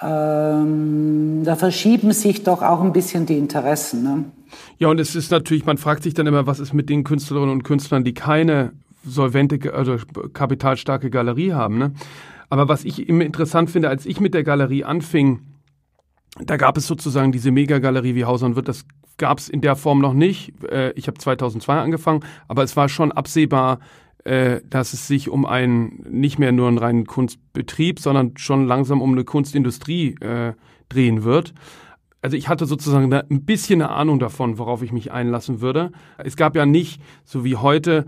ähm, 0.00 1.42
da 1.44 1.54
verschieben 1.54 2.12
sich 2.12 2.44
doch 2.44 2.62
auch 2.62 2.80
ein 2.80 2.94
bisschen 2.94 3.26
die 3.26 3.36
Interessen. 3.36 4.02
Ne? 4.02 4.24
Ja, 4.78 4.88
und 4.88 4.98
es 4.98 5.14
ist 5.14 5.30
natürlich, 5.30 5.66
man 5.66 5.76
fragt 5.76 6.02
sich 6.02 6.14
dann 6.14 6.26
immer, 6.26 6.46
was 6.46 6.60
ist 6.60 6.72
mit 6.72 6.88
den 6.88 7.04
Künstlerinnen 7.04 7.50
und 7.50 7.62
Künstlern, 7.62 8.02
die 8.02 8.14
keine 8.14 8.72
solvente, 9.04 9.74
also 9.74 9.96
kapitalstarke 10.32 11.10
Galerie 11.10 11.52
haben. 11.52 11.76
Ne? 11.76 11.92
Aber 12.48 12.68
was 12.68 12.84
ich 12.84 13.06
immer 13.06 13.24
interessant 13.24 13.70
finde, 13.70 13.90
als 13.90 14.06
ich 14.06 14.18
mit 14.18 14.32
der 14.32 14.44
Galerie 14.44 14.84
anfing, 14.84 15.40
da 16.40 16.56
gab 16.56 16.76
es 16.76 16.86
sozusagen 16.86 17.32
diese 17.32 17.50
Megagalerie 17.50 18.14
wie 18.14 18.24
Hauser 18.24 18.46
und 18.46 18.56
Wirth, 18.56 18.68
das 18.68 18.86
gab 19.18 19.38
es 19.38 19.48
in 19.48 19.60
der 19.60 19.76
Form 19.76 20.00
noch 20.00 20.14
nicht. 20.14 20.52
Äh, 20.64 20.92
ich 20.92 21.06
habe 21.06 21.18
2002 21.18 21.78
angefangen, 21.78 22.20
aber 22.48 22.62
es 22.62 22.76
war 22.76 22.88
schon 22.88 23.12
absehbar, 23.12 23.80
äh, 24.24 24.60
dass 24.68 24.92
es 24.92 25.06
sich 25.06 25.28
um 25.28 25.44
einen 25.44 26.04
nicht 26.08 26.38
mehr 26.38 26.52
nur 26.52 26.68
einen 26.68 26.78
reinen 26.78 27.06
Kunstbetrieb, 27.06 27.98
sondern 27.98 28.36
schon 28.36 28.66
langsam 28.66 29.02
um 29.02 29.12
eine 29.12 29.24
Kunstindustrie 29.24 30.14
äh, 30.20 30.54
drehen 30.88 31.24
wird. 31.24 31.54
Also 32.22 32.36
ich 32.36 32.48
hatte 32.48 32.66
sozusagen 32.66 33.12
ein 33.12 33.44
bisschen 33.44 33.82
eine 33.82 33.90
Ahnung 33.90 34.20
davon, 34.20 34.56
worauf 34.58 34.82
ich 34.82 34.92
mich 34.92 35.10
einlassen 35.10 35.60
würde. 35.60 35.90
Es 36.18 36.36
gab 36.36 36.54
ja 36.54 36.66
nicht, 36.66 37.02
so 37.24 37.44
wie 37.44 37.56
heute, 37.56 38.06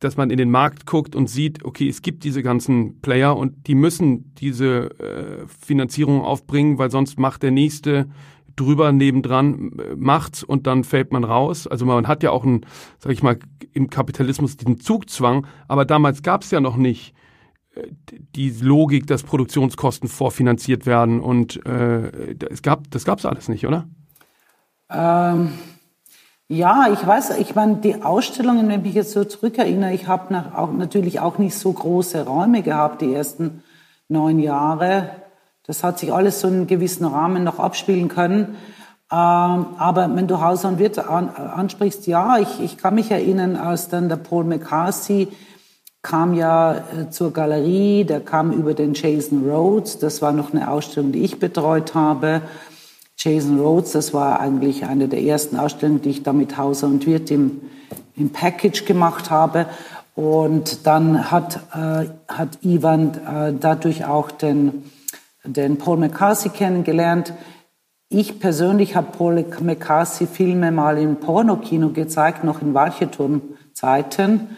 dass 0.00 0.16
man 0.16 0.30
in 0.30 0.36
den 0.36 0.50
Markt 0.50 0.86
guckt 0.86 1.16
und 1.16 1.28
sieht, 1.28 1.64
okay, 1.64 1.88
es 1.88 2.02
gibt 2.02 2.24
diese 2.24 2.42
ganzen 2.42 3.00
Player 3.00 3.36
und 3.36 3.66
die 3.66 3.74
müssen 3.74 4.34
diese 4.34 4.90
äh, 5.00 5.46
Finanzierung 5.46 6.22
aufbringen, 6.22 6.78
weil 6.78 6.90
sonst 6.90 7.18
macht 7.18 7.42
der 7.42 7.50
nächste 7.50 8.08
drüber 8.56 8.92
nebendran 8.92 9.72
äh, 9.78 9.96
macht 9.96 10.42
und 10.42 10.66
dann 10.66 10.84
fällt 10.84 11.12
man 11.12 11.24
raus. 11.24 11.66
Also 11.66 11.86
man 11.86 12.08
hat 12.08 12.22
ja 12.22 12.30
auch 12.30 12.44
einen, 12.44 12.66
sag 12.98 13.12
ich 13.12 13.22
mal, 13.22 13.38
im 13.72 13.88
Kapitalismus 13.88 14.56
diesen 14.56 14.80
Zugzwang, 14.80 15.46
aber 15.68 15.84
damals 15.84 16.22
gab 16.22 16.42
es 16.42 16.50
ja 16.50 16.60
noch 16.60 16.76
nicht 16.76 17.14
äh, 17.74 17.88
die 18.34 18.50
Logik, 18.50 19.06
dass 19.06 19.22
Produktionskosten 19.22 20.08
vorfinanziert 20.08 20.86
werden 20.86 21.20
und 21.20 21.64
äh, 21.66 22.34
es 22.50 22.62
gab, 22.62 22.90
das 22.90 23.04
gab 23.04 23.18
es 23.18 23.26
alles 23.26 23.48
nicht, 23.48 23.66
oder? 23.66 23.88
Ähm, 24.90 25.52
ja, 26.48 26.88
ich 26.92 27.04
weiß, 27.04 27.38
ich 27.38 27.54
meine, 27.54 27.76
die 27.76 28.02
Ausstellungen, 28.02 28.68
wenn 28.68 28.80
ich 28.80 28.86
mich 28.86 28.94
jetzt 28.94 29.12
so 29.12 29.24
zurückerinnere, 29.24 29.92
ich 29.92 30.06
habe 30.06 30.44
auch, 30.54 30.72
natürlich 30.72 31.18
auch 31.20 31.38
nicht 31.38 31.58
so 31.58 31.72
große 31.72 32.24
Räume 32.24 32.62
gehabt, 32.62 33.02
die 33.02 33.12
ersten 33.12 33.64
neun 34.08 34.38
Jahre. 34.38 35.10
Das 35.66 35.82
hat 35.82 35.98
sich 35.98 36.12
alles 36.12 36.40
so 36.40 36.46
in 36.46 36.54
einem 36.54 36.66
gewissen 36.68 37.04
Rahmen 37.04 37.42
noch 37.42 37.58
abspielen 37.58 38.08
können. 38.08 38.56
Ähm, 39.10 39.66
aber 39.78 40.08
wenn 40.14 40.28
du 40.28 40.40
Hauser 40.40 40.68
und 40.68 40.78
Wirt 40.78 40.98
ansprichst, 40.98 42.06
ja, 42.06 42.38
ich, 42.38 42.60
ich 42.60 42.78
kann 42.78 42.94
mich 42.94 43.10
erinnern, 43.10 43.56
als 43.56 43.88
dann 43.88 44.08
der 44.08 44.16
Paul 44.16 44.44
McCarthy 44.44 45.28
kam 46.02 46.34
ja 46.34 46.74
äh, 46.74 47.10
zur 47.10 47.32
Galerie, 47.32 48.04
der 48.04 48.20
kam 48.20 48.52
über 48.52 48.74
den 48.74 48.94
Jason 48.94 49.48
Rhodes, 49.50 49.98
das 49.98 50.22
war 50.22 50.30
noch 50.30 50.52
eine 50.52 50.70
Ausstellung, 50.70 51.10
die 51.10 51.24
ich 51.24 51.40
betreut 51.40 51.94
habe. 51.94 52.42
Jason 53.16 53.58
Rhodes, 53.58 53.92
das 53.92 54.12
war 54.12 54.40
eigentlich 54.40 54.84
eine 54.84 55.08
der 55.08 55.22
ersten 55.22 55.56
Ausstellungen, 55.56 56.02
die 56.02 56.10
ich 56.10 56.22
da 56.22 56.32
mit 56.32 56.56
Hauser 56.56 56.86
und 56.86 57.06
Wirt 57.06 57.30
im, 57.30 57.62
im 58.16 58.30
Package 58.30 58.84
gemacht 58.84 59.30
habe. 59.30 59.66
Und 60.14 60.86
dann 60.86 61.30
hat, 61.30 61.60
äh, 61.74 62.06
hat 62.28 62.58
Ivan 62.62 63.14
äh, 63.14 63.54
dadurch 63.58 64.04
auch 64.04 64.30
den 64.30 64.84
den 65.46 65.78
Paul 65.78 65.98
McCarthy 65.98 66.48
kennengelernt. 66.48 67.32
Ich 68.08 68.38
persönlich 68.38 68.94
habe 68.94 69.16
Paul 69.16 69.44
McCarthy 69.60 70.26
Filme 70.26 70.70
mal 70.70 70.98
im 70.98 71.16
Pornokino 71.16 71.90
gezeigt, 71.90 72.44
noch 72.44 72.62
in 72.62 72.74
Walcheturm-Zeiten. 72.74 74.56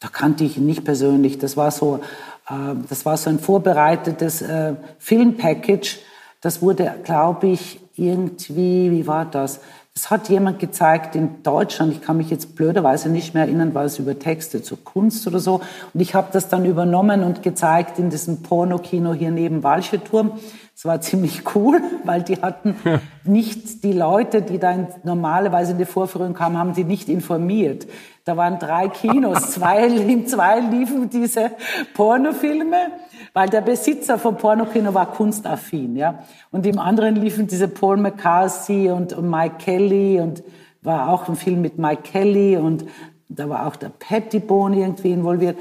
Da 0.00 0.08
kannte 0.08 0.44
ich 0.44 0.56
ihn 0.56 0.66
nicht 0.66 0.84
persönlich. 0.84 1.38
Das 1.38 1.56
war 1.56 1.70
so, 1.70 2.00
äh, 2.48 2.74
das 2.88 3.04
war 3.04 3.16
so 3.16 3.30
ein 3.30 3.38
vorbereitetes 3.38 4.42
äh, 4.42 4.74
Filmpackage. 4.98 5.98
Das 6.40 6.62
wurde, 6.62 6.94
glaube 7.04 7.48
ich, 7.48 7.80
irgendwie, 7.96 8.90
wie 8.90 9.06
war 9.06 9.24
das? 9.24 9.60
Das 9.94 10.10
hat 10.10 10.28
jemand 10.28 10.58
gezeigt 10.58 11.16
in 11.16 11.42
Deutschland. 11.42 11.90
Ich 11.90 12.02
kann 12.02 12.18
mich 12.18 12.28
jetzt 12.28 12.54
blöderweise 12.54 13.08
nicht 13.08 13.32
mehr 13.32 13.44
erinnern, 13.44 13.74
war 13.74 13.84
es 13.84 13.98
über 13.98 14.18
Texte 14.18 14.62
zur 14.62 14.84
Kunst 14.84 15.26
oder 15.26 15.38
so. 15.38 15.62
Und 15.94 16.00
ich 16.00 16.14
habe 16.14 16.28
das 16.32 16.48
dann 16.48 16.66
übernommen 16.66 17.22
und 17.22 17.42
gezeigt 17.42 17.98
in 17.98 18.10
diesem 18.10 18.42
Pornokino 18.42 19.14
hier 19.14 19.30
neben 19.30 19.62
Walcheturm. 19.62 20.32
Es 20.76 20.84
war 20.84 21.00
ziemlich 21.00 21.42
cool, 21.54 21.80
weil 22.04 22.22
die 22.22 22.42
hatten 22.42 22.76
nicht 23.24 23.82
die 23.82 23.94
Leute, 23.94 24.42
die 24.42 24.58
da 24.58 24.72
in, 24.72 24.88
normalerweise 25.04 25.72
in 25.72 25.78
die 25.78 25.86
Vorführung 25.86 26.34
kamen, 26.34 26.58
haben 26.58 26.74
sie 26.74 26.84
nicht 26.84 27.08
informiert. 27.08 27.86
Da 28.24 28.36
waren 28.36 28.58
drei 28.58 28.88
Kinos, 28.88 29.50
zwei, 29.52 29.86
in 29.86 30.26
zwei 30.26 30.60
liefen 30.60 31.08
diese 31.08 31.52
Pornofilme 31.94 32.90
weil 33.36 33.50
der 33.50 33.60
Besitzer 33.60 34.18
von 34.18 34.38
Pornokino 34.38 34.94
war 34.94 35.12
kunstaffin, 35.12 35.94
ja. 35.94 36.20
Und 36.50 36.64
im 36.64 36.78
anderen 36.78 37.16
liefen 37.16 37.46
diese 37.46 37.68
Paul 37.68 37.98
McCarthy 37.98 38.88
und, 38.88 39.12
und 39.12 39.28
Mike 39.28 39.56
Kelly 39.58 40.20
und 40.20 40.42
war 40.80 41.10
auch 41.10 41.28
ein 41.28 41.36
Film 41.36 41.60
mit 41.60 41.76
Mike 41.76 42.00
Kelly 42.02 42.56
und 42.56 42.86
da 43.28 43.46
war 43.50 43.66
auch 43.66 43.76
der 43.76 43.90
Pettibone 43.90 44.78
irgendwie 44.78 45.10
involviert. 45.10 45.58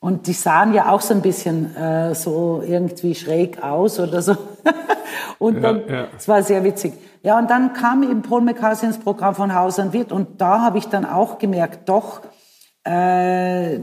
Und 0.00 0.28
die 0.28 0.32
sahen 0.32 0.74
ja 0.74 0.92
auch 0.92 1.00
so 1.00 1.12
ein 1.12 1.22
bisschen 1.22 1.74
äh, 1.76 2.14
so 2.14 2.62
irgendwie 2.64 3.14
schräg 3.14 3.62
aus 3.62 3.98
oder 3.98 4.22
so. 4.22 4.36
und 5.38 5.60
dann, 5.60 5.82
ja, 5.88 5.94
ja. 5.94 6.06
es 6.16 6.28
war 6.28 6.42
sehr 6.42 6.62
witzig. 6.62 6.92
Ja, 7.24 7.38
und 7.38 7.50
dann 7.50 7.72
kam 7.72 8.04
eben 8.04 8.22
Paul 8.22 8.42
McCarthy 8.42 8.86
ins 8.86 8.98
Programm 8.98 9.34
von 9.34 9.54
Haus 9.54 9.78
und 9.78 9.92
Wirt 9.92 10.12
und 10.12 10.40
da 10.40 10.60
habe 10.60 10.78
ich 10.78 10.86
dann 10.86 11.04
auch 11.04 11.38
gemerkt, 11.38 11.88
doch, 11.88 12.20
äh, 12.84 13.80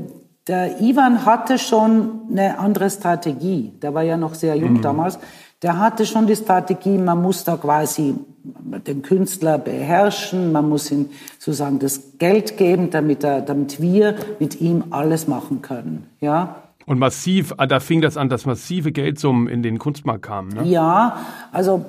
der 0.47 0.79
Ivan 0.79 1.25
hatte 1.25 1.57
schon 1.57 2.27
eine 2.29 2.59
andere 2.59 2.89
Strategie. 2.89 3.73
Der 3.81 3.93
war 3.93 4.03
ja 4.03 4.15
noch 4.15 4.35
sehr 4.35 4.55
jung 4.55 4.73
mhm. 4.73 4.81
damals. 4.81 5.19
Der 5.65 5.79
hatte 5.79 6.05
schon 6.05 6.27
die 6.27 6.35
Strategie, 6.35 6.95
man 6.95 7.23
muss 7.23 7.43
da 7.43 7.57
quasi 7.57 8.13
den 8.43 9.01
Künstler 9.01 9.57
beherrschen, 9.57 10.51
man 10.51 10.69
muss 10.69 10.91
ihm 10.91 11.09
sozusagen 11.39 11.79
das 11.79 12.19
Geld 12.19 12.57
geben, 12.57 12.91
damit, 12.91 13.23
er, 13.23 13.41
damit 13.41 13.81
wir 13.81 14.13
mit 14.39 14.61
ihm 14.61 14.83
alles 14.91 15.27
machen 15.27 15.63
können. 15.63 16.05
Ja? 16.21 16.57
Und 16.85 16.99
massiv, 16.99 17.55
ah, 17.57 17.65
da 17.65 17.79
fing 17.79 18.01
das 18.01 18.15
an, 18.15 18.29
dass 18.29 18.45
massive 18.45 18.91
Geldsummen 18.91 19.47
in 19.47 19.63
den 19.63 19.79
Kunstmarkt 19.79 20.21
kamen. 20.21 20.49
Ne? 20.49 20.65
Ja, 20.65 21.17
also 21.51 21.83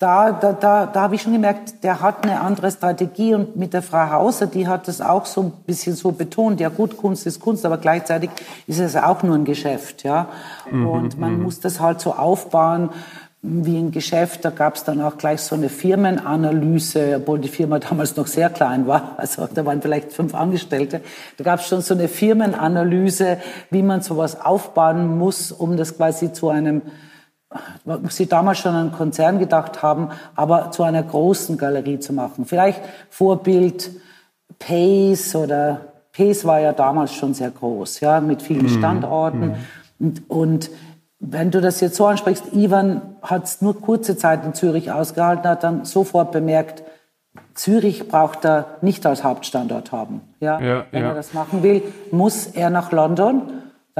da, 0.00 0.32
da, 0.32 0.54
da, 0.54 0.86
da 0.86 1.02
habe 1.02 1.14
ich 1.14 1.22
schon 1.22 1.34
gemerkt, 1.34 1.84
der 1.84 2.00
hat 2.00 2.24
eine 2.24 2.40
andere 2.40 2.70
Strategie 2.70 3.34
und 3.34 3.56
mit 3.56 3.74
der 3.74 3.82
Frau 3.82 4.10
Hauser, 4.10 4.46
die 4.46 4.66
hat 4.66 4.88
das 4.88 5.02
auch 5.02 5.26
so 5.26 5.42
ein 5.42 5.52
bisschen 5.66 5.94
so 5.94 6.10
betont. 6.10 6.58
Ja 6.58 6.70
gut, 6.70 6.96
Kunst 6.96 7.26
ist 7.26 7.38
Kunst, 7.38 7.66
aber 7.66 7.76
gleichzeitig 7.76 8.30
ist 8.66 8.80
es 8.80 8.96
auch 8.96 9.22
nur 9.22 9.34
ein 9.34 9.44
Geschäft, 9.44 10.02
ja. 10.02 10.28
Mhm, 10.70 10.86
und 10.86 11.18
man 11.20 11.36
mhm. 11.36 11.42
muss 11.42 11.60
das 11.60 11.80
halt 11.80 12.00
so 12.00 12.14
aufbauen 12.14 12.88
wie 13.42 13.76
ein 13.76 13.90
Geschäft. 13.90 14.42
Da 14.46 14.48
gab 14.48 14.76
es 14.76 14.84
dann 14.84 15.02
auch 15.02 15.18
gleich 15.18 15.42
so 15.42 15.54
eine 15.54 15.68
Firmenanalyse, 15.68 17.16
obwohl 17.18 17.38
die 17.38 17.48
Firma 17.48 17.78
damals 17.90 18.16
noch 18.16 18.26
sehr 18.26 18.48
klein 18.48 18.86
war. 18.86 19.16
Also 19.18 19.46
da 19.52 19.66
waren 19.66 19.82
vielleicht 19.82 20.14
fünf 20.14 20.34
Angestellte. 20.34 21.02
Da 21.36 21.44
gab 21.44 21.60
es 21.60 21.68
schon 21.68 21.82
so 21.82 21.92
eine 21.92 22.08
Firmenanalyse, 22.08 23.36
wie 23.70 23.82
man 23.82 24.00
sowas 24.00 24.40
aufbauen 24.40 25.18
muss, 25.18 25.52
um 25.52 25.76
das 25.76 25.98
quasi 25.98 26.32
zu 26.32 26.48
einem 26.48 26.80
sie 28.10 28.26
damals 28.26 28.58
schon 28.58 28.72
an 28.72 28.80
einen 28.80 28.92
Konzern 28.92 29.38
gedacht 29.38 29.82
haben, 29.82 30.10
aber 30.36 30.70
zu 30.70 30.82
einer 30.82 31.02
großen 31.02 31.58
Galerie 31.58 31.98
zu 31.98 32.12
machen. 32.12 32.44
Vielleicht 32.44 32.80
Vorbild 33.08 33.90
Pace 34.58 35.34
oder 35.34 35.80
Pace 36.12 36.44
war 36.44 36.60
ja 36.60 36.72
damals 36.72 37.14
schon 37.14 37.34
sehr 37.34 37.50
groß, 37.50 38.00
ja, 38.00 38.20
mit 38.20 38.42
vielen 38.42 38.64
mhm. 38.64 38.78
Standorten. 38.78 39.40
Mhm. 39.40 39.54
Und, 39.98 40.30
und 40.30 40.70
wenn 41.18 41.50
du 41.50 41.60
das 41.60 41.80
jetzt 41.80 41.96
so 41.96 42.06
ansprichst, 42.06 42.52
Ivan 42.54 43.02
hat 43.22 43.44
es 43.44 43.60
nur 43.60 43.80
kurze 43.80 44.16
Zeit 44.16 44.44
in 44.44 44.54
Zürich 44.54 44.90
ausgehalten, 44.90 45.48
hat 45.48 45.62
dann 45.62 45.84
sofort 45.84 46.32
bemerkt, 46.32 46.82
Zürich 47.54 48.08
braucht 48.08 48.44
er 48.44 48.78
nicht 48.80 49.04
als 49.06 49.22
Hauptstandort 49.22 49.92
haben. 49.92 50.22
Ja? 50.40 50.60
ja 50.60 50.84
wenn 50.90 51.02
ja. 51.02 51.08
er 51.10 51.14
das 51.14 51.34
machen 51.34 51.62
will, 51.62 51.82
muss 52.10 52.46
er 52.46 52.70
nach 52.70 52.90
London. 52.90 53.42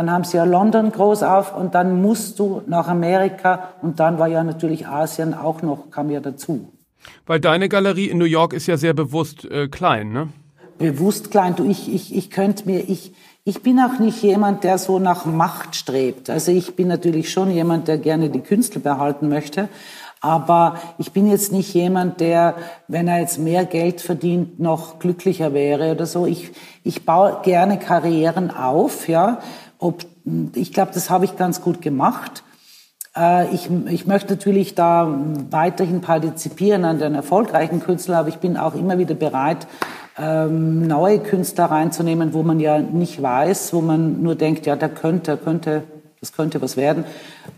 Dann 0.00 0.10
haben 0.10 0.24
sie 0.24 0.38
ja 0.38 0.44
London 0.44 0.92
groß 0.92 1.22
auf 1.24 1.54
und 1.54 1.74
dann 1.74 2.00
musst 2.00 2.38
du 2.38 2.62
nach 2.66 2.88
Amerika 2.88 3.74
und 3.82 4.00
dann 4.00 4.18
war 4.18 4.28
ja 4.28 4.42
natürlich 4.42 4.86
Asien 4.86 5.34
auch 5.34 5.60
noch, 5.60 5.90
kam 5.90 6.08
ja 6.08 6.20
dazu. 6.20 6.72
Weil 7.26 7.38
deine 7.38 7.68
Galerie 7.68 8.06
in 8.06 8.16
New 8.16 8.24
York 8.24 8.54
ist 8.54 8.66
ja 8.66 8.78
sehr 8.78 8.94
bewusst 8.94 9.44
äh, 9.44 9.68
klein, 9.68 10.10
ne? 10.10 10.28
Bewusst 10.78 11.30
klein. 11.30 11.54
Du, 11.54 11.66
ich, 11.66 11.92
ich, 11.92 12.16
ich 12.16 12.30
könnte 12.30 12.64
mir, 12.64 12.88
ich, 12.88 13.12
ich 13.44 13.62
bin 13.62 13.78
auch 13.78 13.98
nicht 13.98 14.22
jemand, 14.22 14.64
der 14.64 14.78
so 14.78 14.98
nach 14.98 15.26
Macht 15.26 15.76
strebt. 15.76 16.30
Also 16.30 16.50
ich 16.50 16.76
bin 16.76 16.88
natürlich 16.88 17.30
schon 17.30 17.50
jemand, 17.50 17.86
der 17.86 17.98
gerne 17.98 18.30
die 18.30 18.40
Künstler 18.40 18.80
behalten 18.80 19.28
möchte. 19.28 19.68
Aber 20.22 20.78
ich 20.98 21.12
bin 21.12 21.30
jetzt 21.30 21.50
nicht 21.50 21.72
jemand, 21.72 22.20
der, 22.20 22.54
wenn 22.88 23.08
er 23.08 23.20
jetzt 23.20 23.38
mehr 23.38 23.64
Geld 23.64 24.02
verdient, 24.02 24.60
noch 24.60 24.98
glücklicher 24.98 25.54
wäre 25.54 25.92
oder 25.92 26.04
so. 26.04 26.26
Ich, 26.26 26.52
ich 26.84 27.06
baue 27.06 27.40
gerne 27.42 27.78
Karrieren 27.78 28.50
auf, 28.50 29.08
ja. 29.08 29.40
Ob, 29.80 30.04
ich 30.54 30.72
glaube, 30.72 30.92
das 30.94 31.10
habe 31.10 31.24
ich 31.24 31.36
ganz 31.36 31.62
gut 31.62 31.80
gemacht. 31.82 32.44
Äh, 33.16 33.52
ich, 33.54 33.68
ich 33.88 34.06
möchte 34.06 34.34
natürlich 34.34 34.74
da 34.74 35.18
weiterhin 35.50 36.02
partizipieren 36.02 36.84
an 36.84 36.98
den 36.98 37.14
erfolgreichen 37.14 37.80
Künstlern, 37.80 38.18
aber 38.18 38.28
ich 38.28 38.36
bin 38.36 38.56
auch 38.56 38.74
immer 38.74 38.98
wieder 38.98 39.14
bereit, 39.14 39.66
ähm, 40.18 40.86
neue 40.86 41.18
Künstler 41.20 41.66
reinzunehmen, 41.66 42.34
wo 42.34 42.42
man 42.42 42.60
ja 42.60 42.78
nicht 42.78 43.22
weiß, 43.22 43.72
wo 43.72 43.80
man 43.80 44.22
nur 44.22 44.34
denkt, 44.34 44.66
ja, 44.66 44.76
der 44.76 44.90
könnte, 44.90 45.38
könnte, 45.38 45.84
das 46.20 46.34
könnte 46.34 46.60
was 46.60 46.76
werden, 46.76 47.04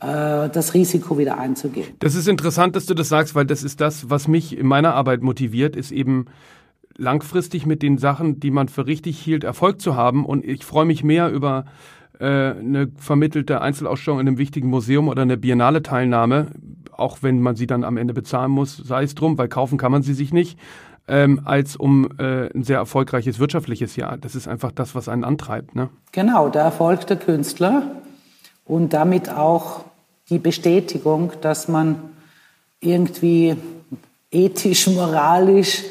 äh, 0.01 0.49
das 0.49 0.75
Risiko 0.75 1.19
wieder 1.19 1.39
einzugehen. 1.39 1.89
Das 1.99 2.15
ist 2.15 2.29
interessant, 2.29 2.77
dass 2.77 2.87
du 2.87 2.95
das 2.95 3.09
sagst, 3.09 3.35
weil 3.35 3.47
das 3.47 3.65
ist 3.65 3.81
das, 3.81 4.09
was 4.11 4.29
mich 4.29 4.57
in 4.57 4.67
meiner 4.67 4.95
Arbeit 4.95 5.23
motiviert, 5.23 5.75
ist 5.75 5.91
eben 5.91 6.27
langfristig 6.97 7.67
mit 7.67 7.83
den 7.83 7.99
Sachen, 7.99 8.39
die 8.39 8.51
man 8.51 8.69
für 8.69 8.87
richtig 8.87 9.19
hielt, 9.19 9.45
Erfolg 9.45 9.81
zu 9.81 9.97
haben. 9.97 10.25
Und 10.25 10.45
ich 10.45 10.65
freue 10.65 10.85
mich 10.85 11.03
mehr 11.03 11.31
über 11.31 11.65
äh, 12.23 12.55
eine 12.57 12.89
vermittelte 12.97 13.61
Einzelausstellung 13.61 14.21
in 14.21 14.29
einem 14.29 14.39
wichtigen 14.39 14.69
Museum 14.69 15.09
oder 15.09 15.23
eine 15.23 15.37
Biennale-Teilnahme, 15.37 16.53
auch 16.93 17.19
wenn 17.23 17.41
man 17.41 17.57
sie 17.57 17.67
dann 17.67 17.83
am 17.83 17.97
Ende 17.97 18.15
bezahlen 18.15 18.53
muss, 18.53 18.77
sei 18.77 19.03
es 19.03 19.17
drum, 19.17 19.39
weil 19.39 19.49
kaufen 19.49 19.77
kann 19.77 19.91
man 19.91 20.03
sie 20.03 20.15
sich 20.15 20.33
nicht, 20.33 20.57
ähm, 21.09 21.41
als 21.45 21.75
um 21.75 22.09
äh, 22.19 22.49
ein 22.55 22.63
sehr 22.63 22.77
erfolgreiches 22.77 23.41
wirtschaftliches 23.41 23.97
Jahr. 23.97 24.19
Das 24.19 24.37
ist 24.37 24.47
einfach 24.47 24.71
das, 24.71 24.95
was 24.95 25.09
einen 25.09 25.25
antreibt. 25.25 25.75
Ne? 25.75 25.89
Genau, 26.13 26.49
der 26.49 26.63
Erfolg 26.63 27.09
der 27.09 27.17
Künstler 27.17 27.91
und 28.65 28.93
damit 28.93 29.29
auch 29.29 29.85
die 30.31 30.39
Bestätigung, 30.39 31.33
dass 31.41 31.67
man 31.67 31.97
irgendwie 32.79 33.57
ethisch, 34.31 34.87
moralisch 34.87 35.83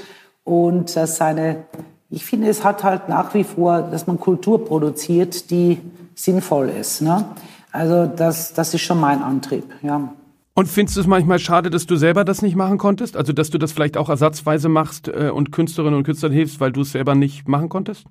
und 0.46 0.96
dass 0.96 1.18
seine, 1.18 1.66
ich 2.10 2.24
finde, 2.24 2.48
es 2.48 2.64
hat 2.64 2.86
halt 2.86 3.10
nach 3.10 3.34
wie 3.34 3.44
vor, 3.44 3.82
dass 3.82 4.08
man 4.08 4.18
Kultur 4.18 4.64
produziert, 4.64 5.52
die 5.52 5.78
sinnvoll 6.16 6.70
ist. 6.70 7.02
Ne? 7.02 7.26
Also 7.72 8.06
das, 8.06 8.54
das 8.54 8.74
ist 8.74 8.82
schon 8.82 9.00
mein 9.00 9.22
Antrieb. 9.22 9.66
Ja. 9.82 10.14
Und 10.54 10.68
findest 10.68 10.98
du 10.98 11.02
es 11.02 11.08
manchmal 11.08 11.40
schade, 11.40 11.70
dass 11.70 11.86
du 11.86 11.96
selber 11.96 12.26
das 12.26 12.42
nicht 12.42 12.56
machen 12.56 12.78
konntest? 12.78 13.16
Also, 13.16 13.32
dass 13.32 13.50
du 13.50 13.58
das 13.58 13.72
vielleicht 13.72 13.96
auch 13.96 14.10
ersatzweise 14.10 14.68
machst 14.68 15.08
äh, 15.08 15.30
und 15.30 15.52
Künstlerinnen 15.52 15.98
und 15.98 16.04
Künstlern 16.04 16.34
hilfst, 16.34 16.60
weil 16.60 16.74
du 16.74 16.82
es 16.82 16.92
selber 16.92 17.16
nicht 17.16 17.48
machen 17.48 17.70
konntest? 17.70 18.06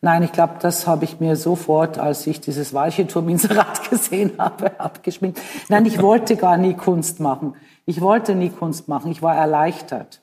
Nein, 0.00 0.22
ich 0.22 0.32
glaube, 0.32 0.54
das 0.60 0.86
habe 0.86 1.04
ich 1.04 1.20
mir 1.20 1.36
sofort, 1.36 1.98
als 1.98 2.26
ich 2.26 2.40
dieses 2.40 2.72
Walcheturm-Inserat 2.72 3.90
gesehen 3.90 4.32
habe, 4.38 4.78
abgeschminkt. 4.80 5.40
Nein, 5.68 5.86
ich 5.86 6.00
wollte 6.00 6.36
gar 6.36 6.56
nie 6.56 6.74
Kunst 6.74 7.20
machen. 7.20 7.54
Ich 7.84 8.00
wollte 8.00 8.34
nie 8.34 8.50
Kunst 8.50 8.88
machen. 8.88 9.10
Ich 9.10 9.22
war 9.22 9.36
erleichtert. 9.36 10.22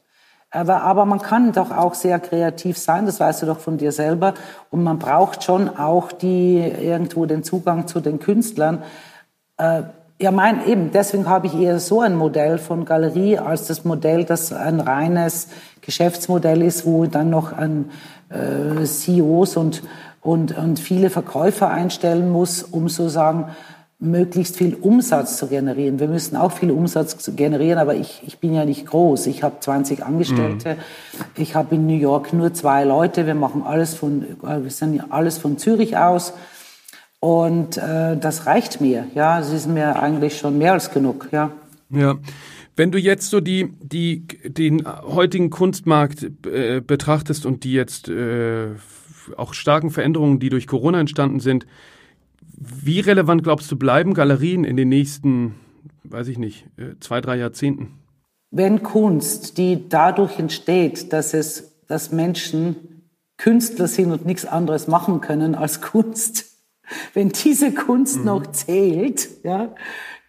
Aber, 0.55 0.83
aber 0.83 1.05
man 1.05 1.19
kann 1.19 1.51
doch 1.51 1.71
auch 1.71 1.95
sehr 1.95 2.19
kreativ 2.19 2.77
sein, 2.77 3.07
das 3.07 3.19
weißt 3.19 3.41
du 3.41 3.47
doch 3.47 3.59
von 3.59 3.77
dir 3.79 3.91
selber. 3.91 4.35
Und 4.69 4.83
man 4.83 4.99
braucht 4.99 5.43
schon 5.43 5.67
auch 5.67 6.11
die, 6.11 6.59
irgendwo 6.59 7.25
den 7.25 7.43
Zugang 7.43 7.87
zu 7.87 7.99
den 7.99 8.19
Künstlern. 8.19 8.83
Äh, 9.57 9.81
ja, 10.21 10.29
mein, 10.29 10.65
eben, 10.67 10.91
deswegen 10.91 11.27
habe 11.27 11.47
ich 11.47 11.55
eher 11.55 11.79
so 11.79 12.01
ein 12.01 12.15
Modell 12.15 12.59
von 12.59 12.85
Galerie 12.85 13.39
als 13.39 13.65
das 13.65 13.83
Modell, 13.83 14.25
das 14.25 14.53
ein 14.53 14.79
reines 14.79 15.47
Geschäftsmodell 15.81 16.61
ist, 16.61 16.85
wo 16.85 17.07
dann 17.07 17.31
noch 17.31 17.51
ein 17.51 17.89
äh, 18.29 18.85
CEOs 18.85 19.57
und, 19.57 19.81
und, 20.21 20.55
und 20.55 20.79
viele 20.79 21.09
Verkäufer 21.09 21.71
einstellen 21.71 22.31
muss, 22.31 22.61
um 22.61 22.89
sozusagen 22.89 23.47
möglichst 24.03 24.57
viel 24.57 24.75
Umsatz 24.75 25.37
zu 25.37 25.47
generieren. 25.47 25.99
Wir 25.99 26.07
müssen 26.07 26.35
auch 26.35 26.51
viel 26.51 26.71
Umsatz 26.71 27.31
generieren, 27.35 27.79
aber 27.79 27.95
ich, 27.95 28.21
ich 28.27 28.37
bin 28.37 28.53
ja 28.53 28.65
nicht 28.65 28.85
groß. 28.85 29.27
Ich 29.27 29.43
habe 29.43 29.55
20 29.59 30.05
Angestellte. 30.05 30.75
Mhm. 30.75 31.41
Ich 31.41 31.55
habe 31.55 31.75
in 31.75 31.87
New 31.87 31.97
York 31.97 32.33
nur 32.33 32.53
zwei 32.53 32.83
Leute. 32.83 33.25
Wir 33.25 33.35
machen 33.35 33.63
alles 33.65 33.93
von, 33.93 34.25
wir 34.41 34.69
sind 34.69 34.95
ja 34.95 35.05
alles 35.09 35.37
von 35.37 35.57
Zürich 35.57 35.97
aus. 35.97 36.33
Und 37.19 37.77
äh, 37.77 38.17
das 38.17 38.45
reicht 38.45 38.81
mir. 38.81 39.07
Ja, 39.15 39.39
es 39.39 39.51
ist 39.51 39.67
mir 39.67 40.01
eigentlich 40.01 40.37
schon 40.37 40.57
mehr 40.57 40.73
als 40.73 40.91
genug. 40.91 41.29
Ja. 41.31 41.51
Ja. 41.89 42.15
Wenn 42.75 42.91
du 42.91 42.97
jetzt 42.97 43.29
so 43.29 43.39
die, 43.39 43.69
die, 43.81 44.27
den 44.43 44.85
heutigen 44.85 45.49
Kunstmarkt 45.49 46.27
äh, 46.45 46.81
betrachtest 46.81 47.45
und 47.45 47.63
die 47.63 47.73
jetzt 47.73 48.09
äh, 48.09 48.69
auch 49.37 49.53
starken 49.53 49.91
Veränderungen, 49.91 50.39
die 50.39 50.49
durch 50.49 50.67
Corona 50.67 50.99
entstanden 50.99 51.39
sind, 51.39 51.65
wie 52.83 52.99
relevant 52.99 53.43
glaubst 53.43 53.71
du 53.71 53.75
bleiben 53.75 54.13
Galerien 54.13 54.63
in 54.63 54.77
den 54.77 54.89
nächsten, 54.89 55.55
weiß 56.03 56.27
ich 56.27 56.37
nicht, 56.37 56.67
äh, 56.77 56.99
zwei, 56.99 57.21
drei 57.21 57.37
Jahrzehnten? 57.37 57.99
Wenn 58.51 58.83
Kunst, 58.83 59.57
die 59.57 59.89
dadurch 59.89 60.37
entsteht, 60.37 61.11
dass 61.11 61.33
es, 61.33 61.81
dass 61.87 62.11
Menschen 62.11 63.09
Künstler 63.37 63.87
sind 63.87 64.11
und 64.11 64.25
nichts 64.25 64.45
anderes 64.45 64.87
machen 64.87 65.21
können 65.21 65.55
als 65.55 65.81
Kunst, 65.81 66.45
wenn 67.13 67.29
diese 67.29 67.73
Kunst 67.73 68.19
mhm. 68.19 68.25
noch 68.25 68.47
zählt, 68.51 69.43
ja, 69.43 69.73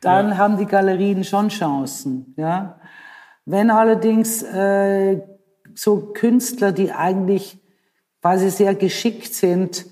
dann 0.01 0.30
ja. 0.30 0.37
haben 0.39 0.59
die 0.59 0.66
Galerien 0.66 1.24
schon 1.24 1.49
Chancen. 1.49 2.35
Ja. 2.37 2.80
Wenn 3.45 3.70
allerdings 3.70 4.43
äh, 4.43 5.20
so 5.74 6.12
Künstler, 6.14 6.72
die 6.72 6.93
eigentlich 6.93 7.59
quasi 8.22 8.49
sehr 8.49 8.74
geschickt 8.74 9.35
sind, 9.35 9.87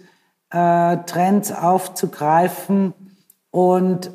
äh, 0.53 0.99
Trends 1.07 1.51
aufzugreifen 1.53 2.93
und 3.51 4.11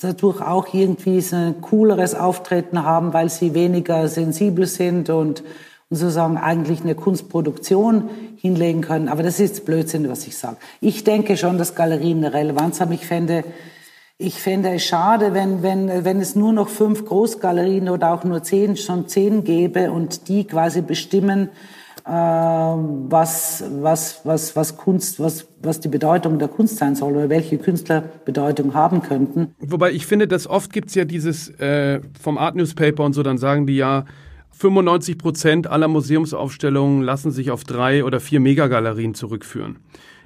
dadurch 0.00 0.40
auch 0.40 0.72
irgendwie 0.72 1.20
so 1.20 1.36
ein 1.36 1.60
cooleres 1.60 2.14
Auftreten 2.14 2.82
haben, 2.82 3.12
weil 3.12 3.28
sie 3.28 3.52
weniger 3.52 4.08
sensibel 4.08 4.66
sind 4.66 5.10
und, 5.10 5.42
und 5.90 5.96
sozusagen 5.98 6.38
eigentlich 6.38 6.80
eine 6.82 6.94
Kunstproduktion 6.94 8.08
hinlegen 8.36 8.80
können. 8.80 9.08
Aber 9.08 9.22
das 9.22 9.38
ist 9.38 9.66
Blödsinn, 9.66 10.08
was 10.08 10.26
ich 10.26 10.36
sage. 10.36 10.56
Ich 10.80 11.04
denke 11.04 11.36
schon, 11.36 11.58
dass 11.58 11.74
Galerien 11.74 12.18
eine 12.18 12.32
Relevanz 12.32 12.80
haben. 12.80 12.92
Ich 12.92 13.06
fände, 13.06 13.44
ich 14.16 14.40
fände 14.40 14.70
es 14.70 14.84
schade, 14.84 15.34
wenn, 15.34 15.62
wenn, 15.62 16.04
wenn 16.04 16.20
es 16.20 16.36
nur 16.36 16.52
noch 16.52 16.68
fünf 16.68 17.04
Großgalerien 17.04 17.90
oder 17.90 18.14
auch 18.14 18.24
nur 18.24 18.42
zehn, 18.42 18.76
schon 18.76 19.08
zehn 19.08 19.44
gäbe 19.44 19.90
und 19.90 20.28
die 20.28 20.46
quasi 20.46 20.80
bestimmen, 20.80 21.50
was, 22.08 23.64
was, 23.68 24.20
was, 24.24 24.54
was 24.54 24.76
Kunst, 24.76 25.18
was, 25.18 25.48
was 25.60 25.80
die 25.80 25.88
Bedeutung 25.88 26.38
der 26.38 26.46
Kunst 26.48 26.76
sein 26.76 26.94
soll 26.94 27.16
oder 27.16 27.28
welche 27.28 27.58
Künstler 27.58 28.02
Bedeutung 28.24 28.74
haben 28.74 29.02
könnten. 29.02 29.54
Wobei 29.58 29.90
ich 29.90 30.06
finde, 30.06 30.28
dass 30.28 30.46
oft 30.46 30.72
gibt's 30.72 30.94
ja 30.94 31.04
dieses 31.04 31.48
äh, 31.58 32.00
vom 32.20 32.38
Art 32.38 32.54
Newspaper 32.54 33.02
und 33.02 33.12
so, 33.12 33.24
dann 33.24 33.38
sagen 33.38 33.66
die 33.66 33.76
ja, 33.76 34.04
95 34.52 35.18
Prozent 35.18 35.66
aller 35.66 35.88
Museumsaufstellungen 35.88 37.02
lassen 37.02 37.30
sich 37.30 37.50
auf 37.50 37.64
drei 37.64 38.04
oder 38.04 38.20
vier 38.20 38.40
Megagalerien 38.40 39.14
zurückführen. 39.14 39.80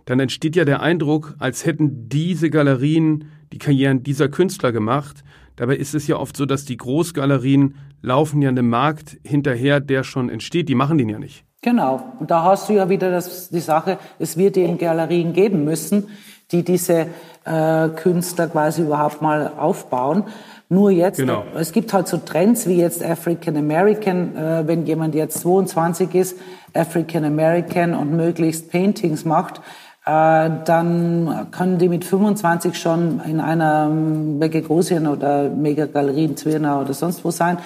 Dann 0.04 0.20
entsteht 0.20 0.56
ja 0.56 0.64
der 0.64 0.82
Eindruck, 0.82 1.34
als 1.38 1.64
hätten 1.64 2.08
diese 2.08 2.50
Galerien 2.50 3.24
die 3.52 3.58
Karrieren 3.58 4.02
dieser 4.02 4.28
Künstler 4.28 4.70
gemacht. 4.70 5.24
Dabei 5.56 5.76
ist 5.76 5.94
es 5.94 6.06
ja 6.06 6.16
oft 6.16 6.36
so, 6.36 6.46
dass 6.46 6.64
die 6.64 6.76
Großgalerien 6.76 7.74
laufen 8.02 8.40
ja 8.42 8.50
einem 8.50 8.68
Markt 8.68 9.18
hinterher, 9.24 9.80
der 9.80 10.04
schon 10.04 10.28
entsteht. 10.28 10.68
Die 10.68 10.74
machen 10.74 10.98
den 10.98 11.08
ja 11.08 11.18
nicht. 11.18 11.44
Genau. 11.62 12.00
Und 12.18 12.30
da 12.30 12.42
hast 12.44 12.68
du 12.68 12.72
ja 12.72 12.88
wieder 12.88 13.10
das, 13.10 13.50
die 13.50 13.60
Sache, 13.60 13.98
es 14.18 14.36
wird 14.36 14.56
eben 14.56 14.78
Galerien 14.78 15.32
geben 15.32 15.64
müssen, 15.64 16.08
die 16.52 16.64
diese 16.64 17.06
äh, 17.44 17.88
Künstler 17.96 18.48
quasi 18.48 18.82
überhaupt 18.82 19.20
mal 19.20 19.52
aufbauen. 19.58 20.24
Nur 20.68 20.90
jetzt, 20.90 21.16
genau. 21.16 21.44
es 21.56 21.72
gibt 21.72 21.92
halt 21.92 22.06
so 22.08 22.16
Trends 22.16 22.66
wie 22.66 22.76
jetzt 22.76 23.04
African 23.04 23.56
American, 23.56 24.36
äh, 24.36 24.66
wenn 24.66 24.86
jemand 24.86 25.14
jetzt 25.14 25.40
22 25.40 26.14
ist, 26.14 26.38
African 26.72 27.24
American 27.24 27.94
und 27.94 28.16
möglichst 28.16 28.70
Paintings 28.70 29.24
macht, 29.24 29.60
äh, 30.06 30.50
dann 30.64 31.48
können 31.50 31.78
die 31.78 31.88
mit 31.88 32.04
25 32.04 32.78
schon 32.78 33.20
in 33.26 33.40
einer 33.40 33.88
Megagosien 33.88 35.08
oder 35.08 35.50
Megagalerie 35.50 36.24
in 36.24 36.36
Zwirna 36.36 36.80
oder 36.80 36.94
sonst 36.94 37.24
wo 37.24 37.30
sein. 37.30 37.58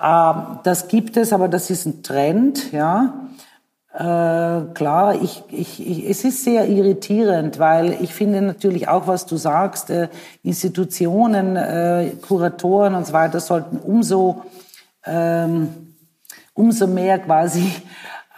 Äh, 0.00 0.34
das 0.64 0.88
gibt 0.88 1.16
es, 1.16 1.32
aber 1.32 1.48
das 1.48 1.70
ist 1.70 1.86
ein 1.86 2.02
Trend, 2.02 2.72
ja. 2.72 3.26
Äh, 3.92 4.72
klar, 4.72 5.20
ich, 5.20 5.42
ich, 5.50 5.84
ich, 5.84 6.08
es 6.08 6.24
ist 6.24 6.44
sehr 6.44 6.68
irritierend, 6.68 7.58
weil 7.58 7.98
ich 8.00 8.14
finde 8.14 8.40
natürlich 8.40 8.86
auch, 8.86 9.08
was 9.08 9.26
du 9.26 9.36
sagst, 9.36 9.90
äh, 9.90 10.08
Institutionen, 10.44 11.56
äh, 11.56 12.12
Kuratoren 12.22 12.94
und 12.94 13.06
so 13.06 13.12
weiter 13.12 13.40
sollten 13.40 13.78
umso, 13.78 14.44
ähm, 15.04 15.96
umso 16.54 16.86
mehr 16.86 17.18
quasi 17.18 17.72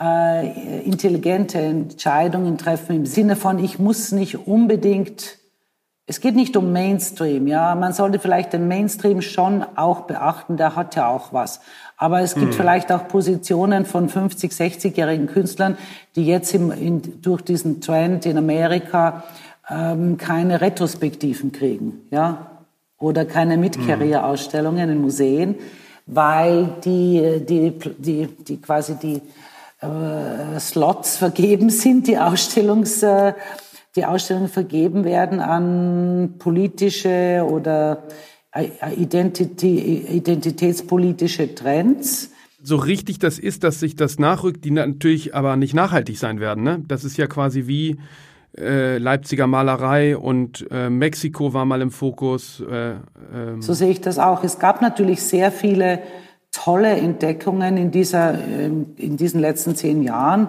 äh, 0.00 0.80
intelligente 0.84 1.58
Entscheidungen 1.58 2.56
treffen 2.56 2.96
im 2.96 3.06
Sinne 3.06 3.36
von, 3.36 3.58
ich 3.58 3.78
muss 3.78 4.10
nicht 4.10 4.46
unbedingt 4.46 5.36
es 6.07 6.20
geht 6.20 6.34
nicht 6.34 6.57
um 6.57 6.72
Mainstream, 6.72 7.46
ja. 7.46 7.74
Man 7.74 7.92
sollte 7.92 8.18
vielleicht 8.18 8.53
den 8.53 8.66
Mainstream 8.66 9.22
schon 9.22 9.64
auch 9.76 10.03
beachten, 10.03 10.57
der 10.57 10.74
hat 10.74 10.96
ja 10.96 11.09
auch 11.09 11.32
was. 11.32 11.61
Aber 11.96 12.20
es 12.20 12.34
gibt 12.34 12.48
hm. 12.48 12.53
vielleicht 12.53 12.90
auch 12.90 13.07
Positionen 13.07 13.84
von 13.84 14.09
50, 14.09 14.50
60-jährigen 14.50 15.28
Künstlern, 15.28 15.78
die 16.16 16.26
jetzt 16.26 16.53
im, 16.55 16.72
in, 16.72 17.22
durch 17.22 17.42
diesen 17.42 17.80
Trend 17.80 18.26
in 18.26 18.36
Amerika 18.36 19.22
ähm, 19.70 20.16
keine 20.16 20.61
Retrospektiven 20.61 21.53
kriegen, 21.53 22.03
ja. 22.11 22.48
Oder 22.98 23.24
keine 23.24 23.57
Mid-Career-Ausstellungen 23.57 24.90
in 24.90 25.00
Museen, 25.00 25.57
weil 26.07 26.68
die, 26.84 27.44
die, 27.48 27.78
die, 27.98 28.26
die 28.26 28.61
quasi 28.61 28.94
die 28.96 29.20
äh, 29.80 30.59
Slots 30.59 31.16
vergeben 31.16 31.70
sind, 31.70 32.09
die 32.09 32.18
Ausstellungs... 32.18 33.05
Äh, 33.05 33.34
die 33.97 34.05
Ausstellungen 34.05 34.49
vergeben 34.49 35.05
werden 35.05 35.40
an 35.40 36.34
politische 36.38 37.45
oder 37.49 38.05
äh, 38.55 38.68
identitätspolitische 38.97 41.55
Trends. 41.55 42.30
So 42.62 42.76
richtig 42.76 43.18
das 43.18 43.38
ist, 43.38 43.64
dass 43.64 43.80
sich 43.80 43.97
das 43.97 44.18
nachrückt, 44.18 44.64
die 44.64 44.70
natürlich 44.70 45.34
aber 45.34 45.57
nicht 45.57 45.74
nachhaltig 45.74 46.18
sein 46.18 46.40
werden. 46.40 46.62
Ne? 46.62 46.82
Das 46.86 47.05
ist 47.05 47.16
ja 47.16 47.26
quasi 47.26 47.66
wie 47.66 47.99
äh, 48.57 48.99
Leipziger 48.99 49.47
Malerei 49.47 50.16
und 50.16 50.66
äh, 50.70 50.90
Mexiko 50.90 51.55
war 51.55 51.64
mal 51.64 51.80
im 51.80 51.90
Fokus. 51.90 52.61
Äh, 52.61 52.97
ähm. 53.34 53.62
So 53.62 53.72
sehe 53.72 53.90
ich 53.90 54.01
das 54.01 54.18
auch. 54.18 54.45
Es 54.45 54.59
gab 54.59 54.82
natürlich 54.82 55.22
sehr 55.22 55.51
viele 55.51 56.01
tolle 56.53 56.90
Entdeckungen 56.90 57.78
in, 57.78 57.90
dieser, 57.90 58.34
ähm, 58.34 58.95
in 58.97 59.16
diesen 59.16 59.40
letzten 59.40 59.74
zehn 59.74 60.03
Jahren. 60.03 60.49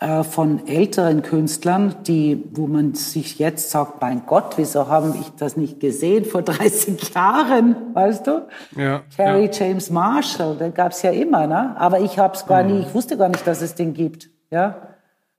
Äh, 0.00 0.24
von 0.24 0.66
älteren 0.66 1.22
Künstlern, 1.22 1.94
die, 2.04 2.42
wo 2.52 2.66
man 2.66 2.94
sich 2.94 3.38
jetzt 3.38 3.70
sagt, 3.70 4.00
mein 4.00 4.26
Gott, 4.26 4.54
wieso 4.56 4.88
haben 4.88 5.14
ich 5.20 5.30
das 5.38 5.56
nicht 5.56 5.78
gesehen 5.78 6.24
vor 6.24 6.42
30 6.42 7.14
Jahren, 7.14 7.76
weißt 7.94 8.26
du? 8.26 8.48
Ja, 8.76 9.02
Harry 9.16 9.46
ja. 9.46 9.50
James 9.52 9.90
Marshall, 9.90 10.56
den 10.56 10.74
gab's 10.74 11.02
ja 11.02 11.12
immer, 11.12 11.46
ne? 11.46 11.76
Aber 11.78 12.00
ich 12.00 12.18
hab's 12.18 12.44
gar 12.46 12.64
mhm. 12.64 12.70
nie, 12.70 12.80
ich 12.80 12.92
wusste 12.92 13.16
gar 13.16 13.28
nicht, 13.28 13.46
dass 13.46 13.62
es 13.62 13.76
den 13.76 13.94
gibt, 13.94 14.30
ja? 14.50 14.88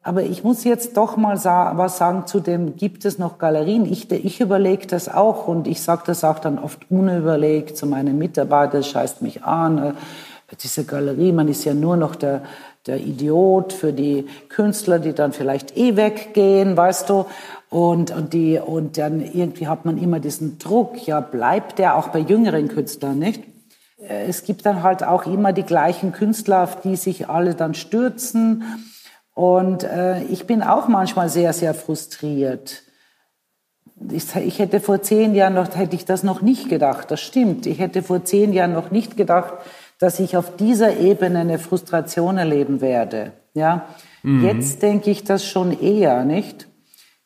Aber 0.01 0.23
ich 0.23 0.45
muss 0.45 0.63
jetzt 0.63 0.95
doch 0.95 1.17
mal 1.17 1.35
sa 1.35 1.73
was 1.75 1.97
sagen 1.97 2.25
zu 2.25 2.39
dem, 2.39 2.77
gibt 2.77 3.03
es 3.03 3.17
noch 3.17 3.39
Galerien? 3.39 3.85
Ich, 3.85 4.09
ich 4.09 4.39
überlege 4.39 4.87
das 4.87 5.09
auch 5.09 5.49
und 5.49 5.67
ich 5.67 5.81
sage 5.81 6.03
das 6.05 6.23
auch 6.23 6.39
dann 6.39 6.59
oft 6.59 6.89
unüberlegt 6.89 7.75
zu 7.75 7.87
meinen 7.87 8.17
Mitarbeitern, 8.17 8.83
scheißt 8.83 9.21
mich 9.21 9.43
an, 9.43 9.77
äh, 9.79 9.93
diese 10.61 10.85
Galerie, 10.85 11.31
man 11.31 11.47
ist 11.47 11.65
ja 11.65 11.73
nur 11.73 11.97
noch 11.97 12.15
der, 12.15 12.43
der 12.85 12.99
Idiot 12.99 13.73
für 13.73 13.93
die 13.93 14.27
Künstler, 14.49 14.99
die 14.99 15.13
dann 15.13 15.33
vielleicht 15.33 15.75
eh 15.75 15.95
weggehen, 15.95 16.77
weißt 16.77 17.09
du. 17.09 17.25
Und, 17.69 18.11
und, 18.11 18.33
die, 18.33 18.59
und 18.59 18.97
dann 18.97 19.21
irgendwie 19.21 19.67
hat 19.67 19.85
man 19.85 19.97
immer 19.97 20.19
diesen 20.19 20.59
Druck, 20.59 21.07
ja, 21.07 21.19
bleibt 21.19 21.79
der 21.79 21.95
auch 21.95 22.09
bei 22.09 22.19
jüngeren 22.19 22.67
Künstlern, 22.67 23.17
nicht? 23.17 23.43
Äh, 23.97 24.25
es 24.27 24.43
gibt 24.43 24.65
dann 24.65 24.83
halt 24.83 25.03
auch 25.03 25.25
immer 25.25 25.51
die 25.51 25.63
gleichen 25.63 26.11
Künstler, 26.11 26.63
auf 26.63 26.81
die 26.81 26.95
sich 26.95 27.27
alle 27.27 27.55
dann 27.55 27.73
stürzen. 27.73 28.63
Und 29.33 29.83
äh, 29.83 30.23
ich 30.25 30.47
bin 30.47 30.63
auch 30.63 30.87
manchmal 30.87 31.29
sehr, 31.29 31.53
sehr 31.53 31.73
frustriert. 31.73 32.83
Ich, 34.11 34.35
ich 34.35 34.59
hätte 34.59 34.79
vor 34.79 35.01
zehn 35.01 35.35
Jahren 35.35 35.55
noch, 35.55 35.75
hätte 35.75 35.95
ich 35.95 36.05
das 36.05 36.23
noch 36.23 36.41
nicht 36.41 36.69
gedacht. 36.69 37.11
Das 37.11 37.21
stimmt. 37.21 37.65
Ich 37.65 37.79
hätte 37.79 38.03
vor 38.03 38.23
zehn 38.23 38.53
Jahren 38.53 38.73
noch 38.73 38.91
nicht 38.91 39.17
gedacht, 39.17 39.53
dass 39.99 40.19
ich 40.19 40.37
auf 40.37 40.55
dieser 40.55 40.97
Ebene 40.97 41.39
eine 41.39 41.59
Frustration 41.59 42.37
erleben 42.37 42.81
werde. 42.81 43.33
Ja, 43.53 43.87
mhm. 44.23 44.45
jetzt 44.45 44.81
denke 44.81 45.09
ich 45.09 45.23
das 45.23 45.45
schon 45.45 45.79
eher, 45.79 46.25
nicht? 46.25 46.67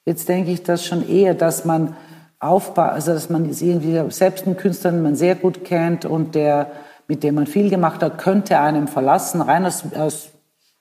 Jetzt 0.06 0.30
denke 0.30 0.52
ich 0.52 0.64
das 0.64 0.86
schon 0.86 1.08
eher, 1.08 1.34
dass 1.34 1.66
man 1.66 1.96
aufbaut, 2.40 2.92
also 2.92 3.14
dass 3.14 3.30
man 3.30 3.46
irgendwie 3.46 4.12
selbst 4.12 4.46
einen 4.46 4.58
Künstler, 4.58 4.92
den 4.92 5.02
man 5.02 5.16
sehr 5.16 5.36
gut 5.36 5.66
kennt 5.66 6.06
und 6.06 6.36
der, 6.36 6.72
mit 7.08 7.24
dem 7.24 7.36
man 7.36 7.48
viel 7.48 7.70
gemacht 7.70 8.02
hat, 8.02 8.18
könnte 8.18 8.60
einem 8.60 8.88
verlassen, 8.88 9.42
rein 9.42 9.66
aus, 9.66 9.84
aus 9.94 10.30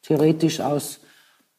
theoretisch 0.03 0.61
aus 0.61 1.01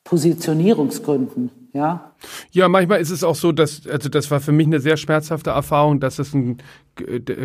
Positionierungsgründen. 0.04 1.52
Ja. 1.74 2.16
Ja, 2.52 2.68
manchmal 2.68 3.00
ist 3.00 3.12
es 3.12 3.24
auch 3.24 3.36
so, 3.36 3.52
dass, 3.52 3.86
also 3.88 4.10
das 4.10 4.32
war 4.32 4.40
für 4.40 4.52
mich 4.52 4.68
eine 4.68 4.80
sehr 4.80 4.98
schmerzhafte 4.98 5.52
Erfahrung, 5.52 6.00
dass 6.00 6.20
es 6.20 6.34
ein 6.34 6.58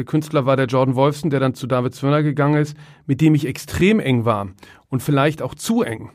Künstler 0.06 0.46
war, 0.46 0.56
der 0.56 0.66
Jordan 0.66 0.94
Wolfson, 0.94 1.30
der 1.30 1.40
dann 1.40 1.54
zu 1.54 1.66
David 1.66 1.94
Zwirner 1.94 2.22
gegangen 2.22 2.60
ist, 2.60 2.76
mit 3.06 3.20
dem 3.20 3.34
ich 3.34 3.46
extrem 3.46 4.00
eng 4.00 4.24
war 4.24 4.48
und 4.88 5.02
vielleicht 5.02 5.42
auch 5.42 5.54
zu 5.54 5.82
eng. 5.82 6.10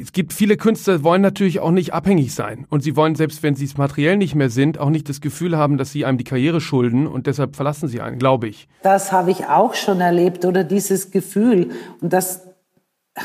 Es 0.00 0.12
gibt 0.12 0.32
viele 0.32 0.56
Künstler, 0.56 1.02
wollen 1.02 1.22
natürlich 1.22 1.58
auch 1.58 1.72
nicht 1.72 1.94
abhängig 1.94 2.32
sein. 2.32 2.64
Und 2.68 2.82
sie 2.82 2.94
wollen, 2.94 3.16
selbst 3.16 3.42
wenn 3.42 3.56
sie 3.56 3.64
es 3.64 3.76
materiell 3.76 4.16
nicht 4.16 4.36
mehr 4.36 4.50
sind, 4.50 4.78
auch 4.78 4.90
nicht 4.90 5.08
das 5.08 5.20
Gefühl 5.20 5.56
haben, 5.56 5.78
dass 5.78 5.90
sie 5.90 6.04
einem 6.04 6.18
die 6.18 6.24
Karriere 6.24 6.60
schulden 6.60 7.08
und 7.08 7.26
deshalb 7.26 7.56
verlassen 7.56 7.88
sie 7.88 8.00
einen, 8.00 8.18
glaube 8.18 8.46
ich. 8.46 8.68
Das 8.82 9.10
habe 9.10 9.32
ich 9.32 9.46
auch 9.46 9.74
schon 9.74 10.00
erlebt 10.00 10.44
oder 10.44 10.62
dieses 10.62 11.10
Gefühl. 11.10 11.70
Und 12.00 12.12
das 12.12 12.46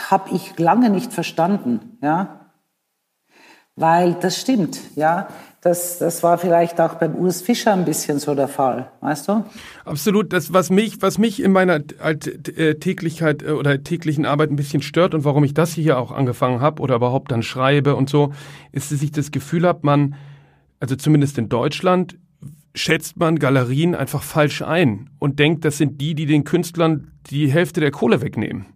habe 0.10 0.32
ich 0.34 0.58
lange 0.58 0.90
nicht 0.90 1.14
verstanden, 1.14 1.98
ja. 2.02 2.45
Weil 3.76 4.14
das 4.22 4.40
stimmt, 4.40 4.80
ja. 4.96 5.28
Das, 5.62 5.98
das 5.98 6.22
war 6.22 6.38
vielleicht 6.38 6.80
auch 6.80 6.94
beim 6.94 7.16
Urs 7.16 7.42
Fischer 7.42 7.74
ein 7.74 7.86
bisschen 7.86 8.20
so 8.20 8.36
der 8.36 8.48
Fall, 8.48 8.92
weißt 9.02 9.28
du? 9.28 9.44
Absolut. 9.84 10.32
Das, 10.32 10.54
was 10.54 10.70
mich, 10.70 11.02
was 11.02 11.18
mich 11.18 11.42
in 11.42 11.52
meiner 11.52 11.82
äh, 12.04 12.76
Täglichkeit 12.76 13.42
äh, 13.42 13.50
oder 13.50 13.84
täglichen 13.84 14.28
Arbeit 14.28 14.52
ein 14.52 14.58
bisschen 14.58 14.84
stört 14.84 15.16
und 15.16 15.26
warum 15.26 15.44
ich 15.44 15.56
das 15.56 15.74
hier 15.74 15.98
auch 15.98 16.12
angefangen 16.12 16.62
habe 16.62 16.84
oder 16.84 16.98
überhaupt 16.98 17.32
dann 17.32 17.42
schreibe 17.42 17.96
und 17.96 18.12
so, 18.12 18.32
ist, 18.74 18.92
dass 18.92 19.02
ich 19.02 19.12
das 19.12 19.32
Gefühl 19.32 19.66
habe, 19.66 19.80
man, 19.82 20.14
also 20.80 20.96
zumindest 20.96 21.40
in 21.40 21.50
Deutschland, 21.50 22.16
schätzt 22.76 23.18
man 23.18 23.40
Galerien 23.40 23.96
einfach 23.96 24.22
falsch 24.22 24.62
ein 24.62 25.10
und 25.18 25.40
denkt, 25.40 25.66
das 25.66 25.80
sind 25.80 26.00
die, 26.00 26.14
die 26.14 26.28
den 26.28 26.44
Künstlern 26.44 27.12
die 27.32 27.52
Hälfte 27.52 27.80
der 27.80 27.90
Kohle 27.90 28.22
wegnehmen. 28.22 28.68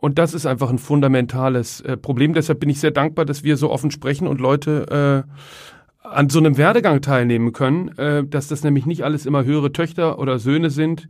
Und 0.00 0.18
das 0.18 0.34
ist 0.34 0.46
einfach 0.46 0.70
ein 0.70 0.78
fundamentales 0.78 1.80
äh, 1.82 1.96
Problem. 1.96 2.34
Deshalb 2.34 2.60
bin 2.60 2.70
ich 2.70 2.80
sehr 2.80 2.90
dankbar, 2.90 3.24
dass 3.24 3.44
wir 3.44 3.56
so 3.56 3.70
offen 3.70 3.90
sprechen 3.90 4.26
und 4.26 4.40
Leute 4.40 5.26
äh, 5.26 6.06
an 6.06 6.28
so 6.30 6.38
einem 6.38 6.56
Werdegang 6.56 7.02
teilnehmen 7.02 7.52
können, 7.52 7.96
äh, 7.98 8.24
dass 8.24 8.48
das 8.48 8.64
nämlich 8.64 8.86
nicht 8.86 9.04
alles 9.04 9.26
immer 9.26 9.44
höhere 9.44 9.72
Töchter 9.72 10.18
oder 10.18 10.38
Söhne 10.38 10.70
sind, 10.70 11.08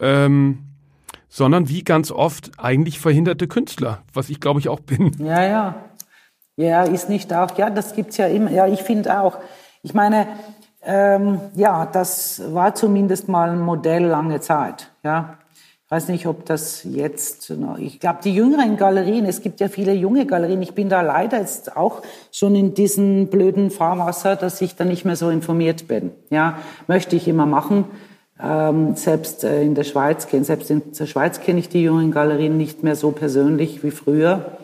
ähm, 0.00 0.58
sondern 1.28 1.68
wie 1.68 1.82
ganz 1.82 2.10
oft 2.10 2.50
eigentlich 2.58 2.98
verhinderte 2.98 3.48
Künstler, 3.48 4.02
was 4.12 4.30
ich 4.30 4.40
glaube 4.40 4.60
ich 4.60 4.68
auch 4.68 4.80
bin. 4.80 5.12
Ja, 5.18 5.44
ja. 5.44 5.74
Ja, 6.56 6.82
ist 6.82 7.08
nicht 7.08 7.32
auch, 7.32 7.56
ja, 7.56 7.70
das 7.70 7.94
gibt's 7.94 8.18
ja 8.18 8.26
immer. 8.26 8.50
Ja, 8.50 8.66
ich 8.66 8.82
finde 8.82 9.18
auch. 9.18 9.38
Ich 9.82 9.94
meine, 9.94 10.28
ähm, 10.82 11.40
ja, 11.54 11.86
das 11.86 12.42
war 12.52 12.74
zumindest 12.74 13.28
mal 13.28 13.50
ein 13.50 13.60
Modell 13.60 14.04
lange 14.04 14.40
Zeit. 14.40 14.90
Ja, 15.02 15.38
weiß 15.92 16.08
nicht, 16.08 16.26
ob 16.26 16.46
das 16.46 16.84
jetzt. 16.84 17.52
Ich 17.76 18.00
glaube, 18.00 18.20
die 18.24 18.34
jüngeren 18.34 18.78
Galerien. 18.78 19.26
Es 19.26 19.42
gibt 19.42 19.60
ja 19.60 19.68
viele 19.68 19.92
junge 19.92 20.24
Galerien. 20.24 20.62
Ich 20.62 20.72
bin 20.72 20.88
da 20.88 21.02
leider 21.02 21.38
jetzt 21.38 21.76
auch 21.76 22.00
schon 22.32 22.54
in 22.54 22.72
diesem 22.72 23.26
blöden 23.26 23.70
Fahrwasser, 23.70 24.34
dass 24.36 24.62
ich 24.62 24.74
da 24.74 24.86
nicht 24.86 25.04
mehr 25.04 25.16
so 25.16 25.28
informiert 25.28 25.88
bin. 25.88 26.12
Ja, 26.30 26.56
möchte 26.86 27.14
ich 27.14 27.28
immer 27.28 27.44
machen. 27.44 27.84
Ähm, 28.42 28.96
selbst 28.96 29.44
äh, 29.44 29.62
in 29.62 29.74
der 29.74 29.84
Schweiz 29.84 30.26
selbst 30.30 30.70
in 30.70 30.80
der 30.98 31.04
Schweiz 31.04 31.40
kenne 31.40 31.60
ich 31.60 31.68
die 31.68 31.82
jungen 31.82 32.10
Galerien 32.10 32.56
nicht 32.56 32.82
mehr 32.82 32.96
so 32.96 33.10
persönlich 33.10 33.84
wie 33.84 33.90
früher. 33.90 34.56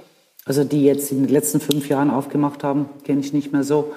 Also 0.46 0.64
die 0.64 0.82
jetzt 0.82 1.12
in 1.12 1.24
den 1.24 1.28
letzten 1.28 1.60
fünf 1.60 1.90
Jahren 1.90 2.10
aufgemacht 2.10 2.64
haben, 2.64 2.88
kenne 3.04 3.20
ich 3.20 3.34
nicht 3.34 3.52
mehr 3.52 3.64
so. 3.64 3.92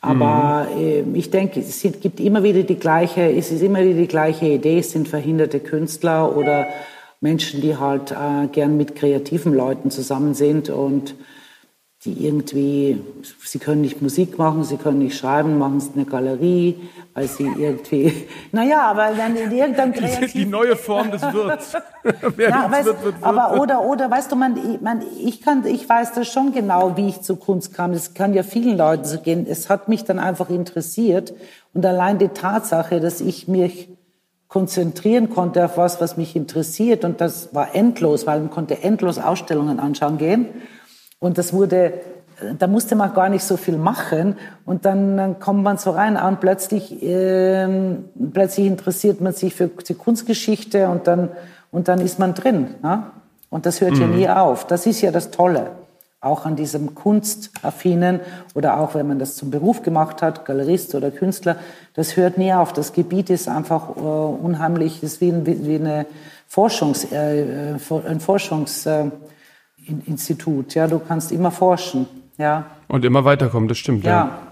Aber 0.00 0.68
mhm. 0.74 1.14
äh, 1.14 1.18
ich 1.18 1.30
denke, 1.30 1.60
es 1.60 1.82
gibt 1.82 2.20
immer 2.20 2.42
wieder 2.42 2.62
die 2.62 2.78
gleiche, 2.78 3.32
es 3.32 3.50
ist 3.50 3.62
immer 3.62 3.80
wieder 3.80 3.98
die 3.98 4.08
gleiche 4.08 4.46
Idee. 4.46 4.78
Es 4.78 4.92
sind 4.92 5.08
verhinderte 5.08 5.60
Künstler 5.60 6.36
oder 6.36 6.66
Menschen, 7.20 7.60
die 7.60 7.76
halt 7.76 8.12
äh, 8.12 8.46
gern 8.52 8.76
mit 8.76 8.94
kreativen 8.94 9.54
Leuten 9.54 9.90
zusammen 9.90 10.34
sind 10.34 10.70
und 10.70 11.14
die 12.04 12.24
irgendwie, 12.24 13.02
sie 13.44 13.58
können 13.58 13.80
nicht 13.80 14.00
Musik 14.00 14.38
machen, 14.38 14.62
sie 14.62 14.76
können 14.76 15.00
nicht 15.00 15.18
schreiben, 15.18 15.58
machen 15.58 15.78
es 15.78 15.88
in 15.88 15.94
der 15.94 16.04
Galerie, 16.04 16.88
weil 17.12 17.26
sie 17.26 17.50
irgendwie, 17.58 18.12
naja, 18.52 18.82
aber 18.82 19.10
dann 19.16 19.34
in 19.34 19.50
irgendeinem 19.50 19.92
kreativen... 19.92 20.28
Die 20.32 20.46
neue 20.46 20.76
Form 20.76 21.10
des 21.10 21.22
Wirts. 21.22 21.72
ja, 22.38 22.70
weißt, 22.70 22.86
wird, 22.86 23.04
wird, 23.04 23.14
aber 23.20 23.60
oder, 23.60 23.82
oder, 23.82 24.08
weißt 24.08 24.30
du, 24.30 24.36
man, 24.36 24.56
man, 24.80 25.02
ich 25.20 25.42
kann, 25.42 25.66
ich 25.66 25.88
weiß 25.88 26.12
das 26.12 26.28
schon 26.28 26.52
genau, 26.52 26.96
wie 26.96 27.08
ich 27.08 27.22
zur 27.22 27.40
Kunst 27.40 27.74
kam. 27.74 27.90
Es 27.90 28.14
kann 28.14 28.32
ja 28.32 28.44
vielen 28.44 28.78
Leuten 28.78 29.04
so 29.04 29.18
gehen. 29.18 29.44
Es 29.48 29.68
hat 29.68 29.88
mich 29.88 30.04
dann 30.04 30.20
einfach 30.20 30.50
interessiert 30.50 31.34
und 31.74 31.84
allein 31.84 32.18
die 32.18 32.28
Tatsache, 32.28 33.00
dass 33.00 33.20
ich 33.20 33.48
mich 33.48 33.88
konzentrieren 34.46 35.30
konnte 35.30 35.64
auf 35.64 35.76
was, 35.76 36.00
was 36.00 36.16
mich 36.16 36.36
interessiert 36.36 37.04
und 37.04 37.20
das 37.20 37.54
war 37.56 37.74
endlos, 37.74 38.24
weil 38.26 38.38
man 38.38 38.50
konnte 38.50 38.84
endlos 38.84 39.18
Ausstellungen 39.18 39.80
anschauen 39.80 40.16
gehen 40.16 40.46
und 41.20 41.38
das 41.38 41.52
wurde, 41.52 41.94
da 42.58 42.66
musste 42.66 42.94
man 42.94 43.12
gar 43.12 43.28
nicht 43.28 43.44
so 43.44 43.56
viel 43.56 43.76
machen. 43.76 44.36
Und 44.64 44.84
dann, 44.84 45.16
dann 45.16 45.40
kommt 45.40 45.62
man 45.62 45.78
so 45.78 45.90
rein 45.90 46.16
und 46.16 46.40
plötzlich, 46.40 47.02
ähm, 47.02 48.04
plötzlich 48.32 48.66
interessiert 48.66 49.20
man 49.20 49.32
sich 49.32 49.54
für 49.54 49.68
die 49.68 49.94
Kunstgeschichte 49.94 50.88
und 50.88 51.06
dann, 51.06 51.30
und 51.72 51.88
dann 51.88 52.00
ist 52.00 52.18
man 52.18 52.34
drin. 52.34 52.74
Ne? 52.82 53.04
Und 53.50 53.66
das 53.66 53.80
hört 53.80 53.94
mhm. 53.94 54.00
ja 54.00 54.06
nie 54.06 54.28
auf. 54.28 54.66
Das 54.66 54.86
ist 54.86 55.00
ja 55.00 55.10
das 55.10 55.30
Tolle. 55.30 55.70
Auch 56.20 56.46
an 56.46 56.56
diesem 56.56 56.96
Kunstaffinen 56.96 58.20
oder 58.54 58.80
auch 58.80 58.94
wenn 58.94 59.06
man 59.06 59.20
das 59.20 59.36
zum 59.36 59.50
Beruf 59.50 59.82
gemacht 59.82 60.20
hat, 60.20 60.44
Galerist 60.44 60.94
oder 60.96 61.12
Künstler, 61.12 61.56
das 61.94 62.16
hört 62.16 62.38
nie 62.38 62.52
auf. 62.52 62.72
Das 62.72 62.92
Gebiet 62.92 63.30
ist 63.30 63.48
einfach 63.48 63.96
äh, 63.96 64.00
unheimlich, 64.00 65.02
ist 65.02 65.20
wie, 65.20 65.32
wie 65.46 65.76
eine 65.76 66.06
Forschungs, 66.48 67.12
äh, 67.12 67.72
äh 67.72 67.76
ein 68.08 68.20
Forschungs, 68.20 68.86
äh, 68.86 69.10
Institut. 70.06 70.74
Ja, 70.74 70.86
du 70.86 70.98
kannst 70.98 71.32
immer 71.32 71.50
forschen. 71.50 72.06
Ja. 72.36 72.64
Und 72.88 73.04
immer 73.04 73.24
weiterkommen, 73.24 73.68
das 73.68 73.78
stimmt. 73.78 74.04
ja. 74.04 74.10
ja. 74.10 74.48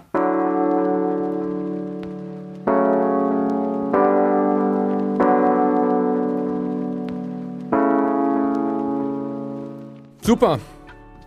Super. 10.27 10.59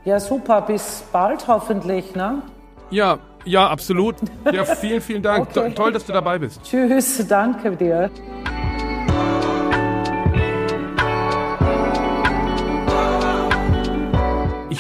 Ja, 0.04 0.20
super. 0.20 0.60
Bis 0.60 1.02
bald 1.10 1.48
hoffentlich, 1.48 2.14
ne? 2.14 2.42
Ja, 2.90 3.18
ja, 3.46 3.66
absolut. 3.66 4.16
Ja, 4.52 4.64
vielen, 4.76 5.00
vielen 5.00 5.22
Dank. 5.22 5.48
okay. 5.56 5.72
Toll, 5.74 5.92
dass 5.92 6.04
du 6.04 6.12
dabei 6.12 6.38
bist. 6.38 6.62
Tschüss, 6.64 7.26
danke 7.26 7.74
dir. 7.76 8.10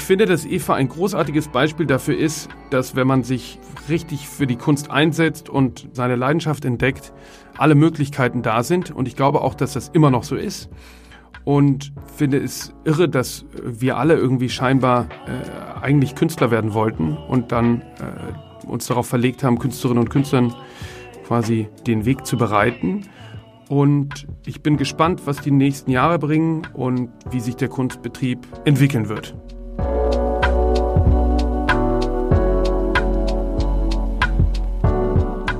Finde, 0.02 0.26
dass 0.26 0.44
Eva 0.44 0.74
ein 0.74 0.88
großartiges 0.88 1.48
Beispiel 1.48 1.86
dafür 1.86 2.16
ist, 2.16 2.48
dass 2.70 2.96
wenn 2.96 3.06
man 3.06 3.22
sich 3.22 3.58
richtig 3.88 4.28
für 4.28 4.46
die 4.46 4.56
Kunst 4.56 4.90
einsetzt 4.90 5.48
und 5.48 5.88
seine 5.92 6.16
Leidenschaft 6.16 6.64
entdeckt, 6.64 7.12
alle 7.56 7.74
Möglichkeiten 7.74 8.42
da 8.42 8.62
sind. 8.62 8.90
Und 8.90 9.08
ich 9.08 9.16
glaube 9.16 9.40
auch, 9.42 9.54
dass 9.54 9.72
das 9.72 9.88
immer 9.88 10.10
noch 10.10 10.22
so 10.22 10.36
ist. 10.36 10.70
Und 11.44 11.92
finde 12.16 12.38
es 12.38 12.74
irre, 12.84 13.08
dass 13.08 13.46
wir 13.62 13.96
alle 13.96 14.14
irgendwie 14.14 14.48
scheinbar 14.48 15.08
äh, 15.26 15.82
eigentlich 15.82 16.14
Künstler 16.14 16.50
werden 16.50 16.74
wollten 16.74 17.16
und 17.16 17.50
dann 17.50 17.80
äh, 17.80 18.66
uns 18.66 18.86
darauf 18.86 19.06
verlegt 19.06 19.42
haben, 19.42 19.58
Künstlerinnen 19.58 20.02
und 20.02 20.10
Künstlern 20.10 20.54
quasi 21.26 21.68
den 21.86 22.04
Weg 22.04 22.26
zu 22.26 22.36
bereiten. 22.36 23.02
Und 23.68 24.26
ich 24.44 24.62
bin 24.62 24.76
gespannt, 24.76 25.22
was 25.26 25.40
die 25.40 25.52
nächsten 25.52 25.90
Jahre 25.90 26.18
bringen 26.18 26.62
und 26.74 27.10
wie 27.30 27.40
sich 27.40 27.56
der 27.56 27.68
Kunstbetrieb 27.68 28.46
entwickeln 28.64 29.08
wird. 29.08 29.34